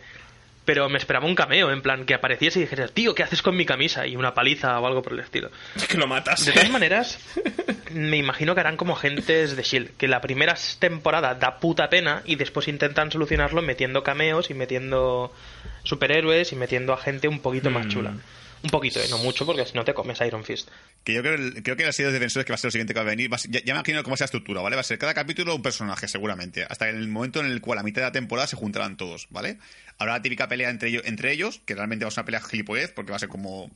Pero 0.64 0.88
me 0.88 0.96
esperaba 0.96 1.26
un 1.26 1.34
cameo, 1.34 1.70
en 1.70 1.82
plan, 1.82 2.06
que 2.06 2.14
apareciese 2.14 2.58
y 2.58 2.62
dijera, 2.62 2.88
tío, 2.88 3.14
¿qué 3.14 3.24
haces 3.24 3.42
con 3.42 3.56
mi 3.56 3.66
camisa? 3.66 4.06
Y 4.06 4.16
una 4.16 4.32
paliza 4.32 4.78
o 4.80 4.86
algo 4.86 5.02
por 5.02 5.12
el 5.12 5.20
estilo. 5.20 5.50
es 5.76 5.86
que 5.86 5.98
lo 5.98 6.06
matas 6.06 6.46
De 6.46 6.52
todas 6.52 6.70
maneras, 6.70 7.18
me 7.90 8.16
imagino 8.16 8.54
que 8.54 8.60
harán 8.60 8.76
como 8.78 8.94
agentes 8.94 9.54
de 9.54 9.62
Shield, 9.62 9.96
que 9.98 10.08
la 10.08 10.22
primera 10.22 10.54
temporada 10.78 11.34
da 11.34 11.58
puta 11.58 11.90
pena 11.90 12.22
y 12.24 12.36
después 12.36 12.68
intentan 12.68 13.10
solucionarlo 13.10 13.60
metiendo 13.60 14.02
cameos 14.02 14.50
y 14.50 14.54
metiendo 14.54 15.34
superhéroes 15.82 16.52
y 16.52 16.56
metiendo 16.56 16.94
a 16.94 16.98
gente 16.98 17.28
un 17.28 17.40
poquito 17.40 17.70
más 17.70 17.88
chula. 17.88 18.14
Un 18.62 18.68
poquito, 18.70 19.00
¿eh? 19.00 19.06
no 19.08 19.16
mucho, 19.18 19.46
porque 19.46 19.64
si 19.64 19.72
no 19.74 19.84
te 19.84 19.94
comes 19.94 20.20
Iron 20.20 20.44
Fist. 20.44 20.68
Que 21.02 21.14
yo 21.14 21.22
creo, 21.22 21.36
creo 21.62 21.76
que 21.76 21.84
la 21.86 21.92
serie 21.92 22.08
de 22.08 22.18
defensores 22.18 22.44
que 22.44 22.52
va 22.52 22.56
a 22.56 22.58
ser 22.58 22.68
lo 22.68 22.72
siguiente 22.72 22.92
que 22.92 23.00
va 23.00 23.06
a 23.06 23.08
venir. 23.08 23.32
va 23.32 23.36
a 23.36 23.38
ser- 23.38 23.50
ya, 23.50 23.60
ya 23.60 23.72
me 23.72 23.78
imagino 23.78 24.02
cómo 24.02 24.12
va 24.12 24.14
a 24.14 24.18
ser 24.18 24.24
la 24.24 24.26
estructura, 24.26 24.60
¿vale? 24.60 24.76
Va 24.76 24.80
a 24.80 24.84
ser 24.84 24.98
cada 24.98 25.14
capítulo 25.14 25.54
un 25.54 25.62
personaje, 25.62 26.08
seguramente. 26.08 26.66
Hasta 26.68 26.88
el 26.90 27.08
momento 27.08 27.40
en 27.40 27.46
el 27.46 27.60
cual 27.62 27.78
a 27.78 27.82
mitad 27.82 28.02
de 28.02 28.08
la 28.08 28.12
temporada 28.12 28.46
se 28.46 28.56
juntarán 28.56 28.98
todos, 28.98 29.28
¿vale? 29.30 29.56
Habrá 29.98 30.14
la 30.14 30.22
típica 30.22 30.46
pelea 30.48 30.68
entre 30.68 30.90
ellos, 30.90 31.02
entre 31.06 31.32
ellos 31.32 31.60
que 31.64 31.74
realmente 31.74 32.04
va 32.04 32.08
a 32.08 32.10
ser 32.12 32.20
una 32.22 32.26
pelea 32.26 32.40
gilipollez, 32.42 32.92
porque 32.92 33.10
va 33.12 33.16
a 33.16 33.20
ser 33.20 33.28
como. 33.30 33.70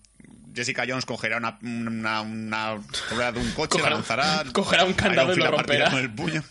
Jessica 0.54 0.84
Jones 0.86 1.04
cogerá 1.06 1.38
una, 1.38 1.58
una, 1.62 2.20
una 2.20 2.80
rueda 3.10 3.32
de 3.32 3.40
un 3.40 3.50
coche, 3.52 3.80
la 3.82 3.90
lanzará. 3.90 4.44
cogerá 4.52 4.84
un 4.84 4.92
candado 4.94 5.32
y 5.32 5.36
lo 5.36 5.50
romperá. 5.50 5.90
con 5.90 5.98
el 5.98 6.10
puño. 6.12 6.44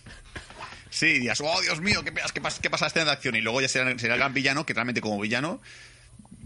Sí, 0.89 1.19
dirás, 1.19 1.39
oh 1.41 1.61
Dios 1.61 1.79
mío, 1.81 2.03
¿qué, 2.03 2.11
qué, 2.33 2.41
pasa, 2.41 2.61
qué 2.61 2.69
pasa 2.69 2.85
la 2.85 2.87
escena 2.89 3.05
de 3.05 3.11
acción? 3.11 3.35
Y 3.35 3.41
luego 3.41 3.61
ya 3.61 3.67
será, 3.69 3.97
será 3.97 4.15
el 4.15 4.19
gran 4.19 4.33
villano, 4.33 4.65
que 4.65 4.73
realmente 4.73 5.01
como 5.01 5.19
villano 5.19 5.61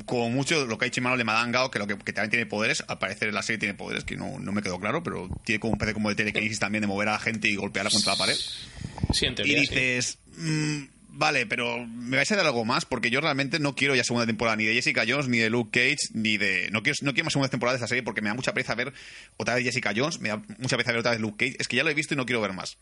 como 0.05 0.29
mucho 0.29 0.65
lo 0.65 0.77
que 0.77 0.85
ha 0.85 0.87
dicho 0.87 1.01
Manuel 1.01 1.17
de 1.17 1.23
Madame 1.23 1.51
Gao, 1.51 1.71
que, 1.71 1.79
lo 1.79 1.87
que, 1.87 1.97
que 1.97 2.13
también 2.13 2.29
tiene 2.29 2.45
poderes, 2.45 2.83
al 2.87 2.99
parecer 2.99 3.29
en 3.29 3.35
la 3.35 3.41
serie 3.41 3.59
tiene 3.59 3.73
poderes, 3.73 4.03
que 4.03 4.15
no, 4.15 4.39
no 4.39 4.51
me 4.51 4.61
quedó 4.61 4.79
claro, 4.79 5.03
pero 5.03 5.29
tiene 5.43 5.59
como 5.59 5.73
un 5.73 5.79
pez 5.79 5.93
como 5.93 6.09
de 6.09 6.15
telequinesis 6.15 6.59
también 6.59 6.81
de 6.81 6.87
mover 6.87 7.09
a 7.09 7.13
la 7.13 7.19
gente 7.19 7.49
y 7.49 7.55
golpearla 7.55 7.89
contra 7.89 8.13
la 8.13 8.17
pared. 8.17 8.35
sí 9.13 9.25
en 9.25 9.33
Y 9.33 9.43
sí. 9.43 9.55
dices, 9.55 10.19
mm, 10.37 10.83
vale, 11.09 11.45
pero 11.45 11.85
me 11.85 12.17
vais 12.17 12.31
a 12.31 12.35
dar 12.35 12.45
algo 12.45 12.63
más 12.63 12.85
porque 12.85 13.09
yo 13.09 13.19
realmente 13.21 13.59
no 13.59 13.75
quiero 13.75 13.95
ya 13.95 14.03
segunda 14.03 14.25
temporada 14.25 14.55
ni 14.55 14.65
de 14.65 14.73
Jessica 14.73 15.03
Jones, 15.07 15.27
ni 15.27 15.39
de 15.39 15.49
Luke 15.49 15.79
Cage, 15.79 16.13
ni 16.13 16.37
de... 16.37 16.69
No 16.71 16.83
quiero, 16.83 16.97
no 17.01 17.13
quiero 17.13 17.25
más 17.25 17.33
segunda 17.33 17.49
temporada 17.49 17.73
de 17.73 17.83
esta 17.83 17.87
serie 17.87 18.03
porque 18.03 18.21
me 18.21 18.29
da 18.29 18.35
mucha 18.35 18.53
pereza 18.53 18.75
ver 18.75 18.93
otra 19.37 19.55
vez 19.55 19.63
Jessica 19.63 19.93
Jones, 19.95 20.19
me 20.19 20.29
da 20.29 20.41
mucha 20.59 20.77
pereza 20.77 20.91
ver 20.91 20.99
otra 20.99 21.11
vez 21.11 21.19
Luke 21.19 21.45
Cage. 21.45 21.57
Es 21.59 21.67
que 21.67 21.75
ya 21.75 21.83
lo 21.83 21.89
he 21.89 21.93
visto 21.93 22.13
y 22.13 22.17
no 22.17 22.25
quiero 22.25 22.41
ver 22.41 22.53
más. 22.53 22.77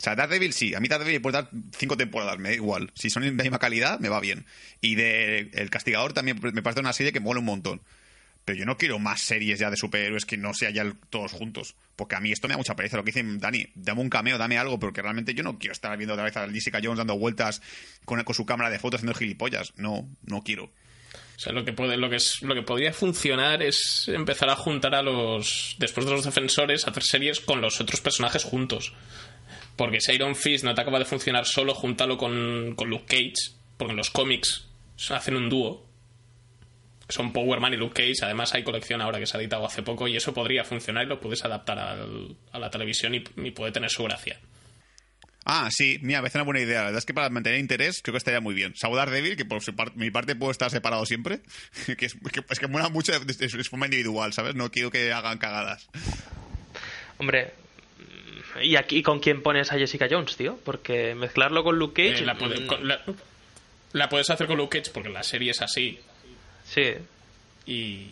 O 0.00 0.02
sea, 0.02 0.16
Daredevil 0.16 0.54
sí, 0.54 0.74
a 0.74 0.80
mí 0.80 0.88
Daredevil 0.88 1.20
puede 1.20 1.34
dar 1.34 1.50
cinco 1.76 1.94
temporadas, 1.94 2.38
me 2.38 2.48
da 2.48 2.54
igual. 2.54 2.90
Si 2.94 3.10
son 3.10 3.22
de 3.22 3.32
la 3.32 3.42
misma 3.42 3.58
calidad, 3.58 4.00
me 4.00 4.08
va 4.08 4.18
bien. 4.18 4.46
Y 4.80 4.94
de 4.94 5.50
El 5.52 5.68
Castigador 5.68 6.14
también 6.14 6.40
me 6.40 6.62
parece 6.62 6.80
una 6.80 6.94
serie 6.94 7.12
que 7.12 7.20
mola 7.20 7.40
un 7.40 7.44
montón. 7.44 7.82
Pero 8.46 8.58
yo 8.58 8.64
no 8.64 8.78
quiero 8.78 8.98
más 8.98 9.20
series 9.20 9.58
ya 9.58 9.68
de 9.68 9.76
superhéroes 9.76 10.24
que 10.24 10.38
no 10.38 10.54
sean 10.54 10.72
ya 10.72 10.90
todos 11.10 11.32
juntos. 11.32 11.76
Porque 11.96 12.16
a 12.16 12.20
mí 12.20 12.32
esto 12.32 12.48
me 12.48 12.54
da 12.54 12.56
mucha 12.58 12.74
pereza. 12.74 12.96
Lo 12.96 13.04
que 13.04 13.10
dicen, 13.10 13.40
Dani, 13.40 13.66
dame 13.74 14.00
un 14.00 14.08
cameo, 14.08 14.38
dame 14.38 14.56
algo, 14.56 14.78
porque 14.78 15.02
realmente 15.02 15.34
yo 15.34 15.42
no 15.42 15.58
quiero 15.58 15.72
estar 15.72 15.94
viendo 15.98 16.14
otra 16.14 16.24
vez 16.24 16.36
a 16.38 16.48
Jessica 16.48 16.80
Jones 16.82 16.96
dando 16.96 17.18
vueltas 17.18 17.60
con, 18.06 18.24
con 18.24 18.34
su 18.34 18.46
cámara 18.46 18.70
de 18.70 18.78
fotos 18.78 19.00
haciendo 19.00 19.18
gilipollas. 19.18 19.74
No, 19.76 20.08
no 20.22 20.40
quiero. 20.40 20.64
O 21.40 21.42
sea, 21.42 21.52
lo 21.52 21.62
que 21.62 21.74
puede, 21.74 21.98
lo 21.98 22.08
que 22.08 22.16
es, 22.16 22.40
lo 22.40 22.54
que 22.54 22.62
podría 22.62 22.94
funcionar 22.94 23.62
es 23.62 24.08
empezar 24.08 24.48
a 24.48 24.56
juntar 24.56 24.94
a 24.94 25.02
los, 25.02 25.76
después 25.78 26.06
de 26.06 26.12
los 26.12 26.24
defensores, 26.24 26.88
hacer 26.88 27.02
series 27.02 27.40
con 27.40 27.60
los 27.60 27.80
otros 27.80 28.00
personajes 28.00 28.44
juntos. 28.44 28.94
Porque 29.80 29.98
si 30.02 30.12
Iron 30.12 30.36
Fist 30.36 30.62
no 30.62 30.74
te 30.74 30.82
acaba 30.82 30.98
de 30.98 31.06
funcionar 31.06 31.46
solo, 31.46 31.72
júntalo 31.72 32.18
con, 32.18 32.74
con 32.74 32.90
Luke 32.90 33.06
Cage, 33.06 33.56
porque 33.78 33.92
en 33.92 33.96
los 33.96 34.10
cómics 34.10 34.68
hacen 35.08 35.36
un 35.36 35.48
dúo 35.48 35.88
son 37.08 37.32
Power 37.32 37.60
Man 37.60 37.72
y 37.72 37.78
Luke 37.78 37.94
Cage. 37.94 38.22
Además, 38.26 38.54
hay 38.54 38.62
colección 38.62 39.00
ahora 39.00 39.18
que 39.18 39.26
se 39.26 39.38
ha 39.38 39.40
editado 39.40 39.64
hace 39.64 39.82
poco 39.82 40.06
y 40.06 40.18
eso 40.18 40.34
podría 40.34 40.64
funcionar 40.64 41.04
y 41.04 41.08
lo 41.08 41.18
puedes 41.18 41.42
adaptar 41.46 41.78
a 41.78 42.58
la 42.58 42.70
televisión 42.70 43.14
y, 43.14 43.20
puede 43.20 43.72
tener 43.72 43.88
su 43.88 44.04
gracia. 44.04 44.38
Ah, 45.46 45.70
sí, 45.70 45.98
mira, 46.02 46.18
me 46.18 46.24
parece 46.24 46.36
una 46.36 46.44
buena 46.44 46.60
idea. 46.60 46.80
La 46.80 46.84
verdad 46.84 46.98
es 46.98 47.06
que 47.06 47.14
para 47.14 47.30
mantener 47.30 47.58
interés 47.58 48.02
creo 48.02 48.12
que 48.12 48.18
estaría 48.18 48.42
muy 48.42 48.52
bien. 48.52 48.74
Saudar 48.76 49.08
Devil, 49.08 49.34
que 49.34 49.46
por 49.46 49.62
mi 49.96 50.10
parte 50.10 50.36
puedo 50.36 50.52
estar 50.52 50.70
separado 50.70 51.06
siempre, 51.06 51.40
que 51.96 52.04
es 52.04 52.14
que, 52.30 52.44
es 52.46 52.58
que 52.58 52.66
mola 52.68 52.90
mucho 52.90 53.18
de, 53.18 53.64
forma 53.64 53.86
individual, 53.86 54.34
¿sabes? 54.34 54.54
No 54.54 54.70
quiero 54.70 54.90
que 54.90 55.10
hagan 55.10 55.38
cagadas. 55.38 55.88
Hombre, 57.16 57.54
¿y 58.62 58.76
aquí 58.76 59.02
con 59.02 59.20
quién 59.20 59.42
pones 59.42 59.72
a 59.72 59.78
Jessica 59.78 60.08
Jones, 60.10 60.36
tío? 60.36 60.58
Porque 60.64 61.14
mezclarlo 61.14 61.64
con 61.64 61.78
Luke 61.78 62.10
Cage... 62.10 62.22
Eh, 62.22 62.26
la, 62.82 63.02
la, 63.92 64.08
puedes 64.08 64.30
hacer 64.30 64.46
con 64.46 64.56
Luke 64.56 64.78
Cage 64.78 64.92
porque 64.92 65.08
la 65.08 65.22
serie 65.22 65.50
es 65.50 65.62
así. 65.62 65.98
Sí. 66.64 66.94
Y. 67.66 68.06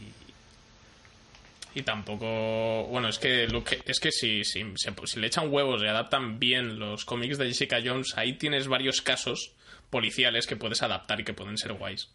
Y 1.75 1.83
tampoco. 1.83 2.87
Bueno, 2.91 3.09
es 3.09 3.19
que, 3.19 3.47
es 3.87 4.01
que 4.01 4.11
si, 4.11 4.43
si, 4.45 4.65
si, 4.77 5.21
le 5.21 5.27
echan 5.27 5.53
huevos 5.53 5.83
y 5.83 5.87
adaptan 5.87 6.39
bien 6.39 6.79
los 6.79 7.05
cómics 7.05 7.39
de 7.39 7.47
Jessica 7.47 7.79
Jones, 7.85 8.17
ahí 8.17 8.35
tienes 8.35 8.67
varios 8.67 9.01
casos 9.03 9.53
policiales 9.91 10.47
que 10.47 10.57
puedes 10.57 10.83
adaptar 10.83 11.21
y 11.21 11.25
que 11.25 11.35
pueden 11.35 11.57
ser 11.57 11.75
guays. 11.75 12.09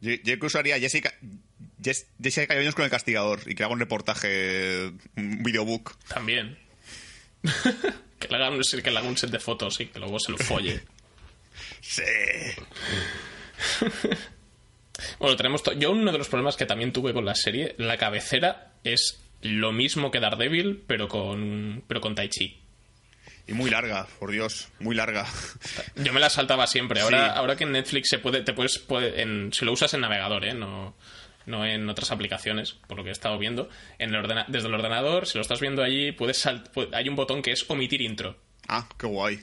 Yo, 0.00 0.12
incluso 0.12 0.58
haría 0.58 0.78
Jessica, 0.80 1.14
Jessica 1.82 2.54
Jones 2.54 2.74
con 2.74 2.84
el 2.84 2.90
castigador 2.90 3.40
y 3.46 3.54
que 3.54 3.62
haga 3.62 3.72
un 3.72 3.78
reportaje, 3.78 4.92
un 5.16 5.42
videobook. 5.42 5.96
También. 6.08 6.58
que, 8.18 8.28
le 8.28 8.36
hagan, 8.36 8.60
que 8.60 8.90
le 8.90 8.98
haga 8.98 9.08
un 9.08 9.16
set 9.16 9.30
de 9.30 9.38
fotos 9.38 9.80
y 9.80 9.86
que 9.86 9.98
luego 9.98 10.18
se 10.18 10.32
lo 10.32 10.38
folle. 10.38 10.82
sí. 11.80 12.02
Bueno, 15.18 15.36
tenemos. 15.36 15.62
Yo, 15.78 15.90
uno 15.90 16.12
de 16.12 16.18
los 16.18 16.28
problemas 16.28 16.56
que 16.56 16.66
también 16.66 16.92
tuve 16.92 17.12
con 17.12 17.24
la 17.24 17.34
serie, 17.34 17.74
la 17.78 17.96
cabecera 17.96 18.72
es 18.84 19.20
lo 19.40 19.72
mismo 19.72 20.10
que 20.10 20.20
Daredevil, 20.20 20.82
pero 20.86 21.08
con, 21.08 21.82
pero 21.88 22.00
con 22.00 22.14
Tai 22.14 22.28
Chi. 22.28 22.58
Y 23.46 23.54
muy 23.54 23.70
larga, 23.70 24.06
por 24.20 24.30
Dios, 24.30 24.68
muy 24.78 24.94
larga. 24.94 25.26
Yo 25.96 26.12
me 26.12 26.20
la 26.20 26.30
saltaba 26.30 26.66
siempre. 26.68 27.00
Ahora, 27.00 27.32
ahora 27.32 27.56
que 27.56 27.64
en 27.64 27.72
Netflix 27.72 28.08
se 28.08 28.18
puede, 28.18 28.42
te 28.42 28.52
puedes, 28.52 28.84
en, 28.88 29.52
si 29.52 29.64
lo 29.64 29.72
usas 29.72 29.92
en 29.94 30.02
navegador, 30.02 30.44
¿eh? 30.44 30.54
no, 30.54 30.94
no 31.46 31.66
en 31.66 31.88
otras 31.88 32.12
aplicaciones, 32.12 32.74
por 32.86 32.96
lo 32.96 33.04
que 33.04 33.10
he 33.10 33.12
estado 33.12 33.38
viendo. 33.38 33.68
En 33.98 34.14
el 34.14 34.44
desde 34.48 34.68
el 34.68 34.74
ordenador, 34.74 35.26
si 35.26 35.38
lo 35.38 35.42
estás 35.42 35.60
viendo 35.60 35.82
allí, 35.82 36.12
puedes 36.12 36.46
hay 36.46 37.08
un 37.08 37.16
botón 37.16 37.42
que 37.42 37.52
es 37.52 37.68
omitir 37.68 38.00
intro. 38.00 38.36
Ah, 38.68 38.88
qué 38.98 39.06
guay. 39.06 39.40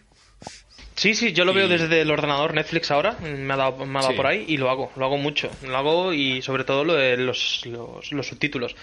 Sí, 1.00 1.16
sí, 1.16 1.32
yo 1.32 1.46
lo 1.46 1.54
veo 1.54 1.70
desde 1.70 2.02
el 2.02 2.12
ordenador 2.12 2.54
Netflix 2.54 2.92
ahora, 2.92 3.14
me 3.22 3.54
ha 3.54 3.56
dado, 3.56 3.86
me 3.86 4.00
ha 4.00 4.02
dado 4.02 4.18
por 4.18 4.28
ahí 4.28 4.44
y 4.50 4.58
lo 4.58 4.70
hago, 4.70 4.92
lo 4.98 5.06
hago 5.06 5.18
mucho. 5.18 5.50
Lo 5.66 5.78
hago 5.78 6.12
y 6.12 6.42
sobre 6.42 6.66
todo 6.66 6.84
lo 6.84 6.94
de 6.96 7.16
los, 7.16 7.66
los, 7.66 8.28
subtítulos. 8.28 8.76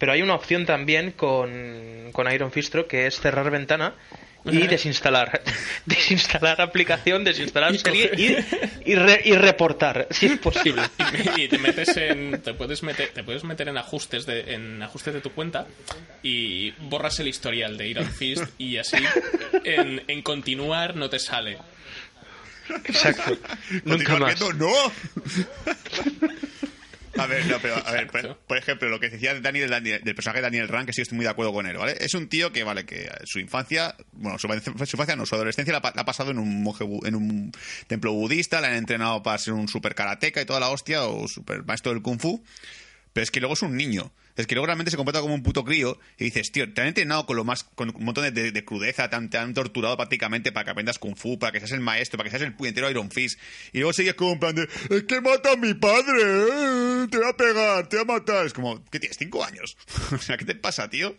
Pero 0.00 0.12
hay 0.12 0.22
una 0.22 0.34
opción 0.34 0.64
también 0.64 1.12
con, 1.12 2.08
con 2.12 2.32
Iron 2.32 2.50
Fistro 2.50 2.88
que 2.88 3.06
es 3.06 3.20
cerrar 3.20 3.50
ventana 3.50 3.94
y 4.46 4.66
desinstalar. 4.66 5.42
desinstalar 5.84 6.62
aplicación, 6.62 7.22
desinstalar 7.22 7.76
serie 7.76 8.10
y, 8.16 8.92
y, 8.92 9.34
reportar, 9.34 10.08
si 10.10 10.26
es 10.26 10.38
posible. 10.38 10.82
Y, 11.36 11.48
te 11.48 11.58
metes 11.58 11.94
en. 11.98 12.40
Te 12.40 12.54
puedes 12.54 12.82
meter, 12.82 13.10
te 13.10 13.22
puedes 13.22 13.44
meter 13.44 13.68
en 13.68 13.76
ajustes 13.76 14.24
de, 14.24 14.54
en 14.54 14.82
ajustes 14.82 15.12
de 15.12 15.20
tu 15.20 15.32
cuenta 15.32 15.66
y 16.22 16.70
borras 16.88 17.20
el 17.20 17.28
historial 17.28 17.76
de 17.76 17.88
Iron 17.88 18.10
Fist 18.10 18.44
y 18.56 18.78
así 18.78 18.96
en, 19.64 20.02
en 20.08 20.22
continuar 20.22 20.96
no 20.96 21.10
te 21.10 21.18
sale. 21.18 21.58
Exacto. 22.86 23.36
Nunca 23.84 24.16
más. 24.16 24.40
¡No! 24.54 24.72
A 27.22 27.26
ver, 27.26 27.46
no, 27.46 27.58
pero, 27.60 27.76
a 27.76 27.92
ver, 27.92 28.08
por, 28.46 28.56
ejemplo, 28.56 28.88
lo 28.88 28.98
que 28.98 29.10
decía 29.10 29.38
Dani 29.38 29.60
del, 29.60 29.82
del, 29.82 30.14
personaje 30.14 30.38
de 30.38 30.42
Daniel 30.42 30.68
Rand, 30.68 30.86
que 30.86 30.92
sí 30.92 31.02
estoy 31.02 31.16
muy 31.16 31.24
de 31.24 31.30
acuerdo 31.30 31.52
con 31.52 31.66
él, 31.66 31.76
¿vale? 31.76 31.96
Es 32.00 32.14
un 32.14 32.28
tío 32.28 32.50
que, 32.52 32.64
vale, 32.64 32.86
que 32.86 33.10
su 33.24 33.38
infancia, 33.38 33.94
bueno, 34.12 34.38
su, 34.38 34.46
infancia 34.46 35.16
no, 35.16 35.26
su 35.26 35.34
adolescencia 35.34 35.72
la, 35.72 35.78
ha 35.78 36.04
pasado 36.04 36.30
en 36.30 36.38
un 36.38 36.62
monje, 36.62 36.84
en 37.04 37.14
un 37.14 37.52
templo 37.86 38.12
budista, 38.12 38.60
le 38.60 38.68
han 38.68 38.74
entrenado 38.74 39.22
para 39.22 39.38
ser 39.38 39.52
un 39.52 39.68
super 39.68 39.94
karateca 39.94 40.40
y 40.40 40.44
toda 40.46 40.60
la 40.60 40.70
hostia, 40.70 41.04
o 41.04 41.28
super 41.28 41.64
maestro 41.64 41.92
del 41.92 42.02
kung 42.02 42.20
fu, 42.20 42.42
pero 43.12 43.22
es 43.22 43.30
que 43.30 43.40
luego 43.40 43.54
es 43.54 43.62
un 43.62 43.76
niño. 43.76 44.12
Es 44.36 44.46
que 44.46 44.54
luego 44.54 44.66
realmente 44.66 44.90
se 44.90 44.96
comporta 44.96 45.20
como 45.20 45.34
un 45.34 45.42
puto 45.42 45.64
crío 45.64 45.98
y 46.16 46.24
dices, 46.24 46.50
tío, 46.52 46.72
te 46.72 46.80
han 46.80 46.86
entrenado 46.86 47.26
con 47.26 47.36
lo 47.36 47.44
más, 47.44 47.64
con 47.64 47.94
un 47.94 48.04
montón 48.04 48.32
de, 48.32 48.64
crudeza, 48.64 49.10
te 49.10 49.36
han, 49.38 49.54
torturado 49.54 49.96
prácticamente 49.96 50.52
para 50.52 50.64
que 50.64 50.70
aprendas 50.70 50.98
Kung 50.98 51.16
Fu, 51.16 51.38
para 51.38 51.52
que 51.52 51.58
seas 51.58 51.72
el 51.72 51.80
maestro, 51.80 52.16
para 52.16 52.30
que 52.30 52.30
seas 52.30 52.48
el 52.48 52.54
puñetero 52.54 52.90
Iron 52.90 53.10
Fist. 53.10 53.38
Y 53.72 53.78
luego 53.78 53.92
sigues 53.92 54.14
como 54.14 54.32
en 54.32 54.38
plan 54.38 54.54
de, 54.54 54.62
es 54.90 55.02
que 55.04 55.20
mata 55.20 55.52
a 55.52 55.56
mi 55.56 55.74
padre, 55.74 56.22
eh, 56.22 57.06
te 57.10 57.18
va 57.18 57.30
a 57.30 57.36
pegar, 57.36 57.88
te 57.88 57.96
va 57.96 58.02
a 58.02 58.18
matar. 58.18 58.46
Es 58.46 58.52
como, 58.52 58.82
¿qué 58.86 59.00
tienes? 59.00 59.18
¿Cinco 59.18 59.44
años? 59.44 59.76
o 60.12 60.18
sea, 60.18 60.36
¿qué 60.38 60.44
te 60.44 60.54
pasa, 60.54 60.88
tío? 60.88 61.16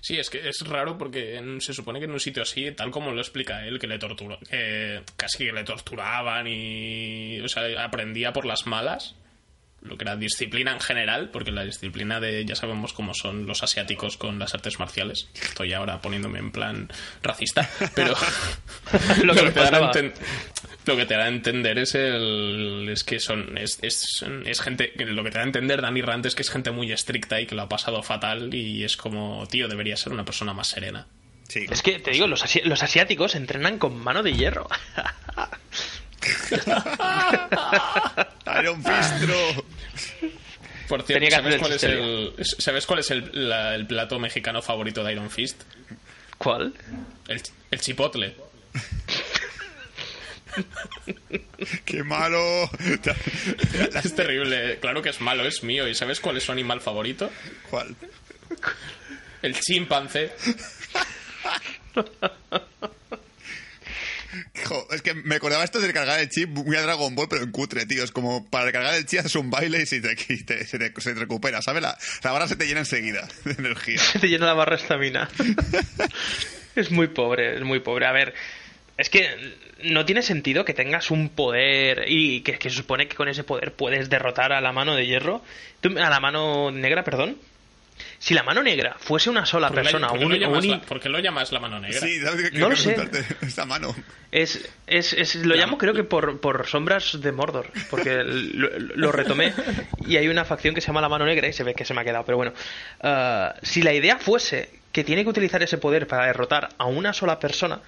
Sí, 0.00 0.18
es 0.18 0.30
que 0.30 0.48
es 0.48 0.60
raro 0.66 0.96
porque 0.96 1.38
se 1.60 1.74
supone 1.74 1.98
que 1.98 2.06
en 2.06 2.12
un 2.12 2.20
sitio 2.20 2.42
así, 2.42 2.72
tal 2.72 2.90
como 2.90 3.12
lo 3.12 3.20
explica 3.20 3.66
él, 3.66 3.78
que 3.78 3.86
le 3.86 3.98
torturó, 3.98 4.38
que 4.40 5.02
casi 5.16 5.44
que 5.44 5.52
le 5.52 5.64
torturaban 5.64 6.46
y, 6.46 7.38
o 7.40 7.48
sea, 7.48 7.84
aprendía 7.84 8.32
por 8.32 8.46
las 8.46 8.66
malas 8.66 9.14
lo 9.82 9.96
que 9.96 10.04
era 10.04 10.16
disciplina 10.16 10.72
en 10.72 10.80
general, 10.80 11.30
porque 11.30 11.50
la 11.50 11.64
disciplina 11.64 12.20
de 12.20 12.44
ya 12.44 12.54
sabemos 12.54 12.92
cómo 12.92 13.14
son 13.14 13.46
los 13.46 13.62
asiáticos 13.62 14.16
con 14.16 14.38
las 14.38 14.54
artes 14.54 14.78
marciales. 14.78 15.28
Estoy 15.34 15.72
ahora 15.72 16.00
poniéndome 16.00 16.38
en 16.38 16.50
plan 16.50 16.88
racista, 17.22 17.68
pero 17.94 18.14
lo, 19.24 19.34
que 19.34 19.50
te 21.06 21.14
da 21.14 21.24
a 21.24 21.28
entender 21.28 21.78
es 21.78 21.94
el 21.94 22.88
es 22.90 23.04
que 23.04 23.20
son 23.20 23.56
es, 23.58 23.78
es, 23.82 24.60
gente 24.60 24.92
lo 24.96 25.22
que 25.22 25.30
te 25.30 25.38
da 25.38 25.44
a 25.44 25.46
entender 25.46 25.82
Danny 25.82 26.02
Rand 26.02 26.26
es 26.26 26.34
que 26.34 26.42
es 26.42 26.50
gente 26.50 26.70
muy 26.70 26.92
estricta 26.92 27.40
y 27.40 27.46
que 27.46 27.54
lo 27.54 27.62
ha 27.62 27.68
pasado 27.68 28.02
fatal 28.02 28.52
y 28.54 28.84
es 28.84 28.96
como 28.96 29.46
tío 29.46 29.68
debería 29.68 29.96
ser 29.96 30.12
una 30.12 30.24
persona 30.24 30.52
más 30.52 30.68
serena. 30.68 31.06
Sí. 31.48 31.64
Es 31.70 31.80
que 31.82 32.00
te 32.00 32.10
digo, 32.10 32.26
los, 32.26 32.42
los 32.64 32.82
asiáticos 32.82 33.36
entrenan 33.36 33.78
con 33.78 33.96
mano 33.96 34.24
de 34.24 34.32
hierro. 34.32 34.68
Iron 38.60 38.82
Fistro. 38.82 39.64
Por 40.88 41.02
cierto, 41.02 41.30
¿sabes 41.30 41.58
cuál, 41.58 41.72
es 41.72 41.82
el, 41.82 42.32
¿sabes 42.42 42.86
cuál 42.86 43.00
es 43.00 43.10
el, 43.10 43.86
plato 43.88 44.18
mexicano 44.18 44.62
favorito 44.62 45.02
de 45.02 45.12
Iron 45.12 45.30
Fist? 45.30 45.62
¿Cuál? 46.38 46.74
El, 47.28 47.42
el 47.70 47.80
chipotle. 47.80 48.34
¡Qué 51.84 52.02
malo! 52.02 52.70
es 54.04 54.14
terrible. 54.14 54.78
Claro 54.80 55.02
que 55.02 55.10
es 55.10 55.20
malo, 55.20 55.46
es 55.46 55.62
mío. 55.62 55.88
¿Y 55.88 55.94
sabes 55.94 56.20
cuál 56.20 56.36
es 56.36 56.44
su 56.44 56.52
animal 56.52 56.80
favorito? 56.80 57.30
¿Cuál? 57.70 57.94
El 59.42 59.58
chimpancé. 59.60 60.32
Es 64.90 65.02
que 65.02 65.14
me 65.14 65.36
acordaba 65.36 65.64
esto 65.64 65.80
de 65.80 65.86
recargar 65.86 66.20
el 66.20 66.28
chip 66.28 66.48
muy 66.50 66.76
a 66.76 66.82
Dragon 66.82 67.14
Ball, 67.14 67.28
pero 67.28 67.42
en 67.42 67.50
cutre, 67.50 67.86
tío. 67.86 68.04
Es 68.04 68.12
como 68.12 68.48
para 68.48 68.66
recargar 68.66 68.94
el 68.94 69.06
chip 69.06 69.20
haces 69.20 69.36
un 69.36 69.50
baile 69.50 69.82
y, 69.82 69.86
se, 69.86 70.00
te, 70.00 70.16
se, 70.66 70.78
te, 70.78 71.14
recupera, 71.14 71.62
¿sabes? 71.62 71.82
La, 71.82 71.96
barra 72.22 72.48
se 72.48 72.56
te 72.56 72.66
llena 72.66 72.80
enseguida 72.80 73.28
de 73.44 73.52
energía. 73.52 73.98
Se 73.98 74.18
te 74.18 74.28
llena 74.28 74.46
la 74.46 74.54
barra 74.54 74.76
estamina. 74.76 75.28
es 76.76 76.90
muy 76.90 77.08
pobre, 77.08 77.56
es 77.56 77.62
muy 77.62 77.80
pobre. 77.80 78.06
A 78.06 78.12
ver, 78.12 78.34
es 78.96 79.10
que 79.10 79.28
no 79.82 80.04
tiene 80.04 80.22
sentido 80.22 80.64
que 80.64 80.74
tengas 80.74 81.10
un 81.10 81.28
poder 81.28 82.04
y 82.08 82.40
que, 82.40 82.58
se 82.60 82.70
supone 82.70 83.08
que 83.08 83.16
con 83.16 83.28
ese 83.28 83.44
poder 83.44 83.72
puedes 83.72 84.08
derrotar 84.08 84.52
a 84.52 84.60
la 84.60 84.72
mano 84.72 84.94
de 84.94 85.06
hierro. 85.06 85.42
a 85.82 86.10
la 86.10 86.20
mano 86.20 86.70
negra, 86.70 87.04
perdón. 87.04 87.36
Si 88.18 88.34
la 88.34 88.42
mano 88.42 88.62
negra 88.62 88.96
fuese 88.98 89.30
una 89.30 89.44
sola 89.46 89.68
¿Por 89.68 89.76
qué, 89.76 89.82
persona, 89.82 90.08
por 90.08 90.18
qué 90.18 90.24
un- 90.24 90.32
lo 90.32 90.36
llamas 90.38 90.64
un- 90.64 90.70
la- 90.70 90.80
por 90.82 91.00
qué 91.00 91.08
lo 91.08 91.18
llamas 91.20 91.52
la 91.52 91.60
mano 91.60 91.80
negra? 91.80 92.00
Sí, 92.00 92.20
¿sabes 92.20 92.50
qué- 92.50 92.58
No 92.58 92.68
lo 92.68 92.76
sé. 92.76 92.92
preguntarte? 92.92 93.36
Esta 93.46 93.64
mano. 93.66 93.94
Es, 94.32 94.68
es, 94.86 95.12
es- 95.12 95.34
lo 95.36 95.54
llamo 95.54 95.78
creo 95.78 95.94
que 95.94 96.04
por, 96.04 96.40
por 96.40 96.66
sombras 96.66 97.20
de 97.20 97.32
Mordor, 97.32 97.70
porque 97.90 98.22
lo, 98.24 98.70
lo 98.78 99.12
retomé 99.12 99.54
y 100.06 100.16
hay 100.16 100.28
una 100.28 100.44
facción 100.44 100.74
que 100.74 100.80
se 100.80 100.88
llama 100.88 101.00
la 101.00 101.08
mano 101.08 101.24
negra 101.26 101.46
y 101.48 101.52
se 101.52 101.62
ve 101.64 101.74
que 101.74 101.84
se 101.84 101.94
me 101.94 102.00
ha 102.00 102.04
quedado. 102.04 102.24
Pero 102.24 102.36
bueno, 102.36 102.52
ah, 103.02 103.54
si 103.62 103.82
la 103.82 103.92
idea 103.92 104.18
fuese 104.18 104.70
que 104.92 105.04
tiene 105.04 105.22
que 105.24 105.30
utilizar 105.30 105.62
ese 105.62 105.78
poder 105.78 106.06
para 106.06 106.26
derrotar 106.26 106.70
a 106.78 106.86
una 106.86 107.12
sola 107.12 107.38
persona, 107.38 107.80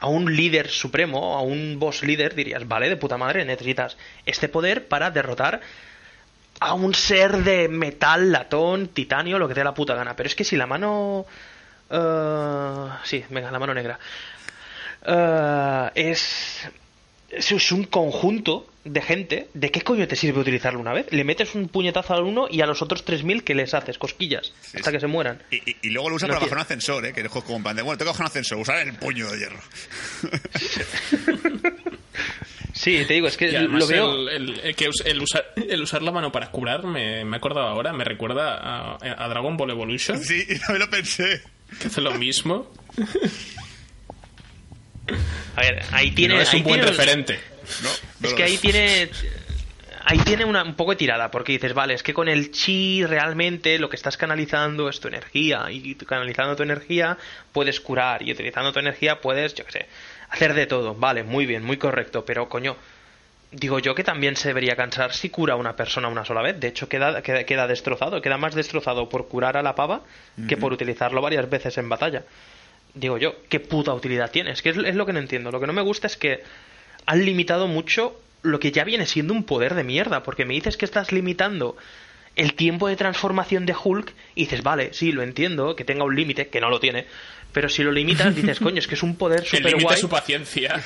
a 0.00 0.06
un 0.08 0.34
líder 0.36 0.68
supremo, 0.68 1.36
a 1.36 1.42
un 1.42 1.78
boss 1.78 2.02
líder, 2.02 2.34
dirías, 2.34 2.66
vale, 2.68 2.88
de 2.88 2.96
puta 2.96 3.16
madre, 3.16 3.44
necesitas 3.44 3.96
este 4.26 4.48
poder 4.48 4.86
para 4.86 5.10
derrotar 5.10 5.60
a 6.60 6.74
un 6.74 6.94
ser 6.94 7.38
de 7.44 7.68
metal, 7.68 8.32
latón, 8.32 8.88
titanio, 8.88 9.38
lo 9.38 9.46
que 9.48 9.54
te 9.54 9.60
dé 9.60 9.64
la 9.64 9.74
puta 9.74 9.94
gana. 9.94 10.14
Pero 10.16 10.28
es 10.28 10.34
que 10.34 10.44
si 10.44 10.56
la 10.56 10.66
mano... 10.66 11.24
eh, 11.90 12.88
sí, 13.04 13.24
venga, 13.30 13.50
la 13.50 13.58
mano 13.58 13.74
negra. 13.74 13.98
Eh, 15.06 15.90
es, 15.94 16.68
es 17.30 17.72
un 17.72 17.84
conjunto 17.84 18.66
de 18.84 19.02
gente. 19.02 19.48
¿De 19.54 19.70
qué 19.70 19.82
coño 19.82 20.08
te 20.08 20.16
sirve 20.16 20.40
utilizarlo 20.40 20.80
una 20.80 20.92
vez? 20.94 21.06
Le 21.10 21.22
metes 21.22 21.54
un 21.54 21.68
puñetazo 21.68 22.14
al 22.14 22.22
uno 22.22 22.46
y 22.50 22.62
a 22.62 22.66
los 22.66 22.80
otros 22.82 23.04
3.000 23.06 23.42
que 23.44 23.54
les 23.54 23.74
haces 23.74 23.98
cosquillas 23.98 24.52
hasta 24.74 24.84
sí. 24.90 24.92
que 24.92 25.00
se 25.00 25.06
mueran. 25.06 25.42
Y, 25.50 25.56
y- 25.70 25.76
y 25.82 25.90
luego 25.90 26.08
lo 26.10 26.16
usa 26.16 26.26
No 26.26 26.34
para 26.34 26.46
bajar 26.46 26.56
un 26.58 26.62
ascensor, 26.62 27.04
¿eh? 27.06 27.12
Que 27.12 27.20
el 27.20 27.28
juego 27.28 27.46
como 27.46 27.58
en 27.58 27.62
plan 27.64 27.76
de, 27.76 27.82
bueno, 27.82 27.98
tengo 27.98 28.10
que 28.12 28.18
bajar 28.18 28.24
un 28.26 28.30
ascensor, 28.30 28.58
usar 28.58 28.78
el 28.78 28.94
puño 28.94 29.30
de 29.30 29.38
hierro. 29.38 29.60
Sí, 30.58 30.80
te 33.04 33.14
digo, 33.14 33.28
es 33.28 33.36
que 33.36 33.50
lo 33.52 33.86
veo... 33.86 34.12
el, 34.14 34.28
el- 34.28 34.60
el 34.60 34.74
que 34.74 34.88
el 35.04 35.20
usar, 35.22 35.52
el 35.56 35.82
usar 35.82 36.02
la 36.02 36.10
mano 36.12 36.30
para 36.32 36.50
curar, 36.50 36.84
me, 36.84 37.24
me 37.24 37.36
he 37.36 37.38
acordado 37.38 37.66
ahora, 37.66 37.92
me 37.92 38.04
recuerda 38.04 38.54
a, 38.56 38.98
a 39.00 39.28
Dragon 39.28 39.56
Ball 39.56 39.70
Evolution, 39.70 40.18
Sí, 40.22 40.44
y 40.48 40.58
también 40.60 40.80
lo 40.80 40.90
pensé. 40.90 41.42
que 41.80 41.88
hace 41.88 42.00
lo 42.00 42.12
mismo. 42.12 42.70
A 45.56 45.60
ver, 45.62 45.82
ahí 45.92 46.10
tiene... 46.12 46.34
no 46.34 46.40
es 46.40 46.52
un 46.54 46.62
buen 46.62 46.80
tiene- 46.80 46.90
referente. 46.96 47.40
No, 47.82 47.88
no 48.20 48.28
Es 48.28 48.34
que 48.34 48.42
ahí 48.44 48.54
es. 48.54 48.60
tiene. 48.60 49.10
Ahí 50.10 50.18
tiene 50.20 50.46
una, 50.46 50.62
un 50.62 50.74
poco 50.74 50.92
de 50.92 50.96
tirada, 50.96 51.30
porque 51.30 51.52
dices, 51.52 51.74
vale, 51.74 51.92
es 51.92 52.02
que 52.02 52.14
con 52.14 52.28
el 52.28 52.50
chi 52.50 53.04
realmente 53.04 53.78
lo 53.78 53.90
que 53.90 53.96
estás 53.96 54.16
canalizando 54.16 54.88
es 54.88 55.00
tu 55.00 55.08
energía, 55.08 55.66
y 55.70 55.94
canalizando 55.96 56.56
tu 56.56 56.62
energía 56.62 57.18
puedes 57.52 57.78
curar, 57.78 58.22
y 58.22 58.32
utilizando 58.32 58.72
tu 58.72 58.78
energía 58.78 59.20
puedes, 59.20 59.54
yo 59.54 59.66
qué 59.66 59.72
sé, 59.72 59.86
hacer 60.30 60.54
de 60.54 60.66
todo. 60.66 60.94
Vale, 60.94 61.22
muy 61.22 61.46
bien, 61.46 61.62
muy 61.64 61.76
correcto, 61.76 62.24
pero 62.24 62.48
coño, 62.48 62.76
digo 63.50 63.78
yo 63.78 63.94
que 63.94 64.04
también 64.04 64.36
se 64.36 64.48
debería 64.48 64.76
cansar 64.76 65.12
si 65.12 65.30
cura 65.30 65.54
a 65.54 65.56
una 65.56 65.76
persona 65.76 66.08
una 66.08 66.24
sola 66.24 66.42
vez. 66.42 66.58
De 66.60 66.68
hecho, 66.68 66.88
queda, 66.88 67.22
queda, 67.22 67.44
queda 67.44 67.66
destrozado, 67.66 68.20
queda 68.20 68.38
más 68.38 68.54
destrozado 68.54 69.08
por 69.08 69.28
curar 69.28 69.56
a 69.56 69.62
la 69.62 69.74
pava 69.74 70.02
que 70.48 70.56
por 70.56 70.72
utilizarlo 70.72 71.20
varias 71.22 71.48
veces 71.48 71.78
en 71.78 71.88
batalla. 71.88 72.24
Digo 72.94 73.18
yo, 73.18 73.34
¿qué 73.48 73.60
puta 73.60 73.92
utilidad 73.94 74.30
tiene? 74.30 74.50
Es 74.50 74.62
que 74.62 74.70
es, 74.70 74.76
es 74.76 74.94
lo 74.94 75.06
que 75.06 75.12
no 75.12 75.18
entiendo. 75.18 75.50
Lo 75.50 75.60
que 75.60 75.66
no 75.66 75.72
me 75.72 75.82
gusta 75.82 76.06
es 76.06 76.16
que 76.16 76.42
han 77.06 77.24
limitado 77.24 77.68
mucho 77.68 78.20
lo 78.42 78.60
que 78.60 78.72
ya 78.72 78.84
viene 78.84 79.06
siendo 79.06 79.32
un 79.32 79.44
poder 79.44 79.74
de 79.74 79.84
mierda, 79.84 80.22
porque 80.22 80.44
me 80.44 80.54
dices 80.54 80.76
que 80.76 80.84
estás 80.84 81.12
limitando 81.12 81.76
el 82.38 82.54
tiempo 82.54 82.88
de 82.88 82.96
transformación 82.96 83.66
de 83.66 83.74
Hulk 83.82 84.12
y 84.34 84.44
dices, 84.44 84.62
vale, 84.62 84.94
sí, 84.94 85.12
lo 85.12 85.22
entiendo, 85.22 85.76
que 85.76 85.84
tenga 85.84 86.04
un 86.04 86.16
límite, 86.16 86.48
que 86.48 86.60
no 86.60 86.70
lo 86.70 86.80
tiene, 86.80 87.04
pero 87.52 87.68
si 87.68 87.82
lo 87.82 87.90
limitas 87.92 88.34
dices, 88.34 88.60
coño, 88.60 88.78
es 88.78 88.86
que 88.86 88.94
es 88.94 89.02
un 89.02 89.16
poder 89.16 89.44
límite 89.52 89.82
guay. 89.82 89.96
su 89.98 90.08
paciencia. 90.08 90.80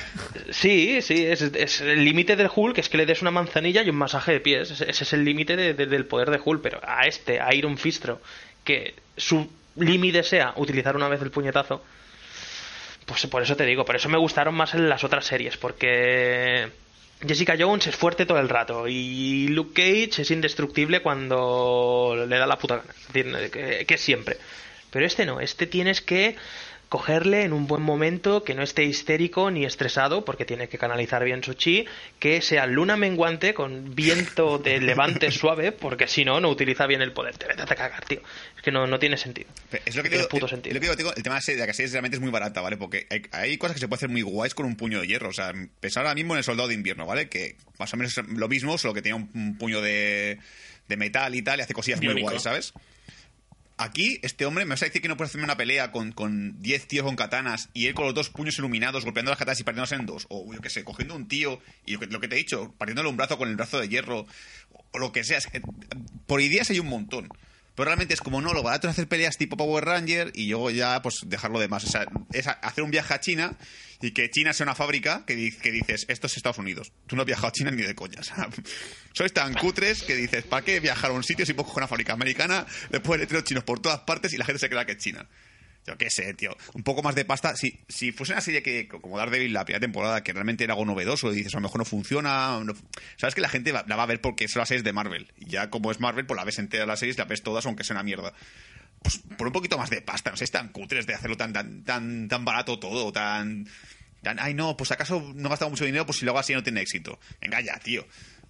Sí, 0.49 1.01
sí, 1.01 1.25
es, 1.25 1.41
es 1.41 1.81
el 1.81 2.03
límite 2.03 2.35
del 2.35 2.49
Hulk 2.53 2.77
es 2.79 2.89
que 2.89 2.97
le 2.97 3.05
des 3.05 3.21
una 3.21 3.31
manzanilla 3.31 3.83
y 3.83 3.89
un 3.89 3.95
masaje 3.97 4.31
de 4.33 4.39
pies. 4.39 4.71
Ese, 4.71 4.89
ese 4.89 5.03
es 5.03 5.13
el 5.13 5.23
límite 5.23 5.55
de- 5.55 5.73
de- 5.73 5.85
del 5.85 6.05
poder 6.05 6.29
de 6.31 6.39
Hulk. 6.43 6.61
Pero 6.61 6.79
a 6.83 7.05
este, 7.05 7.39
a 7.39 7.53
Iron 7.53 7.77
Fistro, 7.77 8.21
que 8.63 8.95
su 9.17 9.49
límite 9.75 10.23
sea 10.23 10.53
utilizar 10.55 10.95
una 10.95 11.07
vez 11.09 11.21
el 11.21 11.31
puñetazo, 11.31 11.83
pues 13.05 13.27
por 13.27 13.41
eso 13.43 13.55
te 13.57 13.65
digo, 13.65 13.83
por 13.85 13.95
eso 13.97 14.07
me 14.09 14.17
gustaron 14.17 14.55
más 14.55 14.73
en 14.73 14.87
las 14.87 15.03
otras 15.03 15.25
series, 15.25 15.57
porque 15.57 16.69
Jessica 17.27 17.55
Jones 17.57 17.87
es 17.87 17.95
fuerte 17.95 18.25
todo 18.25 18.39
el 18.39 18.49
rato 18.49 18.87
y 18.87 19.47
Luke 19.49 19.73
Cage 19.73 20.21
es 20.21 20.31
indestructible 20.31 21.01
cuando 21.01 22.25
le 22.27 22.37
da 22.37 22.45
la 22.45 22.57
puta 22.57 22.77
gana. 22.77 22.93
Decir, 23.11 23.51
que, 23.51 23.85
que 23.85 23.97
siempre. 23.97 24.37
Pero 24.91 25.05
este 25.05 25.25
no, 25.25 25.39
este 25.39 25.65
tienes 25.65 26.01
que 26.01 26.35
cogerle 26.93 27.41
en 27.41 27.53
un 27.53 27.65
buen 27.65 27.81
momento, 27.81 28.43
que 28.43 28.53
no 28.53 28.61
esté 28.61 28.83
histérico 28.83 29.49
ni 29.49 29.65
estresado, 29.65 30.23
porque 30.23 30.45
tiene 30.45 30.69
que 30.69 30.77
canalizar 30.77 31.23
bien 31.23 31.43
su 31.43 31.55
chi, 31.55 31.87
que 32.19 32.39
sea 32.43 32.67
luna 32.67 32.95
menguante 32.97 33.55
con 33.55 33.95
viento 33.95 34.59
de 34.59 34.79
levante 34.91 35.31
suave, 35.31 35.71
porque 35.71 36.07
si 36.07 36.23
no, 36.23 36.39
no 36.39 36.49
utiliza 36.49 36.85
bien 36.85 37.01
el 37.01 37.11
poder. 37.11 37.35
Te 37.35 37.47
vete 37.47 37.63
a 37.63 37.65
cagar, 37.65 38.05
tío. 38.05 38.21
Es 38.55 38.61
que 38.61 38.69
no, 38.71 38.85
no 38.85 38.99
tiene 38.99 39.17
sentido. 39.17 39.49
Pero 39.71 39.81
Es 39.87 39.95
lo 39.95 40.03
que 40.03 40.09
No 40.09 40.11
tiene 40.11 40.17
digo, 40.25 40.29
puto 40.29 40.45
es- 40.45 40.51
sentido. 40.51 40.75
lo 40.75 40.79
que 40.79 40.85
digo, 40.85 40.95
digo, 40.95 41.13
el 41.15 41.23
tema 41.23 41.39
de 41.43 41.55
la 41.65 41.73
serie 41.73 41.91
realmente 41.91 42.17
es 42.17 42.21
muy 42.21 42.29
barata, 42.29 42.61
¿vale? 42.61 42.77
Porque 42.77 43.07
hay, 43.09 43.23
hay 43.31 43.57
cosas 43.57 43.73
que 43.73 43.79
se 43.79 43.87
pueden 43.87 43.97
hacer 43.97 44.09
muy 44.09 44.21
guays 44.21 44.53
con 44.53 44.67
un 44.67 44.75
puño 44.75 45.01
de 45.01 45.07
hierro. 45.07 45.29
O 45.29 45.33
sea, 45.33 45.51
pensar 45.79 46.03
ahora 46.05 46.13
mismo 46.13 46.35
en 46.35 46.37
el 46.37 46.43
soldado 46.43 46.67
de 46.69 46.75
invierno, 46.75 47.07
¿vale? 47.07 47.27
Que 47.27 47.55
más 47.79 47.91
o 47.91 47.97
menos 47.97 48.15
es 48.15 48.23
lo 48.27 48.47
mismo, 48.47 48.77
solo 48.77 48.93
que 48.93 49.01
tiene 49.01 49.15
un, 49.17 49.31
un 49.33 49.57
puño 49.57 49.81
de, 49.81 50.37
de 50.87 50.95
metal 50.97 51.33
y 51.33 51.41
tal, 51.41 51.57
y 51.57 51.63
hace 51.63 51.73
cosillas 51.73 52.03
muy 52.03 52.21
guays, 52.21 52.43
¿sabes? 52.43 52.71
Aquí, 53.77 54.19
este 54.21 54.45
hombre 54.45 54.65
me 54.65 54.71
vas 54.71 54.83
a 54.83 54.85
decir 54.85 55.01
que 55.01 55.07
no 55.07 55.17
puede 55.17 55.29
hacerme 55.29 55.45
una 55.45 55.57
pelea 55.57 55.91
con, 55.91 56.11
con 56.11 56.61
10 56.61 56.87
tíos 56.87 57.05
con 57.05 57.15
katanas 57.15 57.69
y 57.73 57.87
él 57.87 57.95
con 57.95 58.05
los 58.05 58.13
dos 58.13 58.29
puños 58.29 58.57
iluminados 58.59 59.03
golpeando 59.03 59.31
las 59.31 59.39
katanas 59.39 59.59
y 59.59 59.63
partiéndose 59.63 59.95
en 59.95 60.05
dos. 60.05 60.27
O 60.29 60.53
yo 60.53 60.61
qué 60.61 60.69
sé, 60.69 60.83
cogiendo 60.83 61.15
un 61.15 61.27
tío 61.27 61.59
y 61.85 61.97
lo 61.97 62.19
que, 62.19 62.27
te 62.27 62.35
he 62.35 62.37
dicho, 62.37 62.73
partiéndole 62.77 63.09
un 63.09 63.17
brazo 63.17 63.37
con 63.37 63.49
el 63.49 63.55
brazo 63.55 63.79
de 63.79 63.89
hierro 63.89 64.27
o, 64.91 64.99
lo 64.99 65.11
que 65.11 65.23
sea. 65.23 65.39
Por 66.27 66.41
ideas 66.41 66.69
hay 66.69 66.79
un 66.79 66.87
montón. 66.87 67.29
Pero 67.75 67.85
realmente 67.85 68.13
es 68.13 68.21
como, 68.21 68.39
no, 68.39 68.53
lo 68.53 68.61
barato 68.61 68.87
es 68.87 68.91
hacer 68.91 69.07
peleas 69.07 69.37
tipo 69.37 69.57
Power 69.57 69.83
Ranger 69.83 70.31
y 70.35 70.49
luego 70.49 70.69
ya, 70.69 71.01
pues, 71.01 71.21
dejarlo 71.25 71.59
de 71.59 71.67
más. 71.67 71.83
O 71.83 71.87
sea, 71.87 72.05
es 72.31 72.45
hacer 72.47 72.83
un 72.83 72.91
viaje 72.91 73.11
a 73.11 73.19
China 73.19 73.57
y 74.03 74.11
que 74.11 74.29
China 74.29 74.53
sea 74.53 74.65
una 74.65 74.75
fábrica 74.75 75.23
que, 75.25 75.35
di- 75.35 75.51
que 75.51 75.71
dices, 75.71 76.05
esto 76.09 76.27
es 76.27 76.37
Estados 76.37 76.57
Unidos. 76.57 76.91
Tú 77.07 77.15
no 77.15 77.21
has 77.23 77.25
viajado 77.25 77.47
a 77.47 77.51
China 77.51 77.71
ni 77.71 77.81
de 77.83 77.95
coña. 77.95 78.21
Sois 79.13 79.31
tan 79.33 79.53
cutres 79.53 80.03
que 80.03 80.15
dices, 80.15 80.43
¿para 80.43 80.63
qué 80.65 80.79
viajar 80.79 81.11
a 81.11 81.13
un 81.13 81.23
sitio 81.23 81.45
si 81.45 81.53
puedo 81.53 81.67
coger 81.67 81.81
una 81.81 81.87
fábrica 81.87 82.13
americana, 82.13 82.65
le 82.91 82.99
pones 82.99 83.21
letreros 83.21 83.45
chinos 83.45 83.63
por 83.63 83.79
todas 83.79 83.99
partes 84.01 84.33
y 84.33 84.37
la 84.37 84.45
gente 84.45 84.59
se 84.59 84.69
cree 84.69 84.85
que 84.85 84.91
es 84.93 84.97
China? 84.97 85.27
Yo 85.85 85.97
qué 85.97 86.09
sé, 86.09 86.33
tío. 86.33 86.55
Un 86.75 86.83
poco 86.83 87.03
más 87.03 87.13
de 87.13 87.25
pasta. 87.25 87.57
Si, 87.57 87.77
si 87.89 88.13
fuese 88.13 88.31
una 88.31 88.41
serie 88.41 88.63
que, 88.63 88.87
como 88.87 89.17
Daredevil, 89.17 89.51
la 89.51 89.65
primera 89.65 89.81
temporada, 89.81 90.23
que 90.23 90.31
realmente 90.31 90.63
era 90.63 90.73
algo 90.73 90.85
novedoso, 90.85 91.31
y 91.33 91.35
dices, 91.35 91.53
a 91.55 91.57
lo 91.57 91.63
mejor 91.63 91.79
no 91.79 91.83
funciona. 91.85 92.57
Sabes 93.17 93.35
que 93.35 93.41
la 93.41 93.49
gente 93.49 93.73
la 93.73 93.83
va 93.95 94.03
a 94.03 94.05
ver 94.05 94.21
porque 94.21 94.47
son 94.47 94.61
las 94.61 94.69
series 94.69 94.85
de 94.85 94.93
Marvel. 94.93 95.31
Y 95.37 95.49
ya 95.49 95.69
como 95.69 95.91
es 95.91 95.99
Marvel, 95.99 96.25
pues 96.25 96.37
la 96.37 96.45
ves 96.45 96.57
entera 96.59 96.85
las 96.85 96.99
series, 96.99 97.17
la 97.17 97.25
ves 97.25 97.43
todas, 97.43 97.65
aunque 97.65 97.83
sea 97.83 97.95
una 97.95 98.03
mierda. 98.03 98.33
Pues 99.03 99.19
por 99.37 99.47
un 99.47 99.53
poquito 99.53 99.77
más 99.77 99.89
de 99.89 100.01
pasta. 100.01 100.31
No 100.31 100.37
sé, 100.37 100.45
es 100.45 100.51
tan 100.51 100.69
cutres 100.69 101.05
de 101.05 101.13
hacerlo 101.13 101.37
tan, 101.37 101.53
tan, 101.53 101.83
tan, 101.83 102.27
tan 102.27 102.45
barato 102.45 102.79
todo, 102.79 103.11
tan. 103.11 103.67
ay, 104.39 104.53
no, 104.53 104.75
pues 104.75 104.91
acaso 104.91 105.33
no 105.35 105.49
gastado 105.49 105.69
mucho 105.69 105.85
dinero, 105.85 106.05
pues 106.05 106.19
si 106.19 106.25
lo 106.25 106.31
hago 106.31 106.39
así 106.39 106.53
no 106.53 106.63
tiene 106.63 106.81
éxito. 106.81 107.19
Venga 107.41 107.61
ya, 107.61 107.77
tío. 107.79 108.07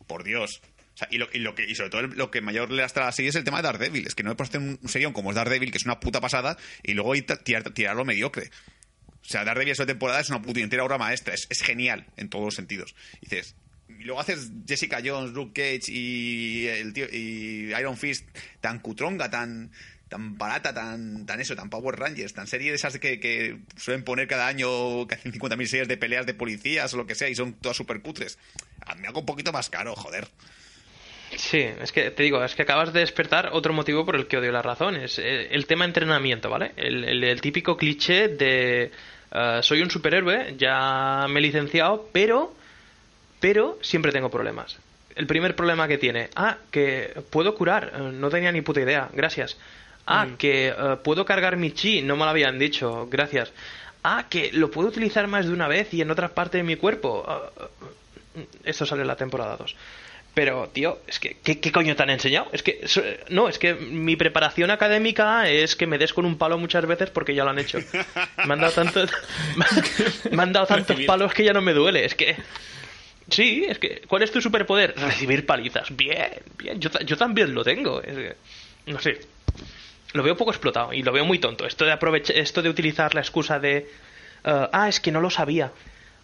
Por 0.08 0.24
Dios. 0.24 0.62
O 0.93 0.97
sea, 0.97 1.08
y, 1.10 1.18
lo, 1.18 1.28
y, 1.34 1.72
y 1.72 1.76
sobre 1.76 1.89
todo 1.89 2.01
lo 2.04 2.30
que 2.30 2.41
mayor 2.41 2.70
le 2.70 2.84
lastra 2.84 3.04
a 3.04 3.06
la 3.08 3.12
serie 3.12 3.30
es 3.30 3.36
el 3.36 3.43
tema 3.43 3.58
de 3.58 3.64
Daredevil. 3.64 4.06
Es 4.06 4.14
que 4.14 4.22
no 4.22 4.34
me 4.34 4.43
hacer 4.43 4.62
un 4.62 4.80
serión 4.88 5.12
como 5.12 5.32
es 5.32 5.36
Daredevil, 5.36 5.72
que 5.72 5.78
es 5.78 5.86
una 5.86 5.99
puta 5.99 6.22
pasada, 6.22 6.56
y 6.84 6.93
luego 6.93 7.14
tirar, 7.43 7.64
tirarlo 7.72 8.06
mediocre. 8.06 8.51
O 9.10 9.26
sea, 9.26 9.43
Daredevil 9.43 9.72
esa 9.72 9.88
temporada 9.88 10.20
es 10.20 10.30
una 10.30 10.41
puta 10.41 10.60
entera 10.60 10.84
obra 10.84 10.99
maestra. 10.99 11.34
Es, 11.34 11.47
es 11.49 11.62
genial 11.64 12.06
en 12.16 12.30
todos 12.30 12.45
los 12.45 12.56
sentidos. 12.56 12.93
Y 13.22 13.30
dices, 13.30 13.56
y 13.88 14.04
luego 14.04 14.20
haces 14.20 14.51
Jessica 14.68 15.01
Jones, 15.04 15.32
Luke 15.32 15.54
Cage 15.54 15.91
y, 15.91 16.68
el 16.68 16.93
tío, 16.93 17.06
y 17.12 17.74
Iron 17.78 17.97
Fist 17.97 18.28
tan 18.62 18.80
cutronga, 18.80 19.30
tan 19.30 19.72
tan 20.14 20.38
barata, 20.38 20.76
tan, 20.76 21.26
tan 21.26 21.39
eso, 21.41 21.55
tan 21.55 21.72
Power 21.72 21.95
Rangers, 21.97 22.34
tan 22.36 22.45
serie 22.45 22.70
de 22.70 22.76
esas 22.76 22.99
que, 22.99 23.20
que 23.20 23.57
suelen 23.78 24.03
poner 24.03 24.28
cada 24.28 24.45
año, 24.47 25.07
que 25.07 25.16
hacen 25.16 25.32
50.000 25.34 25.66
series 25.66 25.88
de 25.88 25.97
peleas 25.97 26.28
de 26.28 26.36
policías 26.36 26.93
o 26.93 26.97
lo 26.97 27.07
que 27.07 27.16
sea, 27.16 27.30
y 27.30 27.36
son 27.36 27.53
todas 27.53 27.76
super 27.76 27.99
cutres. 28.01 28.38
A 28.86 28.93
mí 28.93 29.01
me 29.01 29.07
hago 29.07 29.22
un 29.22 29.26
poquito 29.26 29.51
más 29.51 29.72
caro, 29.72 29.95
joder. 29.95 30.28
Sí, 31.36 31.57
es 31.82 31.91
que 31.91 32.11
te 32.11 32.22
digo, 32.22 32.43
es 32.43 32.53
que 32.53 32.61
acabas 32.61 32.93
de 32.93 32.99
despertar 32.99 33.49
otro 33.53 33.74
motivo 33.74 34.05
por 34.05 34.16
el 34.16 34.28
que 34.28 34.38
odio 34.38 34.51
la 34.51 34.61
razón, 34.61 34.95
es 34.95 35.18
eh, 35.18 35.47
el 35.49 35.66
tema 35.66 35.84
entrenamiento, 35.86 36.47
¿vale? 36.51 36.74
El, 36.76 37.03
el- 37.05 37.24
el 37.24 37.41
típico 37.41 37.76
cliché 37.76 38.28
de 38.28 38.91
eh, 39.32 39.59
soy 39.64 39.82
un 39.82 39.89
superhéroe, 39.89 40.53
ya 40.59 41.26
me 41.28 41.39
he 41.39 41.41
licenciado, 41.41 42.07
pero, 42.14 42.53
pero 43.39 43.80
siempre 43.82 44.11
tengo 44.11 44.30
problemas. 44.30 44.78
El 45.16 45.26
primer 45.28 45.55
problema 45.55 45.88
que 45.88 45.97
tiene, 45.97 46.30
ah, 46.36 46.57
que 46.72 47.14
puedo 47.32 47.55
curar, 47.55 47.91
eh, 47.95 47.99
no 48.14 48.30
tenía 48.30 48.51
ni 48.51 48.61
puta 48.61 48.82
idea, 48.82 49.09
gracias. 49.14 49.57
Ah, 50.06 50.28
que 50.38 50.68
eh, 50.68 50.97
puedo 51.04 51.26
cargar 51.26 51.56
mi 51.58 51.72
chi, 51.72 52.01
no 52.01 52.16
me 52.16 52.26
lo 52.26 52.30
habían 52.30 52.60
dicho, 52.60 53.08
gracias. 53.10 53.51
Ah, 54.04 54.26
que 54.30 54.51
lo 54.51 54.70
puedo 54.70 54.89
utilizar 54.89 55.28
más 55.28 55.45
de 55.45 55.54
una 55.54 55.68
vez 55.68 55.93
y 55.93 56.01
en 56.01 56.12
otra 56.12 56.30
parte 56.30 56.58
de 56.58 56.64
mi 56.64 56.76
cuerpo. 56.76 57.24
Ah, 57.28 57.41
ah, 57.60 57.68
esto 58.66 58.86
sale 58.86 59.01
en 59.01 59.08
la 59.08 59.16
temporada 59.16 59.56
2. 59.58 59.76
Pero, 60.34 60.68
tío, 60.74 60.99
es 61.08 61.20
que, 61.20 61.38
¿qué, 61.43 61.60
qué 61.60 61.72
coño 61.72 61.95
te 61.95 62.01
han 62.01 62.10
enseñado? 62.10 62.47
Es 62.51 62.64
que, 62.64 62.84
no, 63.30 63.47
es 63.47 63.60
que 63.60 63.76
mi 63.76 64.16
preparación 64.16 64.72
académica 64.72 65.47
es 65.47 65.76
que 65.76 65.86
me 65.86 65.99
des 65.99 66.12
con 66.12 66.26
un 66.26 66.39
palo 66.39 66.58
muchas 66.58 66.88
veces 66.88 67.12
porque 67.12 67.36
ya 67.36 67.43
lo 67.43 67.51
han 67.51 67.60
hecho. 67.60 67.78
Me 68.45 68.54
han 68.54 68.60
dado, 68.60 68.74
tanto, 68.74 69.06
me 70.32 70.41
han 70.41 70.51
dado 70.51 70.66
tantos 70.66 70.99
palos 71.01 71.34
que 71.34 71.43
ya 71.43 71.54
no 71.54 71.62
me 71.62 71.74
duele. 71.74 72.04
Es 72.04 72.16
que, 72.16 72.36
sí, 73.30 73.64
es 73.70 73.78
que, 73.78 74.01
¿cuál 74.08 74.24
es 74.24 74.32
tu 74.32 74.41
superpoder? 74.41 74.95
Recibir 74.97 75.45
palizas. 75.45 75.95
Bien, 75.95 76.32
bien, 76.58 76.80
yo, 76.82 76.89
yo 77.06 77.16
también 77.16 77.54
lo 77.54 77.64
tengo. 77.64 78.01
Es 78.01 78.16
que, 78.16 78.36
no 78.88 78.99
sé. 78.99 79.20
Lo 80.14 80.24
veo 80.24 80.38
poco 80.38 80.51
explotado 80.51 80.93
y 80.93 81.03
lo 81.03 81.11
veo 81.11 81.26
muy 81.26 81.39
tonto. 81.39 81.66
Esto 81.66 81.86
de 81.86 81.91
aprovechar, 81.91 82.38
esto 82.38 82.61
de 82.61 82.70
utilizar 82.70 83.14
la 83.14 83.22
excusa 83.22 83.59
de 83.59 83.89
eh, 84.43 84.68
ah, 84.72 84.88
es 84.88 84.99
que 84.99 85.11
no 85.11 85.22
lo 85.22 85.30
sabía. 85.30 85.72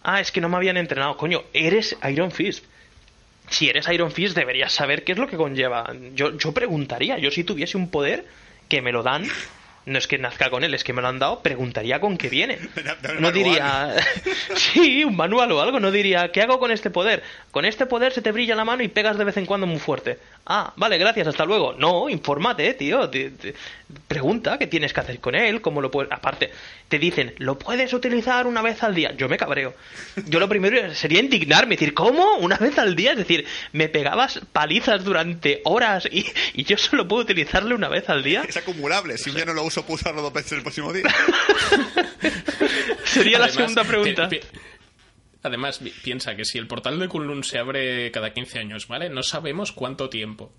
Ah, 0.02 0.20
es 0.20 0.32
que 0.32 0.40
no 0.40 0.48
me 0.48 0.56
habían 0.56 0.76
entrenado. 0.76 1.16
Coño, 1.16 1.42
eres 1.52 1.96
Iron 2.08 2.30
Fist. 2.30 2.64
Si 3.48 3.68
eres 3.68 3.88
Iron 3.88 4.12
Fist 4.12 4.36
deberías 4.36 4.72
saber 4.72 5.04
qué 5.04 5.12
es 5.12 5.18
lo 5.18 5.26
que 5.26 5.36
conlleva. 5.36 5.92
Yo, 6.14 6.36
yo 6.38 6.52
preguntaría, 6.52 7.18
yo 7.18 7.30
si 7.30 7.44
tuviese 7.44 7.76
un 7.76 7.90
poder 7.90 8.24
que 8.68 8.80
me 8.80 8.92
lo 8.92 9.02
dan, 9.02 9.24
no 9.90 9.98
es 9.98 10.06
que 10.06 10.18
nazca 10.18 10.48
con 10.50 10.64
él, 10.64 10.72
es 10.74 10.84
que 10.84 10.92
me 10.92 11.02
lo 11.02 11.08
han 11.08 11.18
dado, 11.18 11.40
preguntaría 11.42 12.00
con 12.00 12.16
qué 12.16 12.28
viene. 12.28 12.58
No 13.18 13.32
diría, 13.32 13.94
sí, 14.56 15.04
un 15.04 15.16
manual 15.16 15.52
o 15.52 15.60
algo, 15.60 15.80
no 15.80 15.90
diría, 15.90 16.30
¿qué 16.32 16.42
hago 16.42 16.58
con 16.58 16.70
este 16.70 16.90
poder? 16.90 17.22
Con 17.50 17.64
este 17.64 17.86
poder 17.86 18.12
se 18.12 18.22
te 18.22 18.32
brilla 18.32 18.54
la 18.54 18.64
mano 18.64 18.82
y 18.82 18.88
pegas 18.88 19.18
de 19.18 19.24
vez 19.24 19.36
en 19.36 19.46
cuando 19.46 19.66
muy 19.66 19.78
fuerte. 19.78 20.18
Ah, 20.46 20.72
vale, 20.76 20.98
gracias, 20.98 21.26
hasta 21.26 21.44
luego. 21.44 21.74
No, 21.74 22.08
infórmate, 22.08 22.72
tío. 22.74 23.08
Te- 23.10 23.30
te- 23.30 23.54
pregunta 24.08 24.56
qué 24.58 24.66
tienes 24.66 24.92
que 24.92 25.00
hacer 25.00 25.20
con 25.20 25.34
él, 25.34 25.60
cómo 25.60 25.80
lo 25.80 25.90
puedes... 25.90 26.10
Aparte, 26.12 26.50
te 26.88 26.98
dicen, 26.98 27.34
lo 27.38 27.58
puedes 27.58 27.92
utilizar 27.92 28.46
una 28.46 28.62
vez 28.62 28.82
al 28.82 28.94
día. 28.94 29.12
Yo 29.16 29.28
me 29.28 29.36
cabreo. 29.36 29.74
Yo 30.26 30.38
lo 30.40 30.48
primero 30.48 30.94
sería 30.94 31.20
indignarme, 31.20 31.74
decir, 31.76 31.92
¿cómo? 31.94 32.34
¿Una 32.36 32.56
vez 32.56 32.78
al 32.78 32.94
día? 32.96 33.12
Es 33.12 33.18
decir, 33.18 33.44
me 33.72 33.88
pegabas 33.88 34.40
palizas 34.52 35.04
durante 35.04 35.60
horas 35.64 36.08
y, 36.10 36.24
y 36.54 36.64
yo 36.64 36.76
solo 36.78 37.06
puedo 37.06 37.22
utilizarle 37.22 37.74
una 37.74 37.88
vez 37.88 38.08
al 38.08 38.22
día. 38.22 38.42
Es 38.48 38.56
acumulable. 38.56 39.18
Si 39.18 39.30
día 39.30 39.44
no 39.44 39.52
lo 39.54 39.64
uso, 39.64 39.79
puedo 39.82 39.94
usarlo 39.94 40.22
dos 40.22 40.32
veces 40.32 40.52
el 40.52 40.62
próximo 40.62 40.92
día. 40.92 41.04
Sería 43.04 43.38
la 43.38 43.48
segunda 43.48 43.84
pregunta. 43.84 44.28
Además, 45.42 45.78
pi- 45.78 45.92
piensa 46.02 46.36
que 46.36 46.44
si 46.44 46.58
el 46.58 46.66
portal 46.66 46.98
de 47.00 47.08
Kunlun 47.08 47.44
se 47.44 47.58
abre 47.58 48.10
cada 48.10 48.32
15 48.32 48.58
años, 48.58 48.88
¿vale? 48.88 49.08
No 49.08 49.22
sabemos 49.22 49.72
cuánto 49.72 50.10
tiempo. 50.10 50.52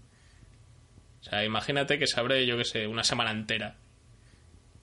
O 1.21 1.23
sea, 1.23 1.45
imagínate 1.45 1.99
que 1.99 2.07
se 2.07 2.19
abre, 2.19 2.45
yo 2.47 2.57
qué 2.57 2.65
sé, 2.65 2.87
una 2.87 3.03
semana 3.03 3.31
entera. 3.31 3.75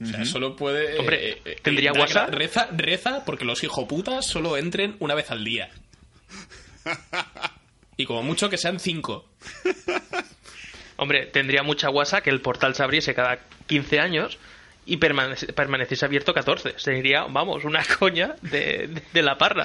O 0.01 0.07
sea, 0.07 0.25
solo 0.25 0.55
puede... 0.55 0.95
eh, 0.95 0.99
Hombre, 1.01 1.43
¿tendría 1.63 1.91
da- 1.93 2.01
WhatsApp? 2.01 2.31
Reza, 2.33 2.69
reza 2.71 3.25
porque 3.25 3.45
los 3.45 3.65
hijoputas 3.65 4.25
solo 4.27 4.57
entren 4.57 4.97
una 5.01 5.15
vez 5.15 5.31
al 5.31 5.45
día. 5.45 5.71
Y 8.01 8.07
como 8.07 8.23
mucho 8.23 8.49
que 8.49 8.59
sean 8.59 8.79
cinco. 8.79 9.29
Hombre, 10.99 11.25
tendría 11.27 11.63
mucha 11.63 11.89
guasa 11.89 12.21
que 12.21 12.29
el 12.31 12.41
portal 12.43 12.75
se 12.75 12.83
abriese 12.83 13.15
cada 13.15 13.39
15 13.67 14.01
años 14.01 14.39
y 14.85 14.97
permanece- 14.99 15.53
permaneciese 15.55 16.05
abierto 16.05 16.35
14. 16.35 16.75
Sería, 16.77 17.23
vamos, 17.25 17.65
una 17.65 17.83
coña 17.99 18.35
de, 18.43 18.89
de- 18.89 19.03
de 19.13 19.23
la 19.23 19.39
parra. 19.39 19.65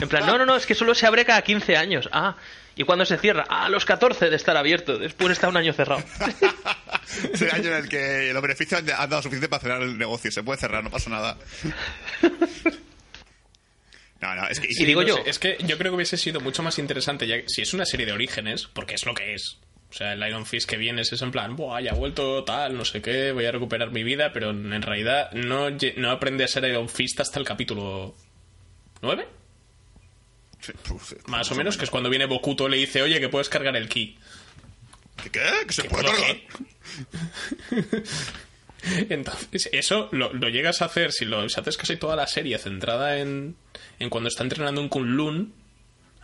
En 0.00 0.08
plan, 0.08 0.26
no, 0.26 0.36
no, 0.36 0.44
no, 0.44 0.56
es 0.56 0.66
que 0.66 0.74
solo 0.74 0.94
se 0.94 1.06
abre 1.06 1.24
cada 1.24 1.42
15 1.42 1.76
años. 1.76 2.08
Ah, 2.12 2.36
¿y 2.76 2.82
cuándo 2.84 3.04
se 3.06 3.16
cierra? 3.18 3.44
Ah, 3.48 3.66
a 3.66 3.68
los 3.68 3.84
14 3.84 4.28
de 4.30 4.36
estar 4.36 4.56
abierto. 4.56 4.98
Después 4.98 5.30
está 5.32 5.48
un 5.48 5.56
año 5.56 5.72
cerrado. 5.72 6.02
Es 7.32 7.42
el 7.42 7.50
año 7.52 7.68
en 7.68 7.84
el 7.84 7.88
que 7.88 8.30
los 8.32 8.42
beneficios 8.42 8.80
han, 8.80 8.86
dado 8.86 9.22
suficiente 9.22 9.48
para 9.48 9.60
cerrar 9.62 9.82
el 9.82 9.96
negocio. 9.96 10.32
Se 10.32 10.42
puede 10.42 10.58
cerrar, 10.58 10.82
no 10.82 10.90
pasa 10.90 11.10
nada. 11.10 11.36
No, 14.20 14.34
no, 14.34 14.48
es 14.48 14.58
que... 14.60 14.68
Y 14.70 14.84
digo 14.86 15.02
no 15.02 15.08
yo- 15.08 15.16
sé, 15.16 15.28
es 15.28 15.38
que 15.38 15.56
yo 15.66 15.76
creo 15.76 15.92
que 15.92 15.96
hubiese 15.96 16.16
sido 16.16 16.40
mucho 16.40 16.62
más 16.62 16.78
interesante 16.78 17.26
ya, 17.26 17.36
si 17.46 17.60
es 17.62 17.74
una 17.74 17.84
serie 17.84 18.06
de 18.06 18.12
orígenes, 18.12 18.66
porque 18.72 18.94
es 18.94 19.04
lo 19.04 19.14
que 19.14 19.34
es. 19.34 19.58
O 19.94 19.96
sea, 19.96 20.14
el 20.14 20.26
Iron 20.26 20.44
Fist 20.44 20.68
que 20.68 20.76
viene 20.76 21.02
es 21.02 21.22
en 21.22 21.30
plan, 21.30 21.54
Buah, 21.54 21.80
ya 21.80 21.92
ha 21.92 21.94
vuelto 21.94 22.42
tal, 22.42 22.76
no 22.76 22.84
sé 22.84 23.00
qué, 23.00 23.30
voy 23.30 23.44
a 23.46 23.52
recuperar 23.52 23.92
mi 23.92 24.02
vida, 24.02 24.32
pero 24.32 24.50
en 24.50 24.82
realidad 24.82 25.30
no, 25.34 25.68
no 25.70 26.10
aprende 26.10 26.42
a 26.42 26.48
ser 26.48 26.64
Iron 26.64 26.88
Fist 26.88 27.20
hasta 27.20 27.38
el 27.38 27.46
capítulo 27.46 28.16
9, 29.02 29.28
Sí, 30.58 30.72
pues, 30.88 31.14
más 31.26 31.48
o 31.52 31.54
menos, 31.54 31.76
que 31.76 31.84
es 31.84 31.90
cuando 31.90 32.08
viene 32.08 32.24
Bokuto 32.24 32.68
le 32.68 32.78
dice, 32.78 33.02
oye, 33.02 33.20
que 33.20 33.28
puedes 33.28 33.48
cargar 33.48 33.76
el 33.76 33.88
ki. 33.88 34.18
¿Qué? 35.30 35.40
¿Que 35.66 35.72
se 35.72 35.82
¿Qué 35.82 35.88
puede 35.90 36.06
cargar? 36.06 36.36
Entonces, 39.10 39.68
eso 39.72 40.08
lo, 40.10 40.32
lo 40.32 40.48
llegas 40.48 40.82
a 40.82 40.86
hacer, 40.86 41.12
si 41.12 41.24
lo 41.24 41.48
si 41.48 41.60
haces 41.60 41.76
casi 41.76 41.96
toda 41.98 42.16
la 42.16 42.26
serie 42.26 42.58
centrada 42.58 43.18
en, 43.18 43.56
en 44.00 44.10
cuando 44.10 44.28
está 44.28 44.42
entrenando 44.42 44.80
un 44.80 44.88
Kunlun, 44.88 45.54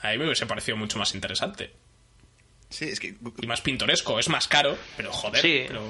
a 0.00 0.10
mí 0.10 0.18
me 0.18 0.24
hubiese 0.24 0.46
parecido 0.46 0.76
mucho 0.76 0.98
más 0.98 1.14
interesante. 1.14 1.72
Sí, 2.70 2.86
es 2.86 3.00
que... 3.00 3.14
Y 3.42 3.46
más 3.46 3.60
pintoresco, 3.60 4.18
es 4.18 4.28
más 4.28 4.46
caro, 4.48 4.78
pero 4.96 5.12
joder, 5.12 5.42
Sí. 5.42 5.64
pero, 5.66 5.82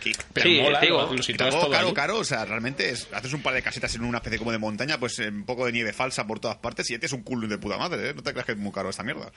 que- 0.00 0.12
pero 0.32 0.48
Sí, 0.48 0.60
mola, 0.62 0.80
digo, 0.80 1.02
lo, 1.02 1.12
lo 1.12 1.14
Y 1.20 1.22
sitúas 1.22 1.50
tampoco 1.50 1.64
todo 1.66 1.72
caro, 1.72 1.88
ahí. 1.88 1.94
caro, 1.94 2.18
o 2.18 2.24
sea, 2.24 2.44
realmente 2.46 2.88
es, 2.90 3.06
haces 3.12 3.32
un 3.34 3.42
par 3.42 3.52
de 3.54 3.62
casetas 3.62 3.94
en 3.94 4.02
una 4.04 4.18
especie 4.18 4.38
como 4.38 4.50
de 4.50 4.58
montaña, 4.58 4.98
pues 4.98 5.18
eh, 5.18 5.28
un 5.28 5.44
poco 5.44 5.66
de 5.66 5.72
nieve 5.72 5.92
falsa 5.92 6.26
por 6.26 6.40
todas 6.40 6.56
partes 6.56 6.90
y 6.90 6.94
este 6.94 7.06
es 7.06 7.12
un 7.12 7.22
culo 7.22 7.46
de 7.46 7.58
puta 7.58 7.76
madre, 7.76 8.08
¿eh? 8.10 8.14
No 8.14 8.22
te 8.22 8.32
creas 8.32 8.46
que 8.46 8.52
es 8.52 8.58
muy 8.58 8.72
caro 8.72 8.88
esta 8.90 9.02
mierda. 9.02 9.30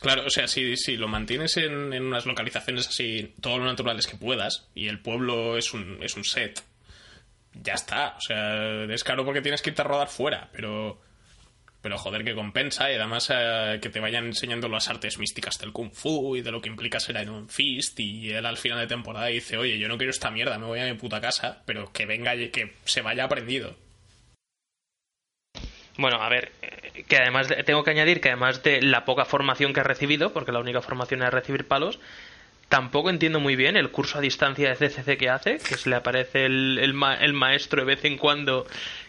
Claro, 0.00 0.24
o 0.26 0.30
sea, 0.30 0.48
si, 0.48 0.76
si 0.76 0.96
lo 0.96 1.08
mantienes 1.08 1.56
en, 1.58 1.92
en 1.92 2.04
unas 2.04 2.24
localizaciones 2.26 2.88
así, 2.88 3.34
todo 3.40 3.58
lo 3.58 3.64
naturales 3.66 4.06
que 4.06 4.16
puedas, 4.16 4.66
y 4.74 4.88
el 4.88 5.00
pueblo 5.00 5.56
es 5.58 5.74
un, 5.74 5.98
es 6.02 6.16
un 6.16 6.24
set, 6.24 6.62
ya 7.52 7.74
está. 7.74 8.14
O 8.16 8.20
sea, 8.20 8.84
es 8.84 9.04
caro 9.04 9.24
porque 9.24 9.42
tienes 9.42 9.60
que 9.62 9.70
irte 9.70 9.82
a 9.82 9.84
rodar 9.84 10.08
fuera, 10.08 10.48
pero... 10.52 11.00
Pero 11.84 11.98
joder, 11.98 12.24
que 12.24 12.34
compensa 12.34 12.90
y 12.90 12.94
además 12.94 13.28
eh, 13.30 13.78
que 13.82 13.90
te 13.90 14.00
vayan 14.00 14.24
enseñando 14.24 14.70
las 14.70 14.88
artes 14.88 15.18
místicas 15.18 15.58
del 15.58 15.70
Kung 15.70 15.92
Fu 15.92 16.34
y 16.34 16.40
de 16.40 16.50
lo 16.50 16.62
que 16.62 16.70
implica 16.70 16.98
ser 16.98 17.20
Iron 17.20 17.46
Fist. 17.50 18.00
Y 18.00 18.30
él 18.30 18.46
al 18.46 18.56
final 18.56 18.78
de 18.78 18.86
temporada 18.86 19.26
dice, 19.26 19.58
oye, 19.58 19.78
yo 19.78 19.86
no 19.86 19.98
quiero 19.98 20.10
esta 20.10 20.30
mierda, 20.30 20.58
me 20.58 20.64
voy 20.64 20.80
a 20.80 20.86
mi 20.86 20.94
puta 20.94 21.20
casa, 21.20 21.62
pero 21.66 21.92
que 21.92 22.06
venga 22.06 22.34
y 22.36 22.48
que 22.48 22.72
se 22.86 23.02
vaya 23.02 23.24
aprendido. 23.24 23.76
Bueno, 25.98 26.22
a 26.22 26.28
ver, 26.30 26.52
eh, 26.62 27.04
que 27.06 27.18
además 27.18 27.48
de- 27.48 27.62
tengo 27.64 27.84
que 27.84 27.90
añadir 27.90 28.22
que 28.22 28.28
además 28.30 28.62
de 28.62 28.80
la 28.80 29.04
poca 29.04 29.26
formación 29.26 29.74
que 29.74 29.80
ha 29.80 29.84
recibido, 29.84 30.32
porque 30.32 30.52
la 30.52 30.60
única 30.60 30.80
formación 30.80 31.22
es 31.22 31.30
recibir 31.34 31.68
palos, 31.68 32.00
tampoco 32.68 33.10
entiendo 33.10 33.40
muy 33.40 33.56
bien 33.56 33.76
el 33.76 33.90
curso 33.90 34.18
a 34.18 34.20
distancia 34.22 34.70
de 34.70 34.76
CCC 34.76 35.16
que 35.18 35.28
hace, 35.28 35.58
que 35.58 35.76
se 35.76 35.90
le 35.90 35.96
aparece 35.96 36.46
el, 36.46 36.78
el, 36.80 36.94
ma- 36.94 37.14
el 37.14 37.34
maestro 37.34 37.82
de 37.84 37.94
vez 37.94 38.04
en 38.06 38.16
cuando 38.16 38.66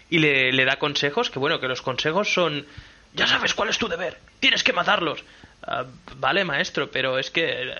y 0.10 0.20
le, 0.20 0.52
le 0.52 0.66
da 0.66 0.78
consejos, 0.78 1.30
que 1.30 1.40
bueno, 1.40 1.60
que 1.60 1.68
los 1.68 1.82
consejos 1.82 2.34
son, 2.34 2.66
ya 3.14 3.28
sabes 3.28 3.54
cuál 3.54 3.70
es 3.70 3.78
tu 3.78 3.88
deber, 3.88 4.18
tienes 4.40 4.64
que 4.64 4.74
matarlos. 4.74 5.24
Ah, 5.64 5.86
vale, 6.18 6.44
maestro, 6.46 6.92
pero 6.92 7.18
es 7.18 7.32
que 7.32 7.46
eh, 7.46 7.76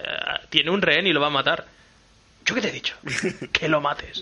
tiene 0.50 0.72
un 0.72 0.82
rehén 0.82 1.06
y 1.06 1.14
lo 1.14 1.22
va 1.22 1.28
a 1.28 1.32
matar. 1.32 1.66
¿Yo 2.48 2.54
qué 2.54 2.62
te 2.62 2.68
he 2.70 2.72
dicho? 2.72 2.96
que 3.52 3.68
lo 3.68 3.82
mates. 3.82 4.22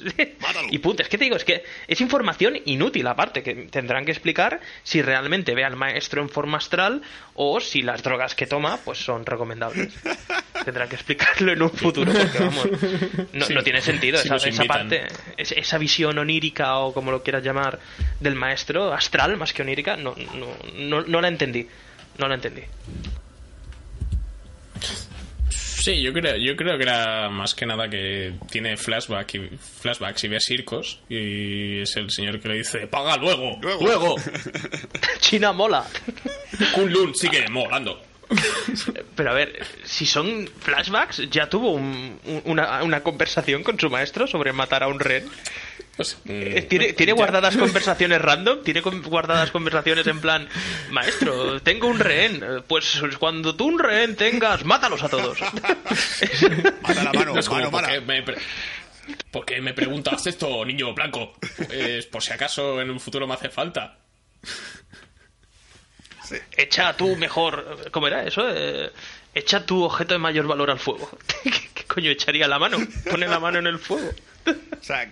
Y 0.71 0.77
punto, 0.79 1.03
es 1.03 1.09
que 1.09 1.17
te 1.17 1.25
digo, 1.25 1.35
es 1.35 1.43
que 1.43 1.63
es 1.87 1.99
información 1.99 2.57
inútil 2.65 3.05
aparte, 3.07 3.43
que 3.43 3.53
tendrán 3.69 4.05
que 4.05 4.11
explicar 4.11 4.61
si 4.83 5.01
realmente 5.01 5.53
ve 5.53 5.65
al 5.65 5.75
maestro 5.75 6.21
en 6.21 6.29
forma 6.29 6.57
astral 6.57 7.01
o 7.35 7.59
si 7.59 7.81
las 7.81 8.01
drogas 8.01 8.33
que 8.33 8.47
toma 8.47 8.77
pues 8.85 8.97
son 9.03 9.25
recomendables. 9.25 9.93
tendrán 10.63 10.87
que 10.87 10.95
explicarlo 10.95 11.51
en 11.51 11.61
un 11.63 11.69
futuro 11.71 12.13
porque 12.13 12.39
vamos, 12.39 12.67
no, 13.33 13.45
Sí. 13.45 13.53
no 13.53 13.61
tiene 13.61 13.81
sentido 13.81 14.17
Sí, 14.17 14.29
esa, 14.33 14.63
parte, 14.63 15.05
es- 15.35 15.51
esa 15.51 15.77
visión 15.77 16.17
onírica 16.17 16.77
o 16.77 16.93
como 16.93 17.11
lo 17.11 17.21
quieras 17.23 17.43
llamar 17.43 17.77
del 18.21 18.35
maestro, 18.35 18.93
astral 18.93 19.35
más 19.35 19.51
que 19.51 19.63
onírica, 19.63 19.97
no, 19.97 20.15
no, 20.35 20.47
no, 20.75 21.01
no 21.01 21.19
la 21.21 21.27
entendí. 21.27 21.67
No 22.17 22.27
la 22.29 22.35
entendí. 22.35 22.61
Sí, 25.55 26.01
yo 26.01 26.13
creo, 26.13 26.37
yo 26.37 26.55
creo 26.55 26.77
que 26.77 26.83
era 26.83 27.29
más 27.29 27.53
que 27.53 27.65
nada 27.65 27.89
que 27.89 28.33
tiene 28.49 28.77
flashback 28.77 29.35
y, 29.35 29.49
flashbacks 29.81 30.23
y 30.23 30.27
ve 30.29 30.39
circos 30.39 30.99
y 31.09 31.81
es 31.81 31.95
el 31.97 32.09
señor 32.09 32.39
que 32.39 32.47
le 32.49 32.55
dice 32.55 32.87
¡Paga 32.87 33.17
luego! 33.17 33.57
Luego. 33.61 33.83
¡Luego! 33.83 34.15
China 35.19 35.51
mola. 35.51 35.85
Kunlun 36.73 37.13
sigue 37.15 37.47
molando. 37.49 38.01
Pero 39.15 39.31
a 39.31 39.33
ver, 39.33 39.63
si 39.83 40.05
son 40.05 40.47
flashbacks, 40.59 41.29
ya 41.29 41.49
tuvo 41.49 41.71
un- 41.71 42.19
un- 42.25 42.41
una, 42.45 42.81
una 42.83 43.01
conversación 43.03 43.61
con 43.63 43.79
su 43.79 43.89
maestro 43.89 44.25
sobre 44.25 44.53
matar 44.53 44.83
a 44.83 44.87
un 44.87 44.99
ren. 44.99 45.27
Pues, 45.95 46.17
Eh, 46.25 46.63
mm, 46.65 46.67
¿Tiene, 46.69 46.93
tiene 46.93 47.11
ya- 47.11 47.15
guardadas 47.15 47.55
conversaciones 47.57 48.19
random? 48.21 48.63
¿Tiene 48.63 48.81
con- 48.81 49.01
guardadas 49.03 49.51
conversaciones 49.51 50.07
en 50.07 50.19
plan, 50.21 50.47
maestro, 50.89 51.61
tengo 51.61 51.87
un 51.87 51.99
rehén? 51.99 52.43
Eh, 52.43 52.61
Pues 52.67 53.01
cuando 53.19 53.55
tú 53.55 53.65
un 53.67 53.79
rehén 53.79 54.15
tengas, 54.15 54.65
mátalos 54.65 55.03
a 55.03 55.09
todos. 55.09 55.37
Mata 56.81 57.03
la 57.03 57.13
mano, 57.13 57.33
No 57.33 57.39
es 57.39 57.47
como, 57.47 57.59
mano, 57.59 57.71
¿por 57.71 57.81
mala. 57.83 57.93
qué 57.93 58.01
me, 58.01 58.23
pre- 58.23 58.37
por 59.31 59.45
qué 59.45 59.61
me 59.61 59.73
preguntas 59.73 60.25
esto, 60.25 60.65
niño 60.65 60.93
blanco? 60.93 61.33
Pues, 61.67 62.05
por 62.07 62.23
si 62.23 62.33
acaso 62.33 62.81
en 62.81 62.89
un 62.89 62.99
futuro 62.99 63.27
me 63.27 63.33
hace 63.35 63.49
falta. 63.49 63.97
Echa 66.57 66.95
tú 66.95 67.15
mejor. 67.17 67.89
¿Cómo 67.91 68.07
era 68.07 68.23
eso? 68.23 68.43
Eh, 68.49 68.91
echa 69.35 69.65
tu 69.65 69.83
objeto 69.83 70.13
de 70.13 70.19
mayor 70.19 70.47
valor 70.47 70.71
al 70.71 70.79
fuego. 70.79 71.09
¿Qué, 71.43 71.51
qué 71.73 71.83
coño 71.83 72.09
echaría 72.09 72.47
la 72.47 72.57
mano? 72.59 72.77
Pone 73.09 73.27
la 73.27 73.39
mano 73.39 73.59
en 73.59 73.67
el 73.67 73.77
fuego. 73.77 74.09
O 74.45 74.83
sea, 74.83 75.09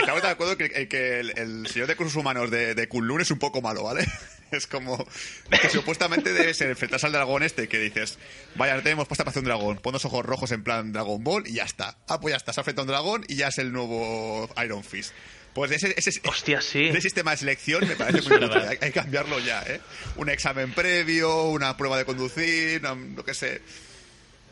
estamos 0.00 0.22
de 0.22 0.28
acuerdo 0.28 0.56
que, 0.56 0.88
que 0.88 1.20
el, 1.20 1.38
el 1.38 1.66
señor 1.68 1.86
de 1.88 1.96
cursos 1.96 2.16
humanos 2.16 2.50
de, 2.50 2.74
de 2.74 2.88
Kunlun 2.88 3.20
es 3.20 3.30
un 3.30 3.38
poco 3.38 3.62
malo, 3.62 3.82
¿vale? 3.84 4.06
Es 4.50 4.66
como 4.66 5.06
que 5.50 5.68
supuestamente 5.68 6.32
debe 6.32 6.54
ser 6.54 6.70
enfrentarse 6.70 7.04
al 7.04 7.12
dragón 7.12 7.42
este 7.42 7.68
que 7.68 7.78
dices, 7.78 8.18
vaya, 8.54 8.76
no 8.76 8.82
tenemos 8.82 9.06
pasta 9.06 9.22
para 9.22 9.32
hacer 9.32 9.42
un 9.42 9.48
dragón, 9.48 9.76
pon 9.76 9.92
los 9.92 10.06
ojos 10.06 10.24
rojos 10.24 10.52
en 10.52 10.64
plan 10.64 10.90
Dragon 10.90 11.22
Ball 11.22 11.46
y 11.46 11.52
ya 11.52 11.64
está. 11.64 11.98
Ah, 12.08 12.18
pues 12.18 12.32
ya 12.32 12.38
está, 12.38 12.54
se 12.54 12.60
ha 12.60 12.62
enfrentado 12.62 12.84
un 12.84 12.88
dragón 12.88 13.24
y 13.28 13.36
ya 13.36 13.48
es 13.48 13.58
el 13.58 13.72
nuevo 13.72 14.48
Iron 14.64 14.82
Fist. 14.82 15.12
Pues 15.52 15.70
ese, 15.70 15.92
ese, 15.98 16.20
Hostia, 16.24 16.62
sí. 16.62 16.86
ese 16.86 17.02
sistema 17.02 17.32
de 17.32 17.36
selección 17.36 17.86
me 17.86 17.94
parece 17.94 18.26
muy 18.26 18.38
útil. 18.44 18.58
Hay, 18.58 18.78
hay 18.80 18.90
que 18.90 18.92
cambiarlo 18.92 19.38
ya, 19.38 19.62
¿eh? 19.64 19.82
Un 20.16 20.30
examen 20.30 20.72
previo, 20.72 21.44
una 21.44 21.76
prueba 21.76 21.98
de 21.98 22.06
conducir, 22.06 22.80
no, 22.80 22.94
lo 22.94 23.24
que 23.26 23.34
sé. 23.34 23.60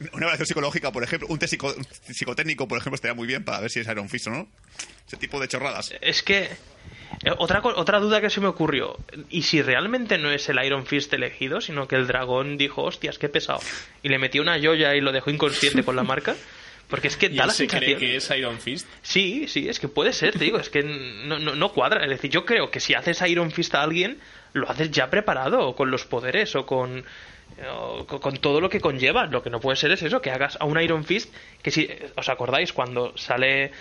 Una 0.01 0.27
evaluación 0.27 0.47
psicológica, 0.47 0.93
por 0.93 1.03
ejemplo, 1.03 1.29
un 1.31 1.39
test 1.39 1.55
psico- 1.55 1.75
psicotécnico, 2.13 2.69
por 2.69 2.79
ejemplo, 2.79 2.97
estaría 2.97 3.15
muy 3.15 3.27
bien 3.27 3.45
para 3.45 3.61
ver 3.61 3.71
si 3.71 3.81
es 3.81 3.89
Iron 3.89 4.09
Fist 4.09 4.27
o 4.27 4.31
no. 4.31 4.49
Ese 5.07 5.17
tipo 5.17 5.41
de 5.41 5.49
chorradas. 5.49 5.95
Es 6.01 6.23
que. 6.23 6.43
eh, 6.43 7.33
Otra, 7.39 7.61
otra 7.65 7.99
duda 8.01 8.21
que 8.21 8.29
se 8.31 8.41
me 8.41 8.47
ocurrió. 8.49 8.99
¿Y 9.31 9.43
si 9.43 9.63
realmente 9.63 10.19
no 10.19 10.31
es 10.31 10.49
el 10.49 10.63
Iron 10.65 10.85
Fist 10.87 11.13
elegido, 11.15 11.61
sino 11.61 11.89
que 11.89 11.97
el 11.97 12.07
dragón 12.07 12.59
dijo, 12.59 12.83
hostias, 12.83 13.19
qué 13.19 13.29
pesado? 13.29 13.61
Y 14.03 14.09
le 14.11 14.19
metió 14.19 14.43
una 14.43 14.61
joya 14.61 14.95
y 14.95 15.01
lo 15.01 15.13
dejó 15.13 15.31
inconsciente 15.31 15.83
con 15.83 15.97
la 15.97 16.03
marca? 16.03 16.37
Porque 16.89 17.09
es 17.09 17.17
que 17.17 17.29
da 17.31 17.47
la 17.47 17.53
se 17.53 17.67
cree 17.67 17.81
sensación. 17.81 17.99
que 18.01 18.17
es 18.17 18.31
Iron 18.37 18.59
Fist. 18.61 18.87
Sí, 19.03 19.47
sí, 19.49 19.69
es 19.69 19.81
que 19.81 19.89
puede 19.89 20.13
ser, 20.13 20.33
te 20.39 20.45
digo, 20.45 20.59
es 20.59 20.69
que 20.69 20.83
no, 20.83 21.39
no, 21.39 21.55
no 21.57 21.73
cuadra. 21.73 22.05
Es 22.05 22.11
decir, 22.11 22.31
yo 22.31 22.45
creo 22.45 22.71
que 22.71 22.81
si 22.81 22.93
haces 22.95 23.23
Iron 23.23 23.51
Fist 23.51 23.75
a 23.75 23.83
alguien, 23.83 24.19
lo 24.53 24.69
haces 24.71 24.91
ya 24.91 25.09
preparado, 25.11 25.61
o 25.69 25.75
con 25.75 25.91
los 25.91 26.05
poderes, 26.05 26.55
o 26.55 26.65
con, 26.67 27.05
con- 28.21 28.37
todo 28.39 28.61
lo 28.61 28.69
que 28.69 28.81
conlleva. 28.81 29.27
Lo 29.27 29.43
que 29.43 29.51
no 29.51 29.61
puede 29.61 29.77
ser 29.77 29.91
es 29.93 30.03
eso, 30.03 30.21
que 30.21 30.31
hagas 30.31 30.57
a 30.61 30.65
un 30.65 30.81
Iron 30.81 31.05
Fist, 31.05 31.33
que 31.63 31.71
si 31.71 31.89
os 32.17 32.29
acordáis 32.29 32.73
cuando 32.73 33.17
sale 33.17 33.73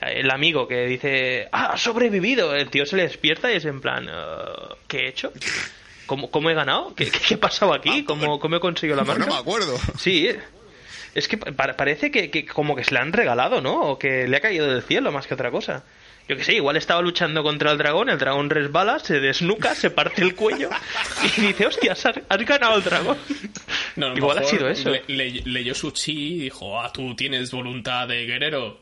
el 0.00 0.30
amigo 0.30 0.66
que 0.68 0.86
dice, 0.86 1.48
ah, 1.52 1.72
ha 1.72 1.76
sobrevivido, 1.76 2.54
el 2.54 2.70
tío 2.70 2.86
se 2.86 2.96
le 2.96 3.02
despierta 3.04 3.52
y 3.52 3.56
es 3.56 3.64
en 3.64 3.80
plan, 3.80 4.08
"Ah, 4.10 4.74
¿qué 4.88 5.00
he 5.04 5.08
hecho? 5.08 5.32
¿Cómo, 6.06 6.30
cómo 6.30 6.50
he 6.50 6.54
ganado? 6.54 6.94
¿Qué, 6.94 7.10
qué, 7.10 7.34
ha 7.34 7.38
pasado 7.40 7.72
aquí? 7.72 8.04
¿Cómo, 8.04 8.38
¿Cómo 8.40 8.56
he 8.56 8.60
conseguido 8.60 8.96
la 8.96 9.04
marca? 9.04 9.24
no 9.26 9.32
me 9.32 9.38
acuerdo. 9.38 9.78
Sí, 9.98 10.28
es 11.14 11.28
que 11.28 11.36
pa- 11.38 11.74
parece 11.74 12.10
que, 12.10 12.30
que 12.30 12.44
como 12.46 12.74
que 12.74 12.84
se 12.84 12.92
le 12.94 13.00
han 13.00 13.12
regalado, 13.12 13.60
¿no? 13.60 13.80
O 13.82 13.98
que 13.98 14.26
le 14.26 14.36
ha 14.36 14.40
caído 14.40 14.66
del 14.66 14.82
cielo 14.82 15.12
más 15.12 15.26
que 15.26 15.34
otra 15.34 15.50
cosa. 15.50 15.84
Yo 16.28 16.36
que 16.36 16.44
sé, 16.44 16.54
igual 16.54 16.76
estaba 16.76 17.02
luchando 17.02 17.42
contra 17.42 17.72
el 17.72 17.78
dragón, 17.78 18.08
el 18.08 18.18
dragón 18.18 18.48
resbala, 18.48 18.98
se 19.00 19.18
desnuca, 19.20 19.74
se 19.74 19.90
parte 19.90 20.22
el 20.22 20.34
cuello 20.34 20.70
y 21.36 21.40
dice, 21.42 21.66
hostia, 21.66 21.92
has, 21.92 22.06
has 22.06 22.38
ganado 22.46 22.76
el 22.76 22.82
dragón. 22.84 23.18
No, 23.96 24.16
igual 24.16 24.38
ha 24.38 24.44
sido 24.44 24.70
eso. 24.70 24.88
le- 24.90 25.04
le- 25.08 25.42
leyó 25.44 25.74
su 25.74 25.90
chi 25.90 26.12
y 26.36 26.38
dijo, 26.44 26.80
ah, 26.80 26.90
tú 26.90 27.14
tienes 27.14 27.50
voluntad 27.50 28.08
de 28.08 28.24
guerrero. 28.24 28.80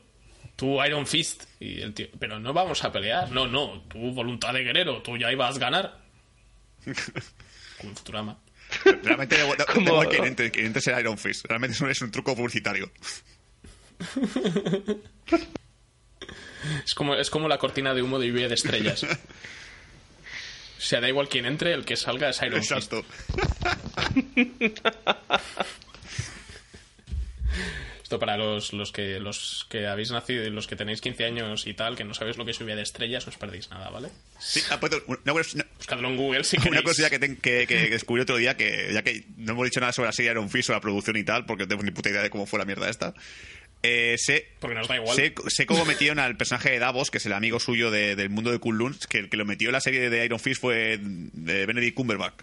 Tú 0.55 0.81
Iron 0.85 1.05
Fist. 1.07 1.45
Y 1.59 1.81
el 1.81 1.95
tío, 1.95 2.07
pero 2.21 2.39
no 2.39 2.53
vamos 2.53 2.85
a 2.85 2.93
pelear. 2.93 3.29
No, 3.33 3.49
no, 3.49 3.83
tú 3.89 4.13
voluntad 4.13 4.53
de 4.55 4.63
guerrero. 4.63 5.03
Tú 5.03 5.17
ya 5.17 5.33
ibas 5.33 5.57
a 5.57 5.59
ganar. 5.59 5.99
Futurama. 7.81 8.39
Realmente 9.03 9.37
entre, 10.19 10.51
quien 10.53 10.67
entre 10.67 10.81
sea 10.83 11.01
Iron 11.01 11.19
Fist. 11.19 11.45
Realmente 11.47 11.75
es 11.75 11.81
un, 11.81 11.91
es 11.91 12.01
un 12.03 12.13
truco 12.13 12.37
publicitario. 12.37 12.93
Es 16.85 16.95
como, 16.95 17.15
es 17.15 17.31
como 17.31 17.49
la 17.49 17.59
cortina 17.59 17.95
de 17.95 18.03
humo 18.03 18.19
de 18.19 18.29
lluvia 18.29 18.49
de 18.49 18.55
estrellas. 18.55 19.05
O 20.81 20.83
sea, 20.83 21.01
da 21.01 21.09
igual 21.09 21.29
quién 21.29 21.45
entre, 21.45 21.75
el 21.75 21.85
que 21.85 21.95
salga 21.95 22.31
es 22.31 22.41
Iron 22.41 22.63
Fist. 22.63 22.73
Exacto. 22.73 23.05
Esto 28.03 28.19
para 28.19 28.39
los, 28.39 28.73
los 28.73 28.91
que 28.91 29.21
los 29.21 29.67
que 29.69 29.87
habéis 29.87 30.11
nacido, 30.11 30.49
los 30.51 30.67
que 30.67 30.77
tenéis 30.77 31.01
15 31.03 31.25
años 31.27 31.67
y 31.67 31.75
tal, 31.75 31.97
que 31.97 32.05
no 32.05 32.15
sabéis 32.15 32.39
lo 32.39 32.47
que 32.47 32.53
es 32.53 32.59
lluvia 32.59 32.75
de 32.75 32.83
estrellas, 32.83 33.27
no 33.27 33.31
os 33.31 33.37
perdéis 33.37 33.71
nada, 33.71 33.91
¿vale? 33.91 34.09
Sí, 34.41 34.63
ah, 34.71 34.81
pues, 34.81 34.91
Buscadlo 35.77 36.09
en 36.09 36.17
Google 36.17 36.45
si 36.45 36.57
una 36.67 36.83
cosilla 36.83 37.11
que, 37.11 37.21
que, 37.37 37.67
que 37.69 37.91
descubrí 37.91 38.23
otro 38.23 38.37
día, 38.37 38.57
que 38.57 38.91
ya 38.93 39.03
que 39.03 39.27
no 39.37 39.53
hemos 39.53 39.65
dicho 39.67 39.81
nada 39.81 39.93
sobre 39.93 40.09
la 40.09 40.13
serie 40.13 40.33
Iron 40.33 40.49
Fist 40.51 40.71
o 40.71 40.73
la 40.73 40.81
producción 40.81 41.19
y 41.19 41.25
tal, 41.25 41.45
porque 41.45 41.65
no 41.65 41.69
tengo 41.69 41.83
ni 41.83 41.91
puta 41.91 42.09
idea 42.09 42.23
de 42.23 42.31
cómo 42.31 42.47
fue 42.47 42.59
la 42.59 42.65
mierda 42.65 42.89
esta. 42.89 43.15
Eh, 43.83 44.17
sé, 44.19 44.47
Porque 44.61 44.75
nos 44.77 44.89
da 44.89 44.97
igual. 44.97 45.17
sé, 45.17 45.35
sé 45.49 45.65
cómo 45.67 45.85
metieron 45.87 46.19
al 46.19 46.37
personaje 46.37 46.71
de 46.71 46.79
Davos, 46.79 47.11
que 47.11 47.17
es 47.19 47.25
el 47.27 47.33
amigo 47.33 47.59
suyo 47.61 47.91
de- 47.91 48.15
del 48.15 48.29
mundo 48.29 48.51
de 48.53 48.59
Kunlun, 48.59 48.97
que 49.09 49.19
el 49.19 49.29
que 49.31 49.37
lo 49.39 49.47
metió 49.47 49.69
en 49.69 49.73
la 49.73 49.81
serie 49.81 50.11
de 50.11 50.25
Iron 50.25 50.39
Fist 50.39 50.61
fue 50.61 50.99
de 51.01 51.65
Benedict 51.67 51.95
Cumberbatch. 51.97 52.35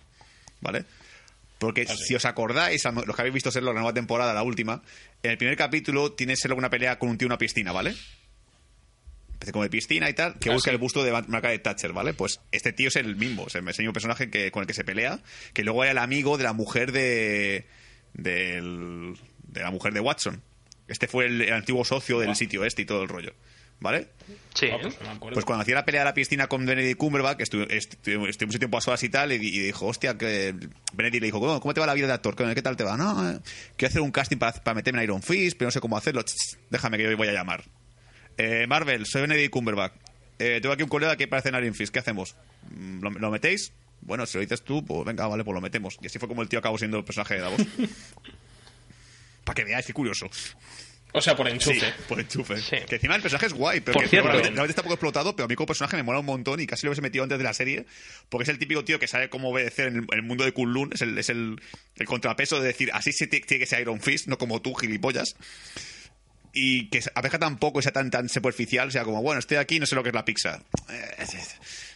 ¿Vale? 0.61 0.85
Porque 1.59 1.85
Ah, 1.87 1.95
si 1.95 2.15
os 2.15 2.25
acordáis, 2.25 2.83
los 2.85 3.15
que 3.15 3.21
habéis 3.21 3.33
visto 3.35 3.51
Serlo 3.51 3.71
la 3.73 3.79
nueva 3.81 3.93
temporada, 3.93 4.33
la 4.33 4.41
última, 4.43 4.81
en 5.21 5.31
el 5.31 5.37
primer 5.37 5.55
capítulo 5.57 6.11
tiene 6.13 6.35
Serlo 6.35 6.55
una 6.55 6.69
pelea 6.71 6.97
con 6.97 7.09
un 7.09 7.17
tío 7.19 7.27
en 7.27 7.31
una 7.31 7.37
piscina, 7.37 7.71
¿vale? 7.71 7.95
Empecé 9.33 9.51
como 9.51 9.63
de 9.63 9.69
piscina 9.69 10.09
y 10.09 10.13
tal, 10.13 10.39
que 10.39 10.49
Ah, 10.49 10.53
busca 10.53 10.71
el 10.71 10.77
busto 10.79 11.03
de 11.03 11.11
Margaret 11.11 11.61
Thatcher, 11.61 11.93
¿vale? 11.93 12.13
Pues 12.15 12.39
este 12.51 12.73
tío 12.73 12.87
es 12.87 12.95
el 12.95 13.15
mismo, 13.15 13.43
o 13.43 13.49
sea, 13.49 13.61
es 13.61 13.77
el 13.79 13.83
mismo 13.83 13.93
personaje 13.93 14.31
que, 14.31 14.49
con 14.51 14.61
el 14.61 14.67
que 14.67 14.73
se 14.73 14.83
pelea, 14.83 15.19
que 15.53 15.63
luego 15.63 15.83
era 15.83 15.91
el 15.91 15.97
amigo 15.99 16.37
de 16.37 16.43
la 16.43 16.53
mujer 16.53 16.91
de. 16.91 17.65
del- 18.13 19.15
de 19.47 19.61
la 19.61 19.69
mujer 19.71 19.93
de 19.93 19.99
Watson. 19.99 20.41
Este 20.87 21.07
fue 21.07 21.25
el, 21.25 21.41
el 21.41 21.53
antiguo 21.53 21.83
socio 21.85 22.19
del 22.19 22.35
sitio 22.35 22.63
este 22.65 22.81
y 22.83 22.85
todo 22.85 23.03
el 23.03 23.09
rollo. 23.09 23.33
¿Vale? 23.79 24.07
Sí, 24.55 24.69
Ah, 24.71 24.77
pues 24.81 24.97
no. 25.01 25.19
Pues 25.19 25.45
cuando 25.45 25.61
hacía 25.61 25.75
la 25.75 25.85
pelea 25.85 26.01
de 26.01 26.05
la 26.05 26.13
piscina 26.15 26.47
con 26.47 26.65
Benedict 26.65 26.97
Cumberbatch, 26.97 27.37
que 27.37 27.43
estu- 27.43 27.67
estu- 27.67 28.27
estuvimos 28.27 28.55
un 28.55 28.59
tiempo 28.59 28.77
a 28.79 28.81
solas 28.81 29.03
y 29.03 29.09
tal, 29.09 29.31
y, 29.31 29.35
y 29.35 29.59
dijo, 29.59 29.85
hostia, 29.85 30.17
que 30.17 30.55
Benedict 30.93 31.21
le 31.21 31.27
dijo, 31.27 31.39
¿cómo, 31.39 31.59
cómo 31.61 31.73
te 31.75 31.79
va 31.79 31.85
la 31.85 31.93
vida 31.93 32.07
de 32.07 32.13
actor? 32.13 32.35
¿Qué 32.35 32.61
tal 32.63 32.75
te 32.75 32.83
va? 32.83 32.97
No, 32.97 33.29
eh, 33.29 33.39
quiero 33.75 33.89
hacer 33.91 34.01
un 34.01 34.09
casting 34.11 34.37
para, 34.37 34.53
para 34.63 34.73
meterme 34.73 34.99
en 35.01 35.03
Iron 35.03 35.21
Fist, 35.21 35.57
pero 35.59 35.67
no 35.67 35.71
sé 35.71 35.79
cómo 35.79 35.95
hacerlo. 35.95 36.23
Ch, 36.23 36.57
déjame 36.71 36.97
que 36.97 37.03
yo 37.03 37.15
voy 37.15 37.27
a 37.27 37.33
llamar. 37.33 37.65
Eh, 38.37 38.65
Marvel, 38.67 39.05
soy 39.05 39.21
Benedict 39.21 39.51
Cumberbatch. 39.51 39.93
Eh, 40.39 40.57
tengo 40.59 40.73
aquí 40.73 40.81
un 40.81 40.89
colega 40.89 41.15
que 41.15 41.27
parece 41.27 41.49
en 41.49 41.55
Iron 41.55 41.75
Fist. 41.75 41.93
¿Qué 41.93 41.99
hacemos? 41.99 42.35
Mm, 42.71 43.01
¿Lo, 43.03 43.09
lo 43.11 43.29
metéis? 43.29 43.73
Bueno, 44.01 44.25
si 44.25 44.37
lo 44.37 44.41
dices 44.41 44.63
tú, 44.63 44.83
pues 44.83 45.05
venga, 45.05 45.27
vale, 45.27 45.43
pues 45.43 45.53
lo 45.53 45.61
metemos. 45.61 45.97
Y 46.01 46.07
así 46.07 46.17
fue 46.17 46.27
como 46.27 46.41
el 46.41 46.49
tío 46.49 46.57
acabó 46.57 46.79
siendo 46.79 46.97
el 46.97 47.03
personaje 47.03 47.35
de 47.35 47.41
Davos. 47.41 47.61
para 49.47 49.55
que 49.55 49.63
veáis, 49.63 49.85
qué 49.87 49.93
curioso. 49.93 50.29
O 51.13 51.21
sea, 51.21 51.35
por 51.35 51.47
enchufe. 51.47 51.79
Sí, 51.79 51.85
por 52.07 52.19
enchufe. 52.19 52.57
Sí. 52.57 52.75
Que 52.87 52.95
encima 52.95 53.15
el 53.15 53.21
personaje 53.21 53.47
es 53.47 53.53
guay, 53.53 53.79
pero 53.79 53.93
Por 53.93 54.03
que 54.03 54.09
cierto. 54.09 54.27
realmente, 54.27 54.49
realmente 54.49 54.71
está 54.71 54.83
poco 54.83 54.93
explotado, 54.95 55.35
pero 55.35 55.45
a 55.45 55.47
mí 55.47 55.55
como 55.55 55.65
personaje 55.65 55.95
me 55.95 56.03
mola 56.03 56.19
un 56.19 56.25
montón 56.25 56.59
y 56.59 56.67
casi 56.67 56.85
lo 56.85 56.91
hubiese 56.91 57.01
metido 57.01 57.23
antes 57.23 57.37
de 57.37 57.43
la 57.45 57.53
serie, 57.53 57.85
porque 58.29 58.43
es 58.43 58.49
el 58.49 58.59
típico 58.59 58.83
tío 58.83 58.99
que 58.99 59.07
sabe 59.07 59.29
cómo 59.29 59.49
obedecer 59.49 59.87
en 59.87 59.95
el, 59.95 60.01
en 60.03 60.17
el 60.19 60.23
mundo 60.23 60.43
de 60.43 60.51
Kunlun, 60.51 60.91
es, 60.93 61.01
el, 61.01 61.17
es 61.17 61.29
el, 61.29 61.59
el 61.95 62.05
contrapeso 62.05 62.59
de 62.59 62.67
decir, 62.67 62.91
así 62.93 63.13
se 63.13 63.25
ti- 63.25 63.39
tiene 63.39 63.61
que 63.61 63.65
ser 63.65 63.79
Iron 63.81 64.01
Fist, 64.01 64.27
no 64.27 64.37
como 64.37 64.61
tú, 64.61 64.75
gilipollas. 64.75 65.35
Y 66.53 66.89
que 66.89 67.01
a 67.13 67.21
veces 67.21 67.39
tampoco 67.39 67.81
sea 67.81 67.91
tan, 67.93 68.11
tan 68.11 68.29
superficial, 68.29 68.89
o 68.89 68.91
sea, 68.91 69.03
como, 69.03 69.21
bueno, 69.21 69.39
estoy 69.39 69.57
aquí, 69.57 69.79
no 69.79 69.85
sé 69.85 69.95
lo 69.95 70.03
que 70.03 70.09
es 70.09 70.15
la 70.15 70.25
pizza. 70.25 70.61
Eh, 70.89 71.25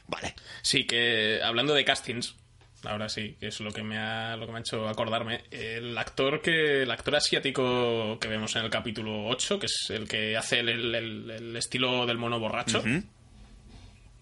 Vale. 0.07 0.35
Sí, 0.61 0.85
que 0.85 1.39
hablando 1.43 1.73
de 1.73 1.83
castings, 1.85 2.35
ahora 2.83 3.09
sí, 3.09 3.35
que 3.39 3.47
es 3.47 3.59
lo 3.59 3.71
que 3.71 3.83
me 3.83 3.97
ha, 3.97 4.35
lo 4.37 4.45
que 4.45 4.51
me 4.51 4.57
ha 4.59 4.61
hecho 4.61 4.87
acordarme, 4.87 5.43
el 5.51 5.97
actor 5.97 6.41
que 6.41 6.83
el 6.83 6.91
actor 6.91 7.15
asiático 7.15 8.17
que 8.19 8.27
vemos 8.27 8.55
en 8.55 8.63
el 8.65 8.69
capítulo 8.71 9.27
8, 9.27 9.59
que 9.59 9.65
es 9.67 9.89
el 9.89 10.07
que 10.07 10.35
hace 10.37 10.59
el, 10.59 10.69
el- 10.69 11.29
el- 11.31 11.55
estilo 11.57 12.05
del 12.05 12.17
mono 12.17 12.39
borracho, 12.39 12.83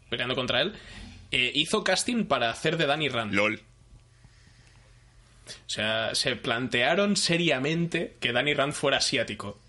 peleando 0.10 0.36
contra 0.36 0.62
él, 0.62 0.74
eh, 1.32 1.52
hizo 1.56 1.84
casting 1.84 2.26
para 2.26 2.50
hacer 2.50 2.76
de 2.78 2.86
Danny 2.86 3.08
Rand. 3.10 3.34
LOL. 3.34 3.62
O 5.48 5.70
sea, 5.70 6.14
se 6.14 6.36
plantearon 6.36 7.16
seriamente 7.16 8.16
que 8.20 8.32
Danny 8.34 8.54
Rand 8.54 8.74
fuera 8.74 8.98
asiático. 8.98 9.60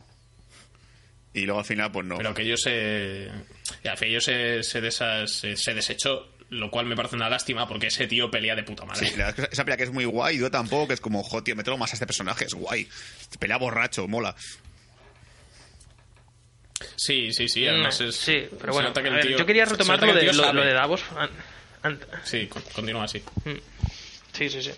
Y 1.32 1.43
luego 1.43 1.61
al 1.61 1.64
final, 1.64 1.93
pues 1.93 2.07
no. 2.07 2.16
Pero 2.16 2.34
que 2.34 2.43
ellos 2.43 2.61
se. 2.62 3.30
Ya, 3.84 3.95
que 3.95 4.07
ellos 4.09 4.24
se, 4.24 4.62
se, 4.62 4.82
desa- 4.82 5.26
se- 5.26 5.57
se 5.57 5.74
desechó, 5.74 6.28
lo 6.51 6.70
cual 6.70 6.86
me 6.86 6.96
parece 6.96 7.16
una 7.16 7.28
lástima 7.30 7.66
porque 7.66 7.86
ese 7.86 8.07
tío 8.07 8.30
pelea 8.30 8.55
de 8.57 8.62
puta 8.64 8.84
madre. 8.84 9.07
Sí, 9.09 9.16
la 9.16 9.30
esa 9.30 9.64
pelea 9.64 9.76
que 9.76 9.84
es 9.84 9.92
muy 9.92 10.05
guay, 10.05 10.38
yo 10.38 10.51
tampoco, 10.51 10.88
que 10.88 10.94
es 10.94 11.01
como, 11.01 11.22
joder, 11.22 11.44
tío, 11.44 11.57
mételo 11.57 11.78
más 11.78 11.90
a 11.92 11.94
este 11.94 12.07
personaje, 12.07 12.44
es 12.44 12.55
guay. 12.55 12.88
Pelea 13.38 13.57
borracho, 13.57 14.07
mola. 14.09 14.34
Sí, 16.96 17.32
sí, 17.32 17.48
sí, 17.48 17.66
además 17.66 18.01
es. 18.01 18.16
Mm, 18.20 18.24
sí, 18.24 18.48
pero 18.59 18.72
bueno, 18.72 18.92
que 18.92 19.01
el 19.01 19.14
ver, 19.14 19.28
yo 19.28 19.46
quería 19.46 19.64
retomar 19.64 20.03
lo 20.03 20.14
de, 20.14 20.32
lo, 20.32 20.53
lo 20.53 20.62
de 20.64 20.72
Davos. 20.72 21.03
Sí, 22.24 22.46
con- 22.46 22.62
continúa 22.74 23.05
así. 23.05 23.22
Sí, 24.32 24.48
sí, 24.48 24.62
sí. 24.62 24.70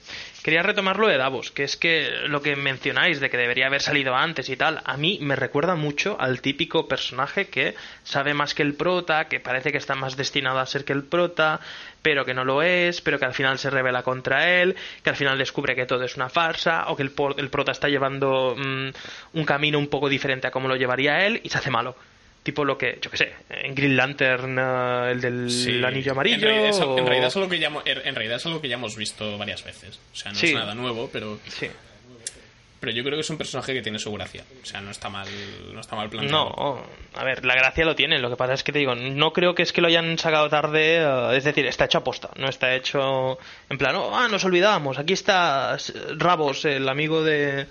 Quería 0.43 0.65
retomar 0.65 0.99
lo 0.99 1.07
de 1.07 1.19
Davos, 1.19 1.53
que 1.53 1.63
es 1.63 1.77
que 1.77 2.11
lo 2.27 2.43
que 2.43 2.57
mencionáis 2.57 3.21
de 3.21 3.31
que 3.31 3.37
debería 3.37 3.69
haber 3.69 3.81
salido 3.81 4.17
antes 4.17 4.49
y 4.49 4.57
tal, 4.57 4.83
a 4.85 4.97
mí 4.97 5.21
me 5.23 5.37
recuerda 5.37 5.77
mucho 5.77 6.17
al 6.19 6.41
típico 6.41 6.89
personaje 6.89 7.47
que 7.47 7.77
sabe 8.03 8.35
más 8.35 8.53
que 8.53 8.63
el 8.63 8.75
prota, 8.75 9.29
que 9.29 9.39
parece 9.39 9.71
que 9.71 9.79
está 9.79 9.95
más 9.95 10.17
destinado 10.17 10.59
a 10.59 10.67
ser 10.67 10.85
que 10.85 10.95
el 10.95 11.05
prota, 11.05 11.61
pero 12.03 12.25
que 12.25 12.35
no 12.35 12.45
lo 12.45 12.61
es, 12.61 13.01
pero 13.01 13.21
que 13.21 13.25
al 13.25 13.35
final 13.35 13.61
se 13.61 13.71
revela 13.71 14.03
contra 14.03 14.61
él, 14.61 14.75
que 15.05 15.11
al 15.11 15.17
final 15.17 15.39
descubre 15.39 15.77
que 15.77 15.87
todo 15.87 16.03
es 16.03 16.17
una 16.17 16.29
farsa, 16.29 16.87
o 16.89 16.97
que 16.97 17.05
el, 17.05 17.13
el 17.37 17.49
prota 17.49 17.71
está 17.71 17.89
llevando 17.89 18.57
mm, 18.59 18.89
un 19.35 19.45
camino 19.45 19.79
un 19.79 19.87
poco 19.87 20.09
diferente 20.09 20.49
a 20.49 20.51
como 20.51 20.67
lo 20.67 20.75
llevaría 20.75 21.25
él 21.25 21.41
y 21.45 21.51
se 21.51 21.59
hace 21.59 21.71
malo. 21.71 21.95
Tipo 22.43 22.65
lo 22.65 22.77
que, 22.77 22.99
yo 23.01 23.09
qué 23.11 23.17
sé, 23.17 23.33
en 23.51 23.73
Green 23.75 23.97
Lantern, 23.97 24.59
eh, 24.59 25.13
el 25.13 25.21
del 25.21 25.49
Sí. 25.51 25.83
anillo 25.85 26.11
amarillo. 26.13 26.37
En 26.37 26.43
realidad, 26.43 26.77
en 26.77 26.83
o- 26.89 26.97
realidad 27.07 27.29
es 27.29 27.37
algo 27.37 27.49
que 27.49 27.59
ya, 27.61 27.69
en 27.85 28.15
realidad 28.15 28.37
es 28.39 28.47
algo 28.47 28.61
que 28.61 28.69
ya 28.69 28.75
hemos 28.75 28.97
visto 28.97 29.39
varias 29.39 29.63
veces. 29.63 30.01
O 30.13 30.17
sea, 30.17 30.33
no 30.33 30.39
Sí. 30.39 30.47
es 30.49 30.55
nada 30.55 30.75
nuevo, 30.75 31.09
pero, 31.13 31.39
Sí. 31.47 31.69
pero 32.81 32.91
yo 32.93 33.05
creo 33.05 33.15
que 33.17 33.21
es 33.21 33.31
un 33.31 33.39
personaje 33.39 33.73
que 33.75 33.81
tiene 33.81 34.01
su 34.01 34.11
gracia. 34.13 34.43
O 34.61 34.67
sea, 34.67 34.81
no 34.81 34.91
está 34.91 35.09
mal, 35.09 35.29
no 35.73 35.81
está 35.81 35.95
mal 35.95 36.11
planteado. 36.11 36.47
No, 36.51 36.85
a 37.15 37.23
ver, 37.23 37.45
la 37.45 37.55
gracia 37.55 37.85
lo 37.85 37.95
tiene. 37.95 38.19
Lo 38.19 38.29
que 38.29 38.35
pasa 38.35 38.55
es 38.55 38.65
que 38.65 38.73
te 38.73 38.81
digo, 38.81 38.97
no 38.97 39.33
creo 39.33 39.55
que 39.55 39.63
es 39.63 39.73
que 39.73 39.81
lo 39.81 39.87
hayan 39.87 40.19
sacado 40.19 40.49
tarde. 40.49 40.97
eh, 40.97 41.37
es 41.37 41.45
decir, 41.45 41.65
está 41.67 41.85
hecho 41.85 41.99
a 41.99 42.03
posta. 42.05 42.31
No 42.35 42.49
está 42.49 42.75
hecho 42.75 43.39
en 43.71 43.79
plan, 43.79 43.95
oh, 43.95 44.17
ah, 44.19 44.27
nos 44.27 44.45
olvidábamos. 44.45 44.99
Aquí 44.99 45.13
está 45.13 45.77
S- 45.77 45.93
Rabos, 46.17 46.65
el 46.65 46.89
amigo 46.89 47.23
de, 47.23 47.67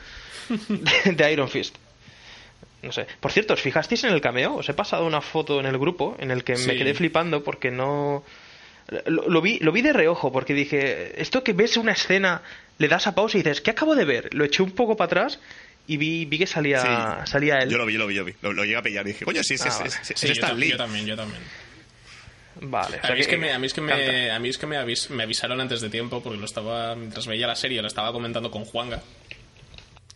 de, 0.48 1.12
de 1.14 1.34
Iron 1.34 1.50
Fist. 1.50 1.76
No 2.84 2.92
sé. 2.92 3.06
Por 3.20 3.32
cierto, 3.32 3.54
¿os 3.54 3.62
fijasteis 3.62 4.04
en 4.06 4.12
el 4.14 4.22
cameo? 4.22 4.56
Os 4.56 4.68
he 4.70 4.74
pasado 4.74 5.06
una 5.06 5.22
foto 5.22 5.60
en 5.60 5.66
el 5.68 5.78
grupo 5.78 6.16
en 6.20 6.32
el 6.32 6.44
que 6.44 6.54
me 6.54 6.58
Sí. 6.58 6.78
quedé 6.78 6.94
flipando 6.94 7.44
porque 7.44 7.70
no. 7.72 8.24
Lo, 9.06 9.30
lo 9.30 9.42
vi, 9.42 9.60
lo 9.60 9.72
vi 9.72 9.82
de 9.82 9.94
reojo 9.94 10.32
porque 10.32 10.54
dije, 10.54 11.22
esto 11.22 11.44
que 11.44 11.54
ves 11.54 11.78
una 11.78 11.92
escena, 11.94 12.42
le 12.80 12.88
das 12.88 13.08
a 13.08 13.16
pausa 13.16 13.38
y 13.38 13.42
dices, 13.44 13.62
¿qué 13.62 13.72
acabo 13.72 13.96
de 13.96 14.04
ver? 14.06 14.34
Lo 14.34 14.44
eché 14.44 14.64
un 14.64 14.72
poco 14.72 14.98
para 14.98 15.06
atrás 15.06 15.40
y 15.88 15.98
vi, 15.98 16.26
vi 16.26 16.40
que 16.40 16.48
salía, 16.48 17.22
Sí. 17.26 17.32
salía 17.32 17.60
él. 17.60 17.70
Yo 17.70 17.78
lo 17.78 17.86
vi, 17.86 17.94
yo 17.94 18.00
lo 18.00 18.08
vi, 18.08 18.16
yo 18.16 18.26
vi. 18.26 18.34
Lo, 18.42 18.52
lo 18.52 18.64
llegué 18.64 18.78
a 18.78 18.82
pillar. 18.82 19.06
Dije, 19.06 19.24
coño, 19.24 19.44
sí, 19.44 19.54
es, 19.54 19.62
Ah, 19.62 19.68
es, 19.68 19.78
vale. 19.78 19.90
es- 19.90 20.12
es 20.12 20.20
Sí, 20.20 20.28
yo, 20.28 20.34
yo 20.34 20.42
también, 20.78 21.06
yo 21.06 21.16
también. 21.16 21.42
Vale, 22.64 22.98
o 22.98 23.00
A 23.00 23.08
sea 23.08 23.16
mí 23.16 23.22
es 23.22 23.28
que 23.28 23.38
me, 23.38 23.54
a 23.54 23.60
mí 23.60 23.66
es 23.68 23.74
que 23.74 23.82
me, 23.82 24.30
a 24.32 24.40
mí 24.40 24.50
es 24.50 24.58
que 24.58 24.68
me, 24.68 24.78
avis- 24.78 25.10
me 25.10 25.24
avisaron 25.24 25.62
antes 25.62 25.80
de 25.80 25.90
tiempo 25.90 26.22
porque 26.22 26.38
lo 26.38 26.46
estaba 26.46 26.96
mientras 26.96 27.26
veía 27.26 27.48
la 27.48 27.56
serie 27.56 27.82
lo 27.82 27.88
estaba 27.88 28.12
comentando 28.12 28.52
con 28.52 28.66
Juanga 28.66 29.02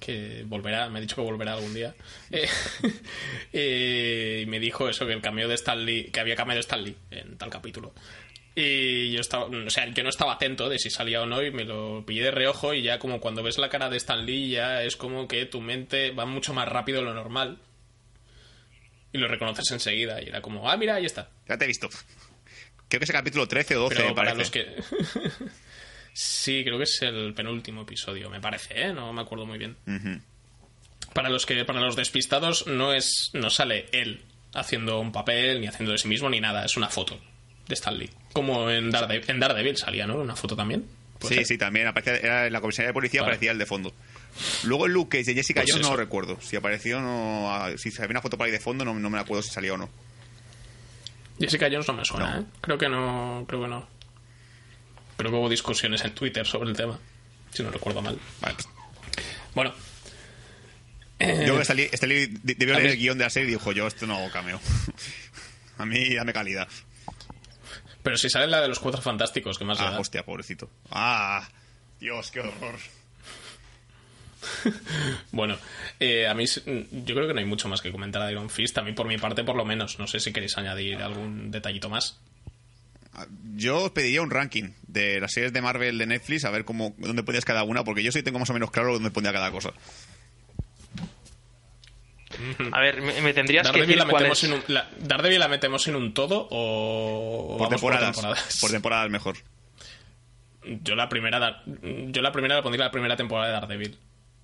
que 0.05 0.43
volverá, 0.45 0.89
me 0.89 0.99
ha 0.99 1.01
dicho 1.01 1.15
que 1.15 1.21
volverá 1.21 1.53
algún 1.53 1.73
día 1.73 1.95
Eh, 2.31 2.47
eh, 3.53 4.41
y 4.43 4.45
me 4.45 4.59
dijo 4.59 4.87
eso 4.89 5.05
que 5.05 5.13
el 5.13 5.21
cameo 5.21 5.47
de 5.47 5.55
Stan 5.55 5.83
Lee, 5.83 6.09
que 6.11 6.19
había 6.19 6.35
cameo 6.35 6.55
de 6.55 6.61
Stan 6.61 6.83
Lee 6.83 6.95
en 7.11 7.37
tal 7.37 7.49
capítulo 7.49 7.93
y 8.57 9.11
yo 9.11 9.19
estaba, 9.19 9.45
o 9.47 9.69
sea, 9.69 9.85
yo 9.93 10.01
no 10.03 10.09
estaba 10.09 10.33
atento 10.35 10.69
de 10.69 10.79
si 10.79 10.89
salía 10.89 11.21
o 11.21 11.25
no 11.25 11.43
y 11.43 11.51
me 11.51 11.65
lo 11.65 12.05
pillé 12.05 12.23
de 12.23 12.31
reojo 12.31 12.73
y 12.73 12.83
ya 12.83 12.99
como 12.99 13.19
cuando 13.19 13.43
ves 13.43 13.57
la 13.57 13.67
cara 13.67 13.89
de 13.89 13.97
Stan 13.97 14.25
Lee 14.25 14.51
ya 14.51 14.81
es 14.83 14.95
como 14.95 15.27
que 15.27 15.45
tu 15.45 15.59
mente 15.59 16.11
va 16.11 16.25
mucho 16.25 16.53
más 16.53 16.69
rápido 16.69 16.99
de 16.99 17.05
lo 17.05 17.13
normal 17.13 17.59
y 19.11 19.17
lo 19.17 19.27
reconoces 19.27 19.69
enseguida 19.71 20.21
y 20.21 20.27
era 20.29 20.41
como, 20.41 20.69
ah, 20.69 20.77
mira, 20.77 20.95
ahí 20.95 21.05
está. 21.05 21.29
Ya 21.49 21.57
te 21.57 21.65
he 21.65 21.67
visto. 21.67 21.89
Creo 22.87 22.99
que 22.99 23.03
es 23.03 23.09
el 23.09 23.15
capítulo 23.15 23.45
13 23.47 23.75
o 23.75 23.79
12, 23.81 23.95
Pero 23.95 24.09
me 24.09 24.15
para 24.15 24.33
parece. 24.33 24.63
los 24.65 24.93
que. 25.01 25.45
sí, 26.15 26.63
creo 26.63 26.77
que 26.77 26.85
es 26.85 27.01
el 27.01 27.33
penúltimo 27.33 27.81
episodio, 27.81 28.29
me 28.29 28.39
parece, 28.39 28.81
¿eh? 28.87 28.93
No 28.93 29.11
me 29.13 29.21
acuerdo 29.21 29.45
muy 29.45 29.57
bien. 29.57 29.75
Para 31.13 31.29
los 31.29 31.45
que, 31.45 31.63
para 31.65 31.79
los 31.81 31.95
despistados, 31.95 32.65
no 32.67 32.93
es. 32.93 33.29
no 33.33 33.49
sale 33.49 33.85
él 33.91 34.21
haciendo 34.53 34.99
un 34.99 35.11
papel, 35.11 35.61
ni 35.61 35.67
haciendo 35.67 35.91
de 35.91 35.97
sí 35.97 36.07
mismo, 36.07 36.29
ni 36.29 36.39
nada. 36.41 36.65
Es 36.65 36.75
una 36.77 36.89
foto 36.89 37.19
de 37.67 37.73
Stan 37.73 37.97
Lee. 37.97 38.09
Como 38.33 38.69
en 38.69 38.89
Daredevil, 38.91 39.29
en 39.29 39.39
Daredevil 39.39 39.77
salía, 39.77 40.07
¿no? 40.07 40.17
Una 40.17 40.35
foto 40.35 40.55
también. 40.55 40.85
¿Puede 41.19 41.35
Sí, 41.35 41.39
ser? 41.39 41.45
sí, 41.47 41.57
también. 41.57 41.87
Aparecía, 41.87 42.17
era 42.17 42.47
en 42.47 42.53
la 42.53 42.59
comisaría 42.61 42.87
de 42.87 42.93
policía 42.93 43.21
Vale. 43.21 43.33
aparecía 43.33 43.51
el 43.51 43.57
de 43.59 43.65
fondo. 43.65 43.93
Luego 44.65 44.85
el 44.87 44.91
Luke 44.91 45.17
Cage 45.17 45.29
de 45.31 45.35
Jessica 45.35 45.61
Pues 45.61 45.71
Jones 45.71 45.83
no 45.83 45.87
eso. 45.89 45.97
lo 45.97 46.03
recuerdo. 46.03 46.37
Si 46.41 46.55
apareció 46.57 46.99
no... 46.99 47.49
ah, 47.53 47.71
Si 47.77 47.89
había 47.97 48.11
una 48.11 48.21
foto 48.21 48.37
por 48.37 48.45
ahí 48.45 48.51
de 48.51 48.59
fondo 48.59 48.83
no, 48.83 48.93
no 48.93 49.09
me 49.09 49.19
acuerdo 49.19 49.41
si 49.43 49.51
salió 49.51 49.75
o 49.75 49.77
no. 49.77 49.89
Jessica 51.39 51.67
Jones 51.71 51.87
no 51.87 51.93
me 51.93 52.03
suena, 52.05 52.35
No. 52.35 52.41
¿eh? 52.41 52.45
Creo 52.61 52.77
que 52.77 52.89
no. 52.89 53.45
Creo 53.47 53.61
que 53.61 53.67
no. 53.69 53.87
Creo 55.17 55.31
que 55.31 55.37
hubo 55.37 55.49
discusiones 55.49 56.03
en 56.03 56.13
Twitter 56.13 56.45
sobre 56.45 56.69
el 56.69 56.75
tema. 56.75 56.99
Si 57.51 57.63
no 57.63 57.71
recuerdo 57.71 58.01
mal. 58.01 58.19
Vale. 58.41 58.55
Bueno. 59.53 59.73
Yo 61.19 61.27
creo 61.27 61.55
que 61.55 61.61
Stan 61.61 61.77
Lee, 61.77 61.89
Stan 61.93 62.09
Lee 62.09 62.25
de- 62.43 62.55
debió 62.55 62.75
a 62.75 62.79
leer 62.79 62.91
el 62.91 62.97
guion 62.97 63.17
de 63.17 63.23
la 63.23 63.29
serie 63.29 63.47
y 63.49 63.53
dijo, 63.53 63.71
yo 63.71 63.87
esto 63.87 64.05
no 64.05 64.17
hago 64.17 64.29
cameo. 64.31 64.59
a 65.77 65.85
mí 65.85 66.13
dame 66.13 66.33
calidad. 66.33 66.67
Pero 68.03 68.17
si 68.17 68.29
sale 68.29 68.47
la 68.47 68.61
de 68.61 68.67
los 68.67 68.79
cuatro 68.79 69.01
fantásticos, 69.01 69.57
que 69.57 69.63
más 69.65 69.79
le 69.79 69.87
Ah, 69.87 69.91
da? 69.91 69.99
hostia, 69.99 70.25
pobrecito. 70.25 70.69
Ah, 70.91 71.47
Dios, 71.99 72.31
qué 72.31 72.41
horror. 72.41 72.75
Bueno, 75.31 75.57
eh, 75.99 76.27
a 76.27 76.33
mí 76.33 76.45
yo 76.45 77.15
creo 77.15 77.27
que 77.27 77.33
no 77.33 77.39
hay 77.39 77.45
mucho 77.45 77.67
más 77.67 77.81
que 77.81 77.91
comentar 77.91 78.23
de 78.25 78.31
Iron 78.31 78.49
Fist. 78.49 78.77
A 78.77 78.83
mí, 78.83 78.93
por 78.93 79.07
mi 79.07 79.17
parte, 79.17 79.43
por 79.43 79.55
lo 79.55 79.65
menos. 79.65 79.97
No 79.99 80.05
sé 80.07 80.19
si 80.19 80.31
queréis 80.31 80.57
añadir 80.57 81.01
algún 81.01 81.49
detallito 81.51 81.89
más. 81.89 82.19
Yo 83.55 83.85
os 83.85 83.91
pediría 83.91 84.21
un 84.21 84.29
ranking 84.29 84.71
de 84.95 85.19
las 85.19 85.31
series 85.31 85.53
de 85.53 85.61
Marvel 85.61 85.99
de 85.99 86.07
Netflix, 86.07 86.43
a 86.45 86.49
ver 86.49 86.65
cómo, 86.65 86.95
dónde 86.97 87.21
ponías 87.21 87.45
cada 87.45 87.61
una, 87.63 87.83
porque 87.83 88.01
yo 88.01 88.11
sí 88.11 88.23
tengo 88.23 88.39
más 88.39 88.49
o 88.49 88.53
menos 88.53 88.71
claro 88.71 88.93
dónde 88.93 89.11
pondría 89.11 89.31
cada 89.33 89.51
cosa. 89.51 89.71
A 92.71 92.81
ver, 92.81 93.01
me, 93.01 93.21
me 93.21 93.33
tendrías 93.33 93.65
que 93.67 93.71
Daredevil 93.79 93.95
decir 93.97 94.05
la, 94.05 94.09
cuál 94.11 94.25
es. 94.25 94.43
en 94.43 94.53
un, 94.53 94.63
la, 94.67 94.89
Daredevil 94.99 95.39
la 95.39 95.47
metemos 95.47 95.87
en 95.87 95.95
un 95.95 96.13
todo 96.13 96.47
o 96.51 97.55
Por 97.57 97.69
temporadas. 97.69 98.15
por 98.15 98.23
temporadas. 98.23 98.57
Por 98.61 98.71
temporadas 98.71 99.09
mejor. 99.09 99.37
Yo 100.83 100.95
la 100.95 101.07
primera 101.07 101.39
Dar- 101.39 101.63
yo 101.65 102.21
la 102.21 102.31
primera 102.31 102.55
la 102.55 102.61
pondría 102.63 102.85
la 102.85 102.91
primera 102.91 103.15
temporada 103.15 103.47
de 103.47 103.53
Daredevil 103.53 103.97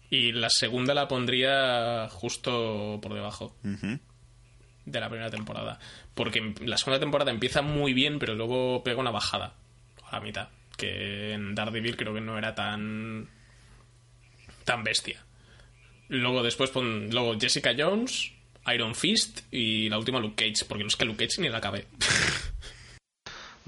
y 0.10 0.32
la 0.32 0.50
segunda 0.50 0.94
la 0.94 1.08
pondría 1.08 2.08
justo 2.12 3.00
por 3.02 3.14
debajo 3.14 3.56
de 3.64 5.00
la 5.00 5.10
primera 5.10 5.30
temporada 5.32 5.80
porque 6.14 6.54
la 6.62 6.78
segunda 6.78 7.00
temporada 7.00 7.32
empieza 7.32 7.62
muy 7.62 7.94
bien 7.94 8.20
pero 8.20 8.36
luego 8.36 8.84
pega 8.84 9.00
una 9.00 9.12
bajada 9.12 9.54
a 10.12 10.20
mitad 10.20 10.50
que 10.78 11.34
en 11.34 11.56
Daredevil 11.56 11.98
creo 11.98 12.14
que 12.14 12.22
no 12.22 12.38
era 12.38 12.54
tan 12.54 13.28
tan 14.66 14.84
bestia 14.84 15.24
luego 16.10 16.44
después 16.44 16.70
pon 16.70 17.10
luego 17.10 17.40
Jessica 17.40 17.74
Jones 17.78 18.32
Iron 18.74 18.94
Fist 18.94 19.42
y 19.52 19.90
la 19.90 19.98
última 19.98 20.20
Luke 20.20 20.36
Cage 20.36 20.66
porque 20.68 20.84
no 20.84 20.90
es 20.90 20.96
que 20.96 21.06
Luke 21.06 21.26
Cage 21.26 21.42
ni 21.42 21.50
la 21.50 21.58
acabé 21.58 21.86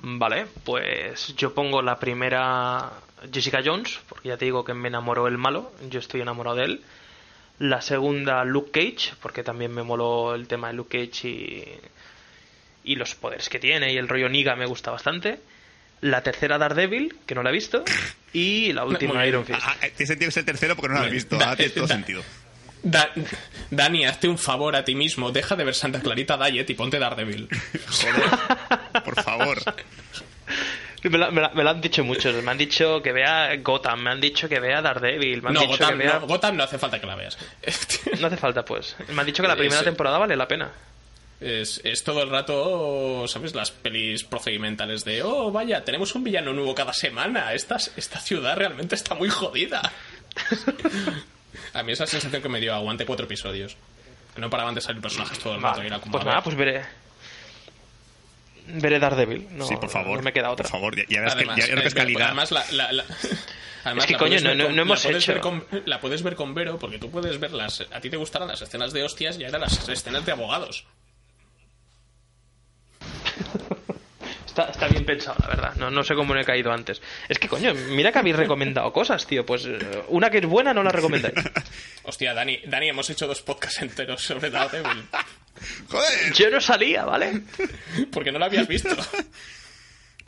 Vale, 0.05 0.47
pues 0.65 1.33
yo 1.37 1.53
pongo 1.53 1.81
la 1.81 1.97
primera 1.97 2.91
Jessica 3.31 3.61
Jones, 3.63 4.01
porque 4.09 4.29
ya 4.29 4.37
te 4.37 4.43
digo 4.43 4.65
que 4.65 4.73
me 4.73 4.89
enamoró 4.89 5.27
el 5.27 5.37
malo, 5.37 5.71
yo 5.89 5.99
estoy 5.99 6.19
enamorado 6.19 6.57
de 6.57 6.65
él. 6.65 6.81
La 7.59 7.81
segunda 7.81 8.43
Luke 8.43 8.71
Cage, 8.71 9.15
porque 9.21 9.43
también 9.43 9.73
me 9.73 9.83
moló 9.83 10.35
el 10.35 10.47
tema 10.47 10.67
de 10.67 10.73
Luke 10.73 11.07
Cage 11.07 11.29
y, 11.29 11.79
y 12.83 12.95
los 12.95 13.15
poderes 13.15 13.47
que 13.47 13.59
tiene 13.59 13.93
y 13.93 13.97
el 13.97 14.09
rollo 14.09 14.27
Niga 14.27 14.57
me 14.57 14.65
gusta 14.65 14.91
bastante. 14.91 15.39
La 16.03 16.21
tercera 16.21 16.57
Daredevil, 16.57 17.15
que 17.25 17.33
no 17.35 17.43
la 17.43 17.49
he 17.49 17.53
visto. 17.53 17.83
Y 18.35 18.73
la 18.73 18.83
última. 18.83 19.25
Iron 19.27 19.45
Fist. 19.45 19.59
Ah, 19.63 19.75
ah, 19.79 19.85
tiene 19.95 20.17
que 20.17 20.25
es 20.25 20.37
el 20.37 20.43
tercero 20.45 20.75
porque 20.75 20.91
no 20.93 20.99
lo 20.99 21.05
has 21.05 21.11
visto. 21.11 21.37
Da- 21.37 21.55
todo 21.55 21.85
da- 21.85 21.93
sentido. 21.95 22.23
Da- 22.81 23.11
Dani, 23.69 24.05
hazte 24.05 24.27
un 24.27 24.39
favor 24.39 24.75
a 24.75 24.83
ti 24.83 24.95
mismo, 24.95 25.31
deja 25.31 25.55
de 25.55 25.63
ver 25.63 25.75
Santa 25.75 26.01
Clarita 26.01 26.35
Diet 26.43 26.67
y 26.69 26.73
ponte 26.73 26.97
Daredevil. 26.97 27.47
Joder, 27.87 29.03
por 29.05 29.21
favor. 29.23 29.59
Me, 31.03 31.17
la- 31.17 31.31
me 31.31 31.41
la- 31.41 31.49
me 31.49 31.63
lo 31.63 31.69
han 31.69 31.81
dicho 31.81 32.03
muchos. 32.03 32.41
Me 32.43 32.49
han 32.51 32.57
dicho 32.57 33.01
que 33.03 33.11
vea 33.11 33.55
Gotham, 33.57 34.01
me 34.03 34.09
han 34.11 34.21
dicho 34.21 34.47
que 34.49 34.59
vea 34.61 34.81
Daredevil, 34.81 35.41
me 35.41 35.49
han 35.49 35.53
No, 35.53 35.59
dicho 35.59 35.71
Gotham, 35.73 35.89
que 35.89 35.95
vea... 35.95 36.13
no, 36.19 36.27
Gotham 36.27 36.55
no 36.57 36.63
hace 36.63 36.79
falta 36.79 36.99
que 36.99 37.05
la 37.05 37.15
veas. 37.15 37.37
No 38.21 38.27
hace 38.27 38.37
falta, 38.37 38.63
pues. 38.65 38.95
Me 39.09 39.19
han 39.19 39.25
dicho 39.25 39.43
que 39.43 39.49
la 39.49 39.55
primera 39.55 39.75
Ese- 39.75 39.85
temporada 39.85 40.17
vale 40.17 40.35
la 40.37 40.47
pena. 40.47 40.71
Es, 41.45 41.81
es 41.83 42.03
todo 42.03 42.23
el 42.23 42.29
rato, 42.29 43.27
¿sabes? 43.27 43.53
Las 43.53 43.71
pelis 43.71 44.23
procedimentales 44.23 45.03
de, 45.03 45.23
oh, 45.23 45.51
vaya, 45.51 45.83
tenemos 45.83 46.15
un 46.15 46.23
villano 46.23 46.53
nuevo 46.53 46.73
cada 46.73 46.93
semana. 46.93 47.53
Esta, 47.53 47.75
esta 47.97 48.19
ciudad 48.19 48.55
realmente 48.55 48.95
está 48.95 49.13
muy 49.15 49.29
jodida. 49.29 49.91
A 51.73 51.83
mí 51.83 51.91
esa 51.91 52.05
sensación 52.07 52.41
que 52.41 52.49
me 52.49 52.59
dio 52.59 52.73
aguante 52.73 53.05
cuatro 53.05 53.25
episodios. 53.25 53.75
Que 54.33 54.41
no 54.41 54.49
paraban 54.49 54.73
de 54.73 54.81
salir 54.81 55.01
personajes 55.01 55.37
todo 55.39 55.55
el 55.55 55.61
rato. 55.61 55.77
Vale, 55.77 55.83
y 55.83 55.87
era 55.87 55.99
como, 55.99 56.11
pues 56.13 56.23
a 56.23 56.27
nada, 56.27 56.41
pues 56.43 56.55
veré. 56.55 56.83
Veré 58.67 58.99
Daredevil. 58.99 59.47
No, 59.51 59.65
sí, 59.65 59.75
por 59.75 59.89
favor. 59.89 60.17
No 60.17 60.23
me 60.23 60.31
queda 60.33 60.49
otra. 60.49 60.63
Por 60.63 60.71
favor, 60.71 60.95
ya, 60.95 61.03
ya 61.09 61.19
verás 61.19 61.35
que, 61.35 61.39
Además, 61.41 61.57
ya 61.57 61.65
verás 61.67 61.81
que 61.83 61.87
es 61.87 61.93
eh, 61.93 61.97
calidad. 61.97 62.27
Además, 62.27 62.51
la, 62.51 62.65
la- 62.71 62.91
la- 62.93 63.03
además, 63.83 64.03
Es 64.03 64.07
que, 64.07 64.13
la 64.13 64.19
coño, 64.19 64.29
puedes 64.29 64.43
no- 64.43 64.49
ver 64.49 64.57
no- 64.57 64.65
con- 64.65 64.75
no 64.77 64.81
hemos 64.83 64.99
la 65.03 65.09
puedes 65.09 65.23
hecho- 65.23 65.33
ver 65.33 65.41
con- 65.41 65.65
la 65.85 65.99
puedes 65.99 66.23
ver 66.23 66.35
con 66.35 66.53
Vero, 66.53 66.79
porque 66.79 66.97
tú 66.99 67.11
puedes 67.11 67.39
ver 67.39 67.51
las... 67.51 67.81
A 67.91 67.99
ti 67.99 68.09
te 68.09 68.17
gustarán 68.17 68.47
las 68.47 68.61
escenas 68.61 68.93
de 68.93 69.03
hostias 69.03 69.37
y 69.37 69.43
ahora 69.45 69.59
las 69.59 69.89
escenas 69.89 70.25
de 70.25 70.31
abogados. 70.31 70.85
Está, 74.45 74.69
está 74.69 74.87
bien 74.87 75.03
pensado, 75.03 75.35
la 75.39 75.47
verdad. 75.47 75.75
No, 75.77 75.89
no 75.89 76.03
sé 76.03 76.13
cómo 76.13 76.33
no 76.35 76.39
he 76.39 76.45
caído 76.45 76.71
antes. 76.71 77.01
Es 77.27 77.39
que, 77.39 77.47
coño, 77.47 77.73
mira 77.73 78.11
que 78.11 78.19
habéis 78.19 78.35
recomendado 78.35 78.93
cosas, 78.93 79.25
tío. 79.25 79.43
Pues 79.43 79.65
eh, 79.65 79.79
una 80.09 80.29
que 80.29 80.37
es 80.37 80.45
buena 80.45 80.75
no 80.75 80.83
la 80.83 80.91
recomendáis. 80.91 81.33
Hostia, 82.03 82.35
Dani, 82.35 82.59
Dani, 82.67 82.89
hemos 82.89 83.09
hecho 83.09 83.25
dos 83.25 83.41
podcasts 83.41 83.81
enteros 83.81 84.21
sobre 84.21 84.51
Daredevil. 84.51 85.05
Joder, 85.89 86.33
Yo 86.33 86.51
no 86.51 86.61
salía, 86.61 87.03
¿vale? 87.03 87.41
Porque 88.11 88.31
no 88.31 88.37
lo 88.37 88.45
habías 88.45 88.67
visto. 88.67 88.95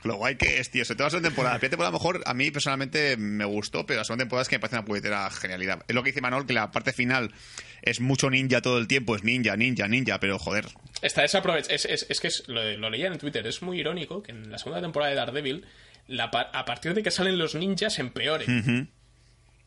Lo 0.06 0.16
guay 0.16 0.36
que 0.36 0.60
es, 0.60 0.70
tío. 0.72 0.86
Sobre 0.86 0.98
todo 0.98 1.06
la 1.08 1.10
segunda 1.12 1.30
temporada. 1.30 1.56
La 1.56 1.60
primera 1.60 1.72
temporada, 1.72 1.90
a 1.90 1.92
lo 1.94 1.98
mejor, 2.00 2.22
a 2.26 2.34
mí 2.34 2.52
personalmente 2.52 3.18
me 3.18 3.46
gustó, 3.46 3.86
pero 3.86 4.00
la 4.00 4.04
segunda 4.06 4.24
temporada 4.24 4.44
es 4.44 4.50
que 4.50 4.56
me 4.56 4.60
parece 4.60 4.76
una 4.78 4.86
puñetera 4.86 5.30
genialidad. 5.32 5.84
Es 5.88 5.96
lo 5.96 6.04
que 6.04 6.10
dice 6.12 6.22
Manol, 6.22 6.46
que 6.46 6.54
la 6.54 6.72
parte 6.72 6.94
final 6.94 7.34
es 7.82 8.00
mucho 8.00 8.30
ninja 8.30 8.62
todo 8.62 8.78
el 8.78 8.88
tiempo. 8.88 9.16
Es 9.16 9.24
ninja, 9.24 9.56
ninja, 9.58 9.88
ninja, 9.88 10.20
pero 10.20 10.40
joder. 10.40 10.66
Está 11.02 11.22
desaprovechado. 11.24 11.74
Es, 11.76 11.86
es, 11.86 12.06
es 12.10 12.20
que 12.20 12.28
es- 12.28 12.44
lo, 12.48 12.64
lo 12.78 12.90
leía 12.90 13.08
en 13.08 13.18
Twitter. 13.18 13.46
Es 13.48 13.62
muy 13.62 13.80
irónico 13.80 14.22
que 14.24 14.32
en 14.32 14.52
la 14.52 14.58
segunda 14.58 14.82
temporada 14.82 15.10
de 15.12 15.16
Daredevil, 15.18 15.66
la 16.08 16.26
a 16.26 16.66
partir 16.66 16.94
de 16.94 17.04
que 17.04 17.12
salen 17.12 17.38
los 17.38 17.56
ninjas, 17.56 18.00
empeore. 18.00 18.46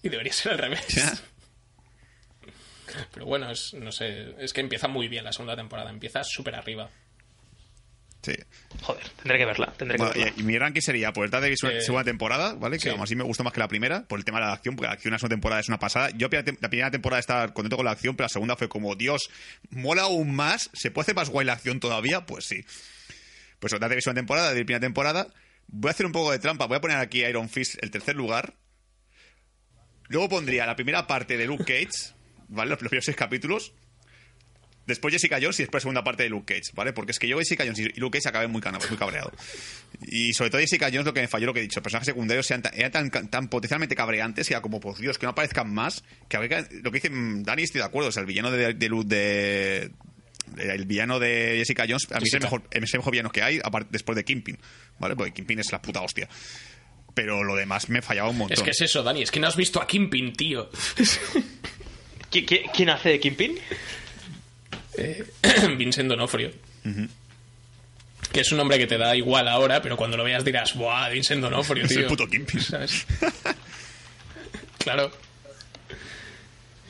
Y 0.03 0.09
debería 0.09 0.33
ser 0.33 0.53
al 0.53 0.59
revés. 0.59 0.87
Ya. 0.89 1.13
Pero 3.13 3.27
bueno, 3.27 3.51
es, 3.51 3.75
no 3.75 3.93
sé. 3.93 4.35
Es 4.39 4.53
que 4.53 4.61
empieza 4.61 4.89
muy 4.89 5.09
bien 5.09 5.25
la 5.25 5.33
segunda 5.33 5.57
temporada. 5.57 5.91
Empieza 5.91 6.25
súper 6.25 6.55
arriba. 6.55 6.89
Sí. 8.29 8.43
Joder, 8.83 9.09
tendré 9.23 9.39
que 9.39 9.45
verla. 9.47 9.73
Tendré 9.77 9.97
que 9.97 10.03
Bueno, 10.05 10.15
verla. 10.19 10.33
y, 10.37 10.41
y 10.41 10.45
mi 10.45 10.59
ranking 10.59 10.81
sería, 10.81 11.13
pues 11.13 11.31
Daredevil 11.31 11.55
es 11.55 11.63
una 11.63 11.73
Eh, 11.73 11.81
segunda 11.81 12.05
temporada, 12.05 12.55
¿vale? 12.55 12.77
Que 12.77 12.83
sí. 12.85 12.89
aún 12.91 13.01
así 13.01 13.17
me 13.17 13.25
gustó 13.25 13.45
más 13.45 13.53
que 13.53 13.61
la 13.61 13.69
primera, 13.69 14.03
por 14.07 14.19
el 14.19 14.25
tema 14.25 14.39
de 14.41 14.47
la 14.47 14.53
acción, 14.53 14.77
porque 14.77 14.87
la 14.89 14.93
acción 14.95 15.11
en 15.11 15.13
la 15.15 15.19
segunda 15.19 15.35
temporada 15.37 15.61
es 15.61 15.69
una 15.69 15.79
pasada. 15.79 16.11
Yo 16.11 16.29
la 16.31 16.69
primera 16.69 16.91
temporada 16.91 17.21
estaba 17.21 17.53
contento 17.55 17.77
con 17.77 17.85
la 17.87 17.93
acción, 17.93 18.17
pero 18.17 18.25
la 18.27 18.29
segunda 18.31 18.57
fue 18.57 18.69
como, 18.69 18.95
Dios, 18.97 19.31
mola 19.71 20.03
aún 20.03 20.35
más, 20.35 20.71
¿se 20.75 20.91
puede 20.91 21.05
hacer 21.05 21.15
más 21.15 21.31
guay 21.31 21.47
la 21.47 21.55
acción 21.55 21.81
todavía? 21.81 22.27
Pues 22.27 22.45
sí. 22.47 22.65
Pues 23.59 23.73
Daredevil 23.73 23.99
es 23.99 24.07
una 24.07 24.15
temporada, 24.15 24.47
Daredevil 24.49 24.67
primera 24.67 24.81
temporada. 24.81 25.27
Voy 25.69 25.89
a 25.89 25.93
hacer 25.93 26.07
un 26.07 26.13
poco 26.13 26.31
de 26.33 26.39
trampa, 26.39 26.67
voy 26.67 26.77
a 26.77 26.81
poner 26.81 26.97
aquí 26.99 27.25
a 27.25 27.31
Iron 27.31 27.49
Fist 27.49 27.77
el 27.83 27.91
tercer 27.91 28.15
lugar. 28.17 28.55
Luego 30.09 30.29
pondría 30.29 30.65
la 30.67 30.75
primera 30.77 31.07
parte 31.07 31.37
de 31.37 31.47
Luke 31.47 31.65
Cage, 31.65 32.15
¿vale? 32.49 32.71
Los 32.71 32.79
primeros 32.79 33.05
seis 33.05 33.17
capítulos. 33.17 33.73
Después 34.89 35.13
Jessica 35.13 35.39
Jones 35.41 35.61
y 35.61 35.63
después 35.65 35.83
segunda 35.83 36.03
parte 36.03 36.25
de 36.25 36.31
Luke 36.31 36.55
Cage, 36.55 36.73
¿vale? 36.75 36.93
Porque 36.93 37.13
es 37.13 37.19
que 37.19 37.29
yo 37.29 37.39
Jessica 37.39 37.63
Jones 37.65 37.79
y 37.79 38.01
Luke 38.01 38.19
Cage 38.19 38.29
acabé 38.31 38.49
muy, 38.49 38.61
muy 38.89 38.99
cabreado. 38.99 39.31
Y 40.07 40.33
sobre 40.33 40.51
todo 40.51 40.61
Jessica 40.61 40.87
Jones 40.87 41.05
lo 41.05 41.13
que 41.15 41.21
me 41.21 41.29
falló, 41.29 41.47
lo 41.47 41.53
que 41.55 41.61
he 41.61 41.63
dicho, 41.63 41.83
personajes 41.83 42.07
secundarios 42.07 42.47
sean 42.47 42.63
tan, 42.63 42.73
eran 42.75 43.11
tan, 43.11 43.29
tan 43.29 43.49
potencialmente 43.49 43.95
cabreantes 43.95 44.49
que 44.49 44.55
era 44.55 44.63
como, 44.63 44.81
por 44.81 44.97
Dios, 44.99 45.19
que 45.19 45.27
no 45.27 45.31
aparezcan 45.33 45.73
más. 45.73 46.03
Que 46.29 46.39
lo 46.39 46.91
que 46.91 47.01
dice 47.01 47.11
Dani, 47.13 47.63
estoy 47.63 47.81
de 47.81 47.85
acuerdo. 47.87 48.09
O 48.09 48.13
sea, 48.13 48.23
el 48.23 48.27
villano 48.27 48.51
de, 48.51 48.73
de, 48.75 48.89
Lu- 48.89 49.05
de- 49.07 49.91
de- 50.47 50.75
el 50.75 50.87
villano 50.87 51.19
de 51.21 51.57
Jessica 51.59 51.85
Jones, 51.87 52.09
a 52.11 52.19
mí 52.19 52.25
es 52.27 52.33
el 52.33 52.41
mejor, 52.41 52.63
es 52.71 52.95
el 52.95 52.99
mejor 53.01 53.13
villano 53.13 53.31
que 53.31 53.43
hay, 53.43 53.61
aparte, 53.63 53.91
después 53.93 54.17
de 54.17 54.25
Kimpin, 54.25 54.57
¿vale? 54.99 55.15
Porque 55.17 55.33
Kimpin 55.35 55.59
es 55.59 55.71
la 55.71 55.83
puta 55.83 56.01
hostia. 56.01 56.27
Pero 57.15 57.45
lo 57.45 57.57
demás 57.57 57.91
me 57.91 58.01
fallaba 58.01 58.31
un 58.31 58.39
montón. 58.39 58.57
Es 58.57 58.63
que 58.63 58.71
es 58.71 58.81
eso, 58.81 59.03
Dani, 59.03 59.23
es 59.23 59.31
que 59.31 59.39
no 59.41 59.49
has 59.49 59.57
visto 59.57 59.83
a 59.83 59.87
Kimpin, 59.87 60.33
tío. 60.33 60.71
¿Qui- 62.31 62.47
qui- 62.47 62.71
¿Quién 62.75 62.91
hace 62.91 63.09
de 63.11 63.21
Kingpin? 65.03 65.77
Vincent 65.79 66.09
Donofrio. 66.09 66.51
Que 68.33 68.41
es 68.41 68.51
un 68.53 68.59
nombre 68.59 68.79
que 68.79 68.87
te 68.87 68.99
da 68.99 69.17
igual 69.17 69.49
ahora, 69.49 69.81
pero 69.81 69.97
cuando 69.97 70.17
lo 70.17 70.25
veas 70.25 70.45
dirás, 70.45 70.75
¡buah, 70.75 71.09
Vincent 71.09 71.41
Donofrio, 71.41 71.85
Es 71.85 71.91
tío! 71.91 72.01
el 72.01 72.07
puto 72.07 72.27
claro. 74.79 75.11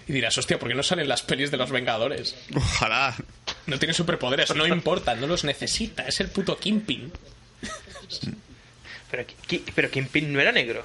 Y 0.06 0.12
dirás, 0.12 0.36
hostia, 0.38 0.58
¿por 0.58 0.68
qué 0.68 0.74
no 0.74 0.82
salen 0.82 1.08
las 1.08 1.22
pelis 1.22 1.50
de 1.50 1.58
los 1.58 1.70
Vengadores? 1.70 2.34
Ojalá. 2.54 3.14
No 3.66 3.78
tiene 3.78 3.92
superpoderes, 3.92 4.54
no 4.54 4.66
importa, 4.66 5.14
no 5.14 5.26
los 5.26 5.44
necesita, 5.44 6.04
es 6.08 6.20
el 6.20 6.28
puto 6.28 6.58
Kingpin. 6.58 7.12
Pero, 9.10 9.24
Ki- 9.46 9.64
pero 9.74 9.90
Kingpin 9.90 10.32
no 10.32 10.40
era 10.40 10.52
negro. 10.52 10.84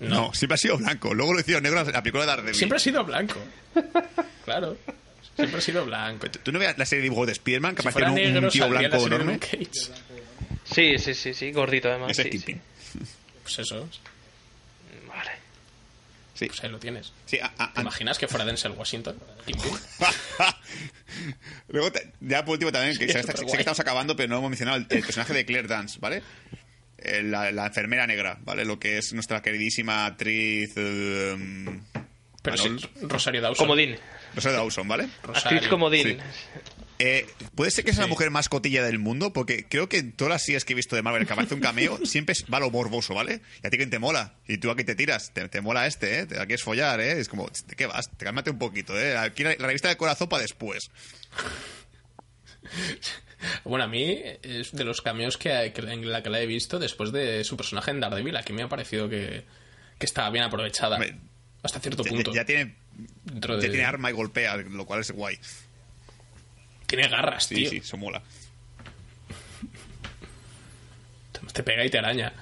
No. 0.00 0.34
siempre 0.34 0.54
ha 0.54 0.58
sido 0.58 0.76
blanco. 0.76 1.14
Luego 1.14 1.32
lo 1.34 1.40
hicieron 1.40 1.62
negro 1.62 1.80
en 1.80 1.92
la 1.92 2.02
película 2.02 2.24
de 2.24 2.30
Daredevil. 2.30 2.54
Siempre 2.56 2.76
ha 2.76 2.80
sido 2.80 3.04
blanco. 3.04 3.38
Claro. 4.44 4.76
Siempre 5.36 5.58
ha 5.58 5.60
sido 5.60 5.84
blanco. 5.84 6.30
¿Tú 6.30 6.52
no 6.52 6.58
veas 6.58 6.78
la 6.78 6.86
serie 6.86 7.00
de 7.02 7.04
dibujos 7.04 7.26
de 7.26 7.32
Spider-Man 7.32 7.74
que 7.74 7.82
Si 7.82 7.88
aparece 7.88 8.12
fuera 8.12 8.40
un, 8.40 8.48
tío 8.50 8.68
blanco 8.68 9.06
enorme? 9.06 9.40
Sí, 10.64 10.98
sí, 10.98 11.14
sí, 11.14 11.34
sí, 11.34 11.52
gordito 11.52 11.88
además. 11.90 12.10
Ese 12.16 12.28
es 12.34 12.42
sí. 12.42 12.56
Pues 13.42 13.58
eso, 13.58 13.88
Vale. 15.08 15.30
Sí. 16.34 16.46
pues 16.46 16.64
ahí 16.64 16.70
lo 16.70 16.78
tienes. 16.78 17.12
Sí, 17.26 17.38
a- 17.40 17.52
a- 17.58 17.72
¿Te 17.74 17.80
imaginas 17.82 18.18
que 18.18 18.26
fuera 18.28 18.44
Denzel 18.44 18.72
Washington? 18.72 19.16
Luego, 21.68 21.92
te- 21.92 22.10
ya 22.20 22.44
por 22.44 22.52
último 22.54 22.72
también, 22.72 22.96
que 22.96 23.06
sé, 23.12 23.22
que 23.22 23.56
estamos 23.58 23.80
acabando, 23.80 24.16
pero 24.16 24.28
no 24.30 24.38
hemos 24.38 24.50
mencionado 24.50 24.78
el, 24.78 24.86
el 24.90 25.02
personaje 25.02 25.32
de 25.32 25.44
Claire 25.44 25.68
Dance, 25.68 25.98
¿vale? 26.00 26.22
Eh, 26.98 27.22
La, 27.22 27.52
la 27.52 27.66
enfermera 27.66 28.06
negra, 28.06 28.38
¿vale? 28.42 28.64
Lo 28.64 28.78
que 28.78 28.98
es 28.98 29.12
nuestra 29.12 29.42
queridísima 29.42 30.06
actriz... 30.06 30.72
eh, 30.76 31.36
Pero 32.44 32.56
Manol- 32.56 32.80
sí, 32.80 32.88
Rosario 33.02 33.40
Dawson. 33.40 33.66
Comodín. 33.66 33.96
Rosario 34.34 34.58
Dawson, 34.58 34.86
¿vale? 34.86 35.08
Rosario. 35.22 35.56
Actriz 35.58 35.68
comodín. 35.70 36.08
Sí. 36.08 36.18
Eh, 37.00 37.26
¿Puede 37.56 37.70
ser 37.72 37.84
que 37.84 37.92
sea 37.92 38.02
la 38.02 38.06
Sí. 38.06 38.10
mujer 38.10 38.30
más 38.30 38.48
cotilla 38.48 38.84
del 38.84 38.98
mundo? 39.00 39.32
Porque 39.32 39.66
creo 39.68 39.88
que 39.88 39.96
en 39.98 40.12
todas 40.12 40.30
las 40.30 40.44
series 40.44 40.64
que 40.64 40.74
he 40.74 40.76
visto 40.76 40.94
de 40.94 41.02
Marvel 41.02 41.26
que 41.26 41.32
aparece 41.32 41.54
un 41.54 41.60
cameo, 41.60 41.98
siempre 42.06 42.34
es- 42.34 42.44
va 42.52 42.60
lo 42.60 42.70
morboso, 42.70 43.14
¿vale? 43.14 43.40
Y 43.62 43.66
a 43.66 43.70
ti 43.70 43.78
que 43.78 43.86
te 43.86 43.98
mola. 43.98 44.34
Y 44.46 44.58
tú 44.58 44.70
aquí 44.70 44.84
te 44.84 44.94
tiras. 44.94 45.32
Te, 45.32 45.48
te 45.48 45.60
mola 45.60 45.86
este, 45.86 46.20
¿eh? 46.20 46.26
Te 46.26 46.38
aquí 46.38 46.52
es 46.54 46.62
follar, 46.62 47.00
¿eh? 47.00 47.18
Es 47.18 47.28
como, 47.28 47.48
¿de 47.66 47.74
qué 47.74 47.86
vas? 47.86 48.10
Te 48.16 48.24
cálmate 48.26 48.50
un 48.50 48.58
poquito, 48.58 48.96
¿eh? 48.98 49.16
Aquí 49.16 49.42
la, 49.42 49.56
la 49.58 49.66
revista 49.66 49.88
de 49.88 49.96
corazón 49.96 50.28
para 50.28 50.42
después. 50.42 50.90
Bueno, 53.64 53.84
a 53.84 53.88
mí 53.88 54.22
es 54.42 54.72
de 54.72 54.84
los 54.84 55.02
cameos 55.02 55.36
que, 55.36 55.72
que 55.74 55.82
en 55.82 56.10
la 56.10 56.22
que 56.22 56.30
la 56.30 56.40
he 56.40 56.46
visto 56.46 56.78
después 56.78 57.12
de 57.12 57.44
su 57.44 57.56
personaje 57.58 57.90
en 57.90 58.00
Daredevil. 58.00 58.36
Aquí 58.36 58.54
me 58.54 58.62
ha 58.62 58.68
parecido 58.68 59.06
que, 59.08 59.44
que 59.98 60.06
estaba 60.06 60.30
bien 60.30 60.44
aprovechada. 60.44 60.96
Hombre, 60.96 61.16
hasta 61.64 61.80
cierto 61.80 62.04
punto. 62.04 62.32
ya 62.32 62.44
tiene, 62.44 62.76
Dentro 63.24 63.54
ya 63.56 63.62
de- 63.62 63.68
tiene 63.70 63.84
arma 63.84 64.10
y 64.10 64.12
golpea, 64.12 64.56
lo 64.56 64.84
cual 64.86 65.00
es 65.00 65.10
guay. 65.10 65.38
Tiene 66.86 67.08
garras, 67.08 67.46
Sí, 67.46 67.54
tío. 67.56 67.70
sí, 67.70 67.76
eso 67.78 67.96
mola. 67.96 68.22
Te 71.52 71.62
pega 71.62 71.84
y 71.84 71.90
te 71.90 71.98
araña. 71.98 72.32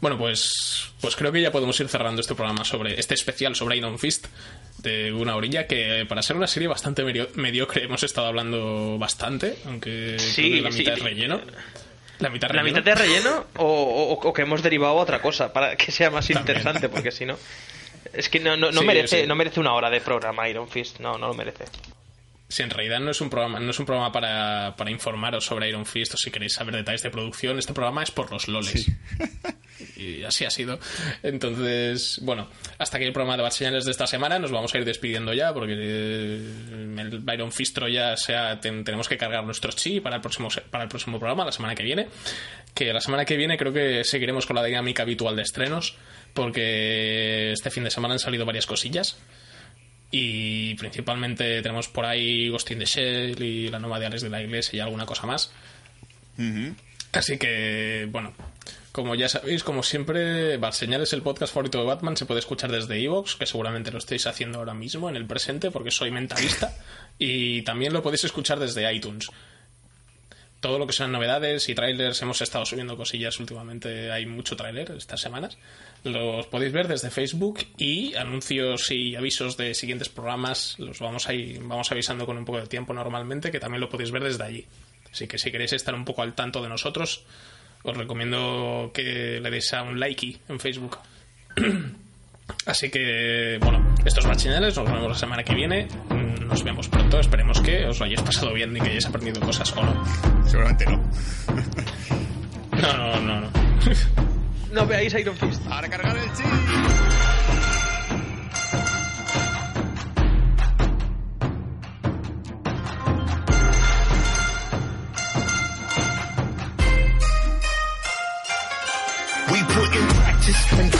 Bueno, 0.00 0.18
pues, 0.18 0.92
pues 1.00 1.16
creo 1.16 1.32
que 1.32 1.40
ya 1.40 1.50
podemos 1.52 1.78
ir 1.80 1.88
cerrando 1.88 2.20
este 2.20 2.34
programa 2.34 2.64
sobre 2.64 2.98
este 2.98 3.14
especial 3.14 3.54
sobre 3.56 3.76
Iron 3.76 3.98
Fist 3.98 4.26
de 4.78 5.12
una 5.12 5.34
orilla 5.36 5.66
que 5.66 6.04
para 6.08 6.22
ser 6.22 6.36
una 6.36 6.46
serie 6.46 6.68
bastante 6.68 7.02
medio- 7.04 7.28
mediocre 7.34 7.84
hemos 7.84 8.02
estado 8.02 8.26
hablando 8.28 8.96
bastante, 8.98 9.56
aunque 9.66 10.16
Sí, 10.18 10.42
creo 10.42 10.54
que 10.56 10.60
la 10.62 10.72
sí. 10.72 10.78
mitad 10.78 10.94
es 10.94 11.02
relleno. 11.02 11.40
La 12.20 12.28
mitad 12.30 12.50
La 12.50 12.62
mitad 12.64 12.82
de 12.82 12.94
relleno 12.94 13.46
o, 13.56 13.64
o- 13.64 14.28
o 14.28 14.32
que 14.32 14.42
hemos 14.42 14.62
derivado 14.62 14.98
a 14.98 15.02
otra 15.02 15.20
cosa 15.20 15.52
para 15.52 15.76
que 15.76 15.90
sea 15.92 16.10
más 16.10 16.26
También. 16.26 16.42
interesante, 16.42 16.88
porque 16.88 17.10
si 17.12 17.24
no. 17.26 17.36
Es 18.12 18.28
que 18.28 18.40
no, 18.40 18.56
no, 18.56 18.70
no 18.70 18.82
merece, 18.82 19.26
no 19.26 19.34
merece 19.34 19.60
una 19.60 19.74
hora 19.74 19.90
de 19.90 20.00
programa 20.00 20.48
Iron 20.48 20.68
Fist, 20.68 21.00
no, 21.00 21.18
no 21.18 21.28
lo 21.28 21.34
merece. 21.34 21.64
Si 22.48 22.62
en 22.62 22.70
realidad 22.70 22.98
no 23.00 23.10
es 23.10 23.20
un 23.20 23.28
programa, 23.28 23.60
no 23.60 23.70
es 23.70 23.78
un 23.78 23.84
programa 23.84 24.10
para, 24.10 24.74
para 24.76 24.90
informaros 24.90 25.44
sobre 25.44 25.68
Iron 25.68 25.84
Fist 25.84 26.14
o 26.14 26.16
si 26.16 26.30
queréis 26.30 26.54
saber 26.54 26.74
detalles 26.74 27.02
de 27.02 27.10
producción, 27.10 27.58
este 27.58 27.74
programa 27.74 28.02
es 28.02 28.10
por 28.10 28.30
los 28.32 28.48
loles. 28.48 28.90
Y 29.96 30.24
así 30.24 30.44
ha 30.44 30.50
sido. 30.50 30.78
Entonces, 31.22 32.18
bueno, 32.22 32.48
hasta 32.78 32.96
aquí 32.96 33.06
el 33.06 33.12
programa 33.12 33.36
de 33.36 33.42
Bad 33.44 33.50
Señales 33.52 33.84
de 33.84 33.90
esta 33.92 34.06
semana. 34.08 34.38
Nos 34.38 34.50
vamos 34.50 34.74
a 34.74 34.78
ir 34.78 34.84
despidiendo 34.84 35.32
ya 35.32 35.52
porque 35.54 35.74
eh, 35.76 36.36
el 36.98 37.22
Iron 37.32 37.52
Fistro 37.52 37.86
ya 37.88 38.16
sea, 38.16 38.58
ten- 38.60 38.82
tenemos 38.84 39.08
que 39.08 39.16
cargar 39.16 39.44
nuestros 39.44 39.76
chi 39.76 40.00
para 40.00 40.16
el 40.16 40.20
próximo 40.22 40.48
para 40.70 40.84
el 40.84 40.88
próximo 40.90 41.18
programa, 41.18 41.44
la 41.44 41.52
semana 41.52 41.74
que 41.76 41.82
viene. 41.84 42.08
Que 42.74 42.92
la 42.92 43.00
semana 43.00 43.24
que 43.24 43.36
viene 43.36 43.56
creo 43.56 43.72
que 43.72 44.02
seguiremos 44.04 44.46
con 44.46 44.56
la 44.56 44.64
dinámica 44.64 45.02
habitual 45.04 45.36
de 45.36 45.42
estrenos 45.42 45.96
porque 46.34 47.52
este 47.52 47.70
fin 47.70 47.84
de 47.84 47.90
semana 47.90 48.14
han 48.14 48.20
salido 48.20 48.44
varias 48.46 48.66
cosillas. 48.66 49.16
Y 50.10 50.74
principalmente 50.76 51.60
tenemos 51.60 51.88
por 51.88 52.06
ahí 52.06 52.48
Ghost 52.48 52.70
in 52.70 52.78
the 52.78 52.86
Shell 52.86 53.42
y 53.42 53.68
la 53.68 53.78
nueva 53.78 54.00
de 54.00 54.06
Alex 54.06 54.22
de 54.22 54.30
la 54.30 54.42
Iglesia 54.42 54.76
y 54.78 54.80
alguna 54.80 55.04
cosa 55.04 55.26
más. 55.26 55.52
Así 57.12 57.36
que, 57.38 58.08
bueno, 58.10 58.32
como 58.92 59.14
ya 59.14 59.28
sabéis, 59.28 59.62
como 59.62 59.82
siempre, 59.82 60.56
Bad 60.56 60.72
Señales, 60.72 61.12
el 61.12 61.22
podcast 61.22 61.52
favorito 61.52 61.78
de 61.78 61.84
Batman, 61.84 62.16
se 62.16 62.26
puede 62.26 62.40
escuchar 62.40 62.72
desde 62.72 63.02
Evox, 63.02 63.36
que 63.36 63.46
seguramente 63.46 63.90
lo 63.90 63.98
estáis 63.98 64.26
haciendo 64.26 64.58
ahora 64.58 64.74
mismo, 64.74 65.08
en 65.08 65.16
el 65.16 65.26
presente, 65.26 65.70
porque 65.70 65.90
soy 65.90 66.10
mentalista. 66.10 66.74
Y 67.20 67.62
también 67.62 67.92
lo 67.92 68.00
podéis 68.00 68.22
escuchar 68.22 68.60
desde 68.60 68.92
iTunes. 68.94 69.28
Todo 70.60 70.78
lo 70.80 70.86
que 70.88 70.92
sean 70.92 71.12
novedades 71.12 71.68
y 71.68 71.74
trailers, 71.74 72.20
hemos 72.22 72.40
estado 72.42 72.66
subiendo 72.66 72.96
cosillas 72.96 73.38
últimamente, 73.38 74.10
hay 74.10 74.26
mucho 74.26 74.56
trailer 74.56 74.90
estas 74.90 75.20
semanas. 75.20 75.56
Los 76.02 76.46
podéis 76.48 76.72
ver 76.72 76.88
desde 76.88 77.10
Facebook 77.10 77.60
y 77.76 78.14
anuncios 78.16 78.90
y 78.90 79.14
avisos 79.14 79.56
de 79.56 79.74
siguientes 79.74 80.08
programas 80.08 80.74
los 80.78 80.98
vamos, 80.98 81.28
a 81.28 81.32
ir- 81.34 81.60
vamos 81.62 81.92
avisando 81.92 82.26
con 82.26 82.36
un 82.38 82.44
poco 82.44 82.58
de 82.60 82.66
tiempo 82.66 82.92
normalmente, 82.92 83.52
que 83.52 83.60
también 83.60 83.80
lo 83.80 83.88
podéis 83.88 84.10
ver 84.10 84.24
desde 84.24 84.42
allí. 84.42 84.66
Así 85.12 85.28
que 85.28 85.38
si 85.38 85.52
queréis 85.52 85.72
estar 85.74 85.94
un 85.94 86.04
poco 86.04 86.22
al 86.22 86.34
tanto 86.34 86.60
de 86.60 86.68
nosotros, 86.68 87.24
os 87.84 87.96
recomiendo 87.96 88.90
que 88.92 89.38
le 89.40 89.50
deis 89.50 89.72
a 89.74 89.82
un 89.82 90.00
like 90.00 90.38
en 90.48 90.58
Facebook. 90.58 90.98
Así 92.66 92.90
que, 92.90 93.58
bueno, 93.60 93.94
estos 94.04 94.26
bachinales, 94.26 94.76
nos 94.76 94.86
vemos 94.90 95.08
la 95.08 95.14
semana 95.14 95.44
que 95.44 95.54
viene. 95.54 95.86
Nos 96.46 96.62
vemos 96.62 96.88
pronto. 96.88 97.20
Esperemos 97.20 97.60
que 97.60 97.86
os 97.86 97.98
lo 97.98 98.06
hayáis 98.06 98.22
pasado 98.22 98.52
bien 98.52 98.76
y 98.76 98.80
que 98.80 98.88
hayáis 98.88 99.06
aprendido 99.06 99.40
cosas 99.40 99.72
o 99.76 99.82
no. 99.84 100.04
Seguramente 100.46 100.86
no. 100.86 100.98
No, 102.72 102.96
no, 102.96 103.20
no, 103.20 103.40
no. 103.40 103.48
No 104.72 104.86
veáis 104.86 105.14
Iron 105.14 105.36
Fist. 105.36 105.62
¡A 105.70 105.80
recargar 105.80 106.16
el 106.16 106.32
chip! 106.34 107.37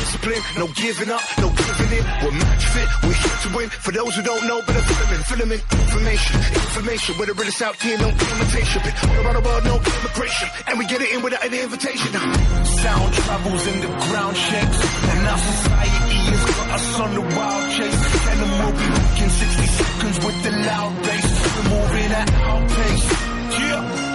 Discipline, 0.09 0.42
no 0.56 0.66
giving 0.72 1.11
up, 1.11 1.20
no 1.38 1.48
giving 1.52 1.98
in. 1.98 2.04
We're 2.24 2.32
match 2.32 2.64
fit, 2.64 2.88
we're 3.04 3.12
here 3.12 3.38
to 3.44 3.48
win. 3.56 3.68
For 3.68 3.92
those 3.92 4.14
who 4.16 4.22
don't 4.22 4.46
know, 4.46 4.61
but 4.64 4.76
filament, 4.76 5.24
filament, 5.28 5.62
information, 5.68 6.36
information. 6.40 7.18
Where 7.18 7.26
the 7.26 7.34
realest 7.34 7.62
out 7.62 7.76
here, 7.76 7.98
no 7.98 8.09
imitation. 8.09 8.82
Been 8.82 8.94
all 9.04 9.24
around 9.24 9.36
the 9.36 9.44
world, 9.44 9.64
no 9.64 9.76
immigration. 9.76 10.48
And 10.66 10.78
we 10.78 10.86
get 10.86 11.00
it 11.02 11.11
in 11.12 11.22
without 11.22 11.44
any 11.44 11.61
invitation. 11.61 12.12
Sound 12.64 13.12
travels 13.14 13.66
and 13.66 13.82
the 13.82 13.90
ground 14.09 14.36
shakes. 14.36 14.80
And 15.12 15.20
our 15.28 15.38
society 15.38 16.20
has 16.32 16.44
got 16.56 16.68
us 16.72 17.00
on 17.00 17.11
the 17.14 17.24
wild 17.36 17.66
chase. 17.76 18.02
And 18.32 18.38
we'll 18.40 18.76
be 18.80 18.88
in 19.22 19.30
60 19.30 19.66
seconds 19.66 20.16
with 20.24 20.38
the 20.42 20.52
loud 20.52 20.92
bass. 21.04 21.28
We're 21.52 21.68
moving 21.68 22.11
at 22.12 22.28
our 22.32 22.61
pace. 22.68 23.06
Yeah. 23.61 24.07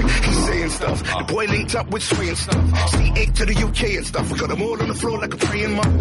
He's 0.00 0.46
saying 0.46 0.70
stuff. 0.70 0.98
The 1.02 1.24
boy 1.32 1.44
linked 1.46 1.74
up 1.74 1.90
with 1.90 2.02
sway 2.02 2.28
and 2.28 2.38
stuff. 2.38 2.64
C8 2.92 3.34
to 3.34 3.44
the 3.46 3.56
UK 3.66 3.82
and 3.98 4.06
stuff. 4.06 4.30
We 4.30 4.38
got 4.38 4.48
them 4.48 4.62
all 4.62 4.80
on 4.80 4.88
the 4.88 4.94
floor 4.94 5.18
like 5.18 5.34
a 5.34 5.36
praying 5.36 5.74
monk. 5.76 5.92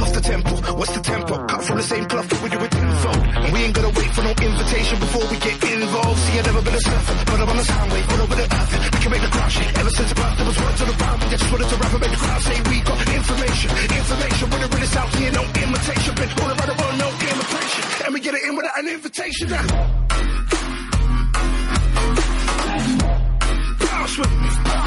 What's 0.00 0.12
the 0.12 0.20
tempo? 0.20 0.50
What's 0.78 0.94
the 0.94 1.02
tempo? 1.02 1.46
Cut 1.46 1.62
from 1.64 1.76
the 1.76 1.82
same 1.82 2.04
cloth, 2.06 2.28
but 2.30 2.42
we 2.42 2.48
do 2.50 2.58
it 2.58 2.70
tenfold. 2.70 3.16
And 3.16 3.52
we 3.52 3.58
ain't 3.64 3.74
gonna 3.74 3.94
wait 3.94 4.10
for 4.14 4.22
no 4.22 4.30
invitation 4.30 4.98
before 5.00 5.24
we 5.30 5.36
get 5.38 5.56
involved. 5.64 6.18
See, 6.20 6.38
I've 6.38 6.46
never 6.46 6.62
been 6.62 6.74
a 6.74 6.80
surfer, 6.80 7.14
but 7.26 7.40
I'm 7.40 7.48
on 7.48 7.56
the 7.56 7.64
sound 7.64 7.92
wave, 7.92 8.10
all 8.10 8.20
over 8.22 8.36
the 8.36 8.46
earth. 8.46 8.70
We 8.94 8.98
can 9.00 9.10
make 9.10 9.22
the 9.22 9.32
crowd 9.34 9.52
shake. 9.52 9.78
Ever 9.78 9.90
since 9.90 10.12
birth, 10.14 10.36
there 10.36 10.46
was 10.46 10.58
words 10.60 10.80
on 10.80 10.88
the 10.88 10.96
ground. 11.00 11.18
We 11.22 11.28
just 11.30 11.46
wanted 11.50 11.68
to 11.70 11.76
rap 11.76 11.92
and 11.92 12.00
make 12.00 12.10
the 12.10 12.22
crowd 12.22 12.42
say 12.42 12.56
we 12.70 12.76
got 12.80 12.98
information. 13.18 13.68
Information, 13.70 14.44
we're 14.50 14.62
the 14.62 14.70
realest 14.70 14.96
out 14.96 15.10
here, 15.16 15.32
no 15.32 15.42
imitation. 15.42 16.12
Been 16.14 16.30
all 16.38 16.50
around 16.54 16.68
the 16.70 16.76
world, 16.78 16.96
no 17.02 17.08
imitation. 17.10 17.82
And 18.04 18.10
we 18.14 18.20
get 18.20 18.34
it 18.34 18.42
in 18.46 18.54
without 18.56 18.78
an 18.78 18.88
invitation. 18.88 19.46
Now. 19.50 20.59
睡。 24.10 24.79